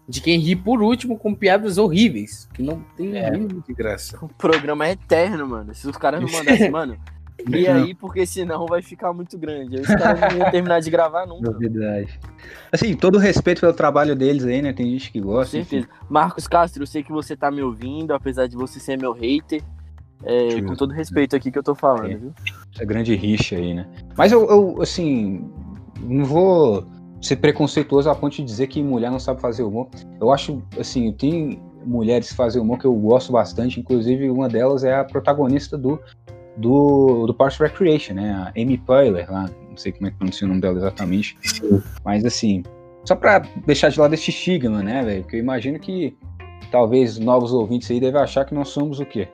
De 0.06 0.20
quem 0.20 0.38
ri 0.38 0.54
por 0.54 0.82
último 0.82 1.18
com 1.18 1.34
piadas 1.34 1.78
horríveis, 1.78 2.50
que 2.54 2.62
não 2.62 2.84
tem 2.98 3.16
É. 3.16 3.32
mínimo 3.32 3.64
de 3.66 3.74
graça. 3.74 4.18
O 4.22 4.28
programa 4.28 4.86
é 4.86 4.92
eterno, 4.92 5.48
mano. 5.48 5.74
Se 5.74 5.88
os 5.88 5.96
caras 5.96 6.20
não 6.22 6.28
mandassem, 6.30 6.70
mano. 6.70 6.98
E 7.50 7.68
aí, 7.68 7.94
porque 7.94 8.26
senão 8.26 8.66
vai 8.66 8.82
ficar 8.82 9.12
muito 9.14 9.38
grande. 9.38 9.78
Os 9.82 9.88
caras 9.88 10.20
não 10.34 10.40
iam 10.40 10.52
terminar 10.52 10.80
de 10.80 10.90
gravar 10.90 11.26
nunca. 11.28 11.52
Novidade. 11.52 12.20
Assim, 12.72 12.96
todo 12.96 13.18
respeito 13.18 13.62
pelo 13.62 13.74
trabalho 13.74 14.16
deles 14.16 14.46
aí, 14.46 14.62
né? 14.62 14.72
Tem 14.74 14.90
gente 14.92 15.12
que 15.12 15.20
Com 15.22 15.28
gosta. 15.28 15.58
enfim. 15.58 15.82
certeza. 15.82 16.00
Marcos 16.10 16.48
Castro, 16.48 16.84
eu 16.84 16.88
sei 16.88 17.04
que 17.04 17.12
você 17.12 17.36
tá 17.36 17.50
me 17.52 17.62
ouvindo, 17.62 18.14
apesar 18.14 18.48
de 18.48 18.56
você 18.56 18.80
ser 18.80 18.98
meu 18.98 19.12
hater. 19.14 19.62
É, 20.26 20.62
com 20.62 20.74
todo 20.74 20.94
respeito 20.94 21.36
aqui 21.36 21.52
que 21.52 21.60
eu 21.60 21.64
tô 21.64 21.76
falando, 21.76 22.10
É. 22.12 22.16
viu? 22.16 22.32
Essa 22.74 22.86
grande 22.86 23.14
rixa 23.14 23.58
aí, 23.58 23.74
né? 23.74 23.86
Mas 24.18 24.32
eu, 24.32 24.50
eu, 24.50 24.82
assim, 24.82 25.52
não 26.02 26.24
vou 26.24 26.88
ser 27.22 27.36
preconceituoso 27.36 28.10
a 28.10 28.16
ponto 28.16 28.36
de 28.38 28.44
dizer 28.44 28.68
que 28.68 28.82
mulher 28.82 29.12
não 29.12 29.20
sabe 29.20 29.42
fazer 29.42 29.64
humor. 29.64 29.90
Eu 30.22 30.32
acho, 30.32 30.64
assim, 30.80 31.12
tem 31.12 31.62
mulheres 31.86 32.30
que 32.30 32.36
fazem 32.38 32.62
humor 32.62 32.80
que 32.80 32.86
eu 32.86 32.94
gosto 32.94 33.34
bastante, 33.34 33.82
inclusive 33.82 34.30
uma 34.30 34.48
delas 34.48 34.86
é 34.86 34.96
a 34.96 35.04
protagonista 35.04 35.78
do, 35.78 36.00
do, 36.58 37.26
do 37.28 37.34
Parks 37.34 37.58
Recreation, 37.60 38.14
né? 38.16 38.32
A 38.34 38.60
Amy 38.60 38.78
Poehler, 38.78 39.32
lá, 39.32 39.50
não 39.70 39.78
sei 39.78 39.92
como 39.92 40.08
é 40.08 40.12
que 40.12 40.18
pronuncia 40.18 40.46
o 40.46 40.50
nome 40.50 40.62
dela 40.62 40.78
exatamente. 40.78 41.38
Mas, 42.06 42.24
assim, 42.26 42.64
só 43.06 43.16
pra 43.16 43.40
deixar 43.66 43.90
de 43.90 44.00
lado 44.00 44.14
esse 44.14 44.30
estigma, 44.30 44.82
né, 44.84 45.04
velho? 45.04 45.22
Porque 45.24 45.36
eu 45.38 45.40
imagino 45.40 45.80
que 45.80 46.16
talvez 46.72 47.18
novos 47.20 47.54
ouvintes 47.54 47.90
aí 47.92 48.00
devem 48.00 48.22
achar 48.22 48.46
que 48.46 48.54
nós 48.54 48.70
somos 48.70 49.00
o 49.00 49.06
quê? 49.06 49.28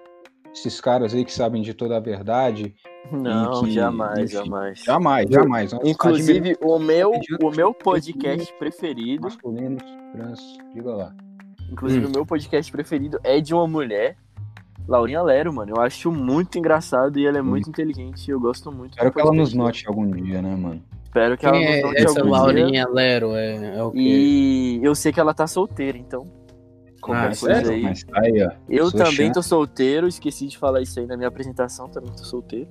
Esses 0.53 0.81
caras 0.81 1.13
aí 1.13 1.23
que 1.23 1.31
sabem 1.31 1.61
de 1.61 1.73
toda 1.75 1.97
a 1.97 1.99
verdade, 1.99 2.73
Não, 3.11 3.63
que- 3.63 3.71
jamais, 3.71 4.19
enfim. 4.19 4.33
jamais. 4.45 4.79
Jamais, 4.83 5.29
jamais. 5.29 5.73
Nós 5.73 5.87
Inclusive, 5.87 6.57
o 6.61 6.79
meu, 6.79 7.11
o 7.43 7.51
meu 7.51 7.73
podcast 7.73 8.51
preferido, 8.57 9.23
masculinos, 9.23 9.83
trans, 10.11 10.39
diga 10.73 10.91
lá. 10.91 11.13
inclusive 11.71 12.03
Hum. 12.05 12.09
o 12.09 12.11
meu 12.11 12.25
podcast 12.25 12.71
preferido 12.71 13.19
é 13.23 13.39
de 13.39 13.53
uma 13.53 13.67
mulher, 13.67 14.17
Laurinha 14.89 15.21
Lero, 15.21 15.53
mano. 15.53 15.73
Eu 15.77 15.81
acho 15.81 16.11
muito 16.11 16.57
engraçado 16.57 17.19
e 17.19 17.25
ela 17.25 17.37
é 17.37 17.41
muito 17.41 17.69
inteligente. 17.69 18.29
Eu 18.29 18.39
gosto 18.39 18.71
muito. 18.71 18.91
Espero 18.93 19.11
que 19.11 19.21
ela 19.21 19.31
nos 19.31 19.53
note 19.53 19.87
algum 19.87 20.09
dia, 20.09 20.41
né, 20.41 20.55
mano? 20.55 20.81
Espero 21.05 21.37
que 21.37 21.45
ela 21.45 21.57
Quem 21.57 21.67
nos 21.67 21.75
é 21.77 21.81
note 21.83 21.97
essa 21.97 22.19
algum 22.19 22.31
dia. 22.31 22.39
Laurinha 22.39 22.87
Lero? 22.89 23.35
É, 23.35 23.77
é 23.77 23.83
o 23.83 23.91
quê? 23.91 23.99
E 23.99 24.79
eu 24.83 24.95
sei 24.95 25.11
que 25.13 25.19
ela 25.19 25.33
tá 25.33 25.45
solteira, 25.47 25.97
então. 25.97 26.25
Qualquer 27.01 27.21
Ah, 27.21 27.25
coisa 27.27 27.37
sério? 27.55 27.71
aí. 27.71 27.81
Mas 27.83 28.03
tá 28.03 28.19
aí, 28.21 28.43
ó. 28.43 28.51
Eu 28.67 28.89
Sua 28.89 29.05
também 29.05 29.31
tô 29.31 29.41
solteiro, 29.41 30.07
esqueci 30.07 30.47
de 30.47 30.57
falar 30.57 30.81
isso 30.81 30.99
aí 30.99 31.05
na 31.05 31.15
minha 31.15 31.29
apresentação, 31.29 31.87
também 31.87 32.11
tô 32.11 32.23
solteiro. 32.23 32.67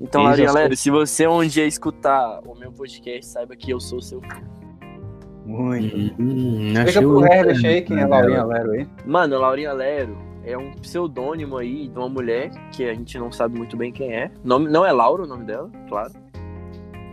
Então, 0.00 0.22
Laurinha 0.22 0.46
Lero, 0.52 0.68
coisas. 0.68 0.80
se 0.80 0.90
você 0.90 1.26
um 1.26 1.44
dia 1.46 1.66
escutar 1.66 2.40
o 2.46 2.54
meu 2.58 2.72
podcast, 2.72 3.26
saiba 3.26 3.54
que 3.54 3.70
eu 3.70 3.78
sou 3.78 4.00
seu 4.00 4.20
fã. 4.22 4.40
Muito. 5.44 5.96
Hum, 6.18 6.68
Explica 6.68 6.82
achei 6.88 7.00
pro 7.02 7.18
o- 7.18 7.26
Herbert 7.26 7.64
aí 7.66 7.82
quem 7.82 7.98
é 7.98 8.06
Laurinha 8.06 8.44
Lero 8.44 8.70
aí. 8.72 8.86
Mano, 9.04 9.38
Laurinha 9.38 9.72
Lero 9.72 10.16
é 10.44 10.56
um 10.56 10.72
pseudônimo 10.72 11.56
aí 11.56 11.88
de 11.88 11.98
uma 11.98 12.08
mulher 12.08 12.50
que 12.72 12.84
a 12.88 12.94
gente 12.94 13.18
não 13.18 13.30
sabe 13.30 13.56
muito 13.56 13.76
bem 13.76 13.92
quem 13.92 14.12
é. 14.14 14.30
Nome, 14.42 14.68
não 14.68 14.84
é 14.84 14.92
Laura 14.92 15.24
o 15.24 15.26
nome 15.26 15.44
dela, 15.44 15.70
claro. 15.88 16.12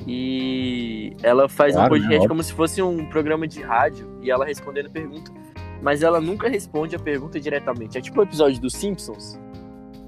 E 0.06 1.14
ela 1.22 1.50
faz 1.50 1.74
Claro, 1.74 1.88
um 1.88 1.98
podcast 1.98 2.22
né? 2.22 2.28
Como 2.28 2.42
se 2.42 2.54
fosse 2.54 2.82
um 2.82 3.06
programa 3.10 3.48
de 3.48 3.62
rádio 3.62 4.08
e 4.22 4.32
ela 4.32 4.46
respondendo 4.46 4.90
pergunta. 4.90 5.32
Mas 5.82 6.02
ela 6.02 6.20
nunca 6.22 6.48
responde 6.48 6.96
a 6.96 7.00
pergunta 7.00 7.40
diretamente. 7.40 7.98
É 7.98 8.02
tipo 8.02 8.20
o 8.20 8.24
episódio 8.24 8.60
dos 8.62 8.74
Simpsons. 8.74 9.38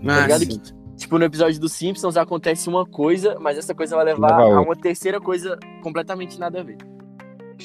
Ah, 0.03 0.07
Tá 0.07 0.21
ligado 0.21 0.47
que, 0.47 0.59
tipo, 0.95 1.19
no 1.19 1.25
episódio 1.25 1.59
dos 1.59 1.73
Simpsons 1.73 2.15
acontece 2.17 2.69
uma 2.69 2.85
coisa, 2.85 3.37
mas 3.39 3.57
essa 3.57 3.75
coisa 3.75 3.95
vai 3.95 4.05
levar 4.05 4.37
Leva 4.37 4.57
a 4.57 4.61
uma 4.61 4.75
terceira 4.75 5.19
coisa 5.19 5.59
completamente 5.83 6.39
nada 6.39 6.61
a 6.61 6.63
ver. 6.63 6.77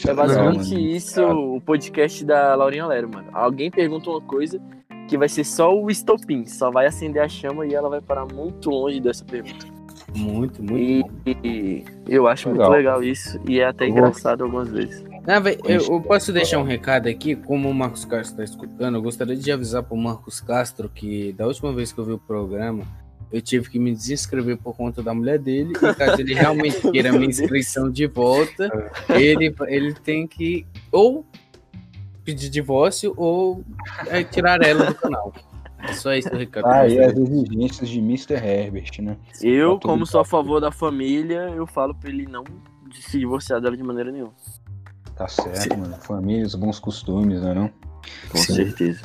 É 0.04 0.08
legal, 0.08 0.26
basicamente 0.26 0.74
mano. 0.74 0.87
isso 0.88 1.22
o 1.22 1.60
podcast 1.60 2.24
da 2.24 2.54
Laurinha 2.56 2.85
Lero, 2.87 3.08
mano. 3.08 3.29
Alguém 3.33 3.70
pergunta 3.70 4.10
uma 4.10 4.20
coisa 4.20 4.60
que 5.09 5.19
vai 5.19 5.29
ser 5.29 5.44
só 5.44 5.75
o 5.75 5.90
estopim, 5.90 6.46
só 6.46 6.71
vai 6.71 6.87
acender 6.87 7.23
a 7.23 7.29
chama 7.29 7.67
e 7.67 7.75
ela 7.75 7.88
vai 7.88 8.00
parar 8.00 8.27
muito 8.27 8.71
longe 8.71 9.00
dessa 9.00 9.25
pergunta. 9.25 9.67
Muito, 10.17 10.63
muito 10.63 11.11
E, 11.27 11.35
e 11.35 11.85
eu 12.09 12.29
acho 12.29 12.48
Legal. 12.48 12.67
muito 12.67 12.77
legal 12.77 13.02
isso 13.02 13.40
e 13.48 13.61
é 13.61 13.67
até 13.67 13.88
engraçado 13.88 14.44
algumas 14.44 14.69
vezes. 14.69 15.05
Ah, 15.27 15.40
véi, 15.40 15.59
eu, 15.65 15.81
eu 15.81 16.00
posso 16.02 16.33
deixar 16.33 16.59
um 16.59 16.65
recado 16.65 17.09
aqui, 17.09 17.35
como 17.35 17.69
o 17.69 17.75
Marcos 17.75 18.05
Castro 18.05 18.42
está 18.42 18.44
escutando, 18.44 18.96
eu 18.96 19.02
gostaria 19.02 19.35
de 19.35 19.50
avisar 19.50 19.83
pro 19.83 19.96
Marcos 19.96 20.40
Castro 20.40 20.88
que 20.88 21.33
da 21.33 21.46
última 21.46 21.73
vez 21.73 21.92
que 21.92 21.98
eu 21.98 22.05
vi 22.05 22.13
o 22.13 22.19
programa, 22.19 22.85
eu 23.33 23.40
tive 23.40 23.69
que 23.69 23.79
me 23.79 23.92
desinscrever 23.92 24.59
por 24.59 24.77
conta 24.77 25.02
da 25.02 25.15
mulher 25.15 25.38
dele, 25.38 25.73
e 25.73 25.94
caso 25.94 26.21
ele 26.21 26.35
realmente 26.35 26.81
queira 26.92 27.11
minha 27.11 27.27
inscrição 27.27 27.90
de 27.90 28.07
volta, 28.07 28.92
ele, 29.09 29.52
ele 29.67 29.94
tem 29.94 30.27
que 30.27 30.67
ou 30.92 31.25
pedir 32.25 32.48
divórcio 32.48 33.12
ou 33.16 33.62
é, 34.08 34.25
tirar 34.25 34.62
ela 34.62 34.87
do 34.87 34.94
canal. 34.94 35.33
É 35.87 35.92
só 35.92 36.12
esse 36.12 36.29
o 36.29 36.37
recado. 36.37 36.64
que 36.64 36.70
eu 36.70 36.72
Ah, 36.75 36.88
e 36.88 36.98
as 36.98 37.16
exigências 37.16 37.88
de 37.88 37.98
Mr. 37.98 38.35
Herbert, 38.35 38.90
né? 39.02 39.16
Eu, 39.42 39.79
Tá 39.79 39.88
como 39.88 40.06
sou 40.06 40.20
a 40.20 40.25
favor 40.25 40.60
da 40.60 40.72
família, 40.72 41.50
eu 41.54 41.66
falo 41.66 41.94
pra 41.94 42.08
ele 42.08 42.27
não 42.27 42.42
de 42.88 43.02
se 43.02 43.18
divorciar 43.18 43.60
dela 43.60 43.77
de 43.77 43.83
maneira 43.83 44.10
nenhuma. 44.10 44.33
Tá 45.14 45.29
certo, 45.29 45.77
mano. 45.79 45.94
Família, 45.96 46.46
os 46.46 46.54
bons 46.54 46.79
costumes, 46.79 47.42
não 47.42 47.50
é 47.50 47.54
não? 47.54 47.70
Com 48.31 48.38
Sim. 48.38 48.54
certeza. 48.54 49.02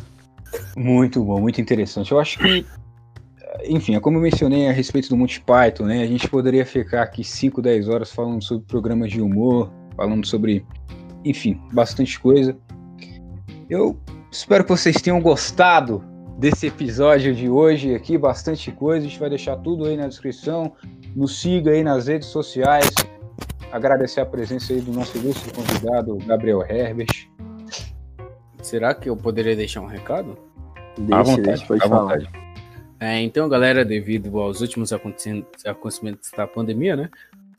Muito 0.76 1.24
bom, 1.24 1.40
muito 1.42 1.60
interessante. 1.62 2.12
Eu 2.12 2.20
acho 2.20 2.40
que, 2.40 2.66
enfim, 3.66 3.96
é 3.96 4.00
como 4.00 4.18
eu 4.18 4.22
mencionei 4.22 4.68
a 4.68 4.72
respeito 4.72 5.10
do 5.10 5.18
Monty 5.18 5.42
Python, 5.42 5.86
né? 5.86 6.02
A 6.02 6.08
gente 6.08 6.28
poderia 6.28 6.66
ficar 6.66 7.04
aqui 7.04 7.24
5, 7.24 7.62
10 7.62 7.88
horas 7.90 8.12
falando 8.12 8.44
sobre 8.44 8.66
programas 8.66 9.12
de 9.12 9.22
humor, 9.22 9.72
falando 9.96 10.26
sobre, 10.26 10.66
enfim, 11.26 11.60
bastante 11.74 12.20
coisa. 12.20 12.58
Eu 13.70 14.00
espero 14.32 14.64
que 14.64 14.72
vocês 14.72 15.00
tenham 15.00 15.22
gostado 15.22 16.04
desse 16.40 16.66
episódio 16.66 17.36
de 17.36 17.48
hoje 17.48 17.94
aqui, 17.94 18.18
bastante 18.18 18.72
coisa. 18.72 19.06
A 19.06 19.10
gente 19.10 19.20
vai 19.20 19.30
deixar 19.30 19.58
tudo 19.58 19.86
aí 19.86 19.96
na 19.96 20.08
descrição. 20.08 20.74
Nos 21.16 21.40
siga 21.40 21.70
aí 21.70 21.84
nas 21.84 22.08
redes 22.08 22.30
sociais. 22.30 22.90
Agradecer 23.72 24.22
a 24.22 24.26
presença 24.26 24.74
aí 24.74 24.82
do 24.82 24.92
nosso 24.92 25.16
ilustre 25.20 25.54
convidado, 25.54 26.18
Gabriel 26.26 26.64
Herbert. 26.64 27.30
Será 28.60 28.96
que 28.96 29.08
eu 29.08 29.16
poderia 29.16 29.56
deixar 29.56 29.82
um 29.82 29.86
recado? 29.86 30.36
Deixa, 30.98 31.20
à 31.20 31.22
vontade, 31.22 31.44
deixa, 31.44 31.66
pode 31.68 31.84
à 31.84 31.88
falar. 31.88 32.02
vontade. 32.02 32.30
É, 33.00 33.22
então, 33.22 33.48
galera, 33.48 33.86
devido 33.86 34.40
aos 34.40 34.62
últimos 34.62 34.92
acontecimentos 34.92 36.32
da 36.36 36.48
pandemia, 36.48 36.96
né? 36.96 37.10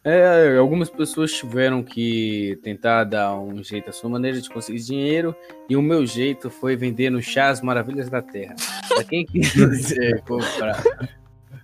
É, 0.02 0.56
algumas 0.56 0.88
pessoas 0.88 1.30
tiveram 1.32 1.82
que 1.82 2.58
tentar 2.62 3.04
dar 3.04 3.38
um 3.38 3.62
jeito 3.62 3.90
à 3.90 3.92
sua 3.92 4.08
maneira 4.08 4.40
de 4.40 4.48
conseguir 4.48 4.80
dinheiro, 4.80 5.36
e 5.68 5.76
o 5.76 5.82
meu 5.82 6.06
jeito 6.06 6.48
foi 6.48 6.74
vender 6.74 7.10
no 7.10 7.22
Chá 7.22 7.50
as 7.50 7.60
Maravilhas 7.60 8.08
da 8.08 8.22
Terra. 8.22 8.56
Pra 8.88 9.04
quem 9.04 9.26
quiser 9.26 10.22
comprar 10.26 10.82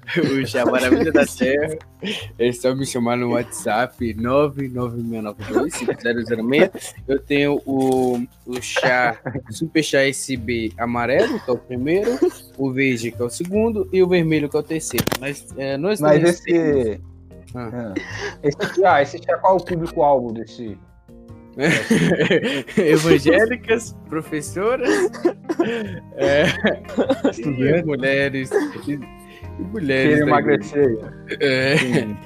o 0.18 0.46
Chá 0.46 0.66
Maravilha 0.66 1.10
da 1.10 1.24
Terra, 1.24 1.78
é 2.38 2.52
só 2.52 2.74
me 2.74 2.84
chamar 2.84 3.16
no 3.16 3.32
WhatsApp 3.32 4.12
996925006. 4.14 6.94
Eu 7.08 7.18
tenho 7.18 7.54
o, 7.64 8.22
o 8.46 8.60
chá 8.60 9.18
Super 9.50 9.82
Chá 9.82 10.06
SB 10.06 10.74
amarelo, 10.78 11.40
que 11.40 11.50
é 11.50 11.54
o 11.54 11.58
primeiro, 11.58 12.18
o 12.58 12.70
verde, 12.70 13.12
que 13.12 13.22
é 13.22 13.24
o 13.24 13.30
segundo, 13.30 13.88
e 13.90 14.02
o 14.02 14.08
vermelho, 14.08 14.46
que 14.48 14.56
é 14.56 14.60
o 14.60 14.62
terceiro. 14.62 15.06
Mas 15.18 15.46
é, 15.56 15.78
nós 15.78 16.00
Mas 16.00 16.22
esse. 16.22 17.00
Ah. 17.02 17.15
Ah. 17.54 17.94
Esse, 18.42 18.84
ah, 18.84 19.02
esse 19.02 19.16
aqui 19.16 19.30
é 19.30 19.36
qual 19.36 19.56
o 19.56 19.64
público-alvo 19.64 20.32
desse? 20.32 20.78
evangélicas, 22.76 23.96
professoras, 24.10 24.90
é, 26.16 26.44
e 27.24 27.30
Estudantes. 27.30 27.84
mulheres. 27.84 28.50
E, 28.86 28.92
e 28.92 29.62
mulheres. 29.72 30.20
Emagrecer. 30.20 30.84
igreja. 30.84 31.12
É, 31.40 31.76
Sim. 31.78 32.16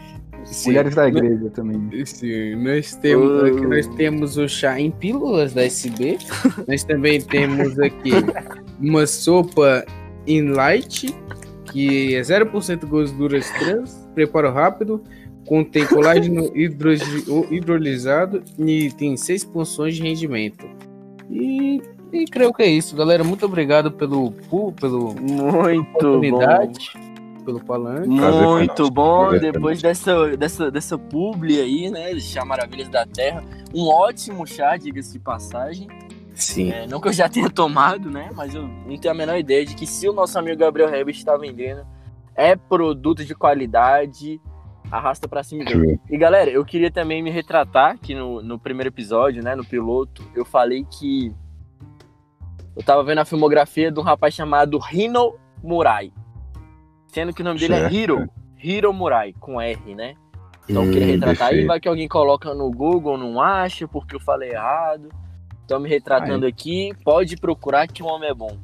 sim. 0.45 0.69
Mulheres 0.71 0.95
da 0.97 1.07
igreja 1.09 1.51
também. 1.51 2.05
Sim, 2.07 2.57
nós 2.57 2.95
temos, 2.97 3.45
aqui 3.45 3.67
nós 3.67 3.87
temos 3.95 4.37
o 4.37 4.49
chá 4.49 4.81
em 4.81 4.91
pílulas 4.91 5.55
da 5.55 5.65
SB. 5.65 6.19
nós 6.67 6.83
também 6.83 7.21
temos 7.21 7.79
aqui 7.79 8.11
uma 8.81 9.07
sopa 9.07 9.85
in 10.27 10.49
light, 10.49 11.15
que 11.67 12.17
é 12.17 12.21
0% 12.21 12.85
gorduras 12.87 13.49
trans, 13.51 14.00
preparo 14.15 14.51
rápido, 14.53 15.03
contém 15.47 15.87
colágeno 15.87 16.51
hidrogi- 16.57 17.25
hidrolisado 17.51 18.43
e 18.59 18.91
tem 18.93 19.17
seis 19.17 19.43
funções 19.45 19.97
de 19.97 20.03
rendimento. 20.03 20.67
E, 21.31 21.81
e 22.13 22.25
creio 22.27 22.53
que 22.53 22.63
é 22.63 22.69
isso, 22.69 22.97
galera. 22.97 23.23
Muito 23.23 23.47
obrigado 23.47 23.91
pelo, 23.93 24.33
pelo 24.81 25.15
Muito 25.15 25.43
bom. 25.45 25.81
oportunidade, 25.81 26.93
pelo 27.45 27.61
palanque. 27.65 28.09
Muito 28.09 28.91
bom. 28.91 29.39
Depois 29.39 29.81
dessa, 29.81 30.37
dessa, 30.37 30.71
dessa 30.71 30.99
publi 30.99 31.61
aí, 31.61 31.91
né? 31.91 32.19
Chá 32.19 32.45
Maravilhas 32.45 32.89
da 32.89 33.07
Terra. 33.07 33.45
Um 33.73 33.87
ótimo 33.87 34.45
chá, 34.47 34.77
diga-se 34.77 35.13
de 35.13 35.19
passagem. 35.21 35.87
Sim. 36.35 36.73
É, 36.73 36.87
não 36.87 37.01
que 37.01 37.09
eu 37.09 37.13
já 37.13 37.29
tenha 37.29 37.49
tomado, 37.51 38.11
né? 38.11 38.31
Mas 38.35 38.55
eu 38.55 38.63
não 38.63 38.97
tenho 38.97 39.13
a 39.13 39.17
menor 39.17 39.39
ideia 39.39 39.65
de 39.65 39.75
que 39.77 39.87
se 39.87 40.09
o 40.09 40.13
nosso 40.13 40.39
amigo 40.39 40.59
Gabriel 40.59 40.93
Herbert 40.93 41.15
está 41.15 41.37
vendendo, 41.37 41.83
é 42.41 42.57
produto 42.57 43.25
de 43.25 43.35
qualidade. 43.35 44.41
Arrasta 44.91 45.29
pra 45.29 45.43
cima 45.45 45.63
e 45.63 45.67
vem. 45.67 46.01
E 46.11 46.17
galera, 46.19 46.51
eu 46.51 46.65
queria 46.65 46.91
também 46.91 47.23
me 47.23 47.31
retratar 47.31 47.97
que 47.99 48.15
no, 48.15 48.43
no 48.43 48.59
primeiro 48.59 48.89
episódio, 48.89 49.43
né, 49.43 49.55
no 49.55 49.65
piloto, 49.65 50.25
eu 50.35 50.45
falei 50.45 50.85
que 50.85 51.33
eu 52.77 52.83
tava 52.83 53.03
vendo 53.05 53.19
a 53.19 53.25
filmografia 53.25 53.93
de 53.93 54.01
um 54.01 54.03
rapaz 54.03 54.35
chamado 54.35 54.81
Hino 54.93 55.37
Murai. 55.63 56.13
Sendo 57.07 57.33
que 57.33 57.43
o 57.43 57.45
nome 57.45 57.61
dele 57.61 57.75
é 57.75 57.79
Certo. 57.81 57.95
Hiro. 57.95 58.29
Hiro 58.63 58.93
Murai, 58.93 59.33
com 59.39 59.61
R, 59.61 59.95
né? 59.95 60.15
Então 60.69 60.85
eu 60.85 60.93
queria 60.93 61.09
Hum, 61.09 61.11
retratar 61.13 61.43
aí, 61.49 61.49
perfeito. 61.51 61.67
vai 61.69 61.81
que 61.81 61.89
alguém 61.89 62.09
coloca 62.09 62.55
no 62.55 62.71
Google, 62.71 63.17
não 63.19 63.41
acha, 63.41 63.87
porque 63.89 64.15
eu 64.17 64.21
falei 64.21 64.51
errado. 64.51 65.09
Então 65.65 65.79
me 65.81 65.89
retratando 65.89 66.47
aqui, 66.47 66.93
pode 67.05 67.37
procurar 67.37 67.87
que 67.87 68.03
o 68.03 68.07
homem 68.07 68.29
é 68.29 68.35
bom. 68.35 68.57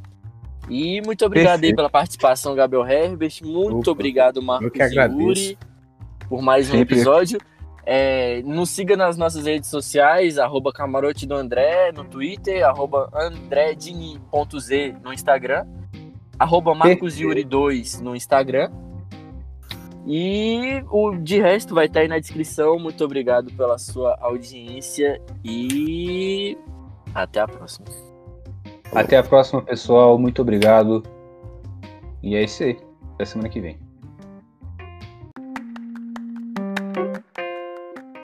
E 0.68 1.00
muito 1.02 1.24
obrigado 1.24 1.54
aí 1.54 1.60
Perfeito. 1.60 1.76
pela 1.76 1.90
participação, 1.90 2.54
Gabriel 2.54 2.86
Herbert. 2.86 3.40
Muito 3.42 3.78
Opa, 3.78 3.90
obrigado, 3.92 4.42
Marcos. 4.42 4.72
Yuri, 5.18 5.58
por 6.28 6.42
mais 6.42 6.68
um 6.68 6.72
Sempre. 6.72 6.96
episódio. 6.96 7.40
É, 7.88 8.42
nos 8.42 8.70
siga 8.70 8.96
nas 8.96 9.16
nossas 9.16 9.46
redes 9.46 9.70
sociais, 9.70 10.38
arroba 10.38 10.72
camarote 10.72 11.24
do 11.24 11.36
André 11.36 11.92
no 11.92 12.04
Twitter, 12.04 12.66
arroba 12.66 13.08
andredini.z 13.14 14.96
no 15.04 15.12
Instagram, 15.12 15.64
arroba 16.36 16.72
marcosyuri2 16.72 18.00
no 18.00 18.16
Instagram. 18.16 18.72
E 20.04 20.84
o 20.90 21.14
de 21.16 21.40
resto 21.40 21.74
vai 21.74 21.86
estar 21.86 22.00
aí 22.00 22.08
na 22.08 22.18
descrição. 22.18 22.76
Muito 22.78 23.04
obrigado 23.04 23.52
pela 23.52 23.78
sua 23.78 24.16
audiência 24.20 25.20
e 25.44 26.58
até 27.14 27.40
a 27.40 27.46
próxima. 27.48 28.05
Até 28.92 29.16
a 29.16 29.22
próxima, 29.22 29.62
pessoal. 29.62 30.18
Muito 30.18 30.42
obrigado. 30.42 31.02
E 32.22 32.34
é 32.34 32.42
isso 32.42 32.62
aí. 32.62 32.78
Até 33.14 33.24
semana 33.24 33.48
que 33.48 33.60
vem. 33.60 33.85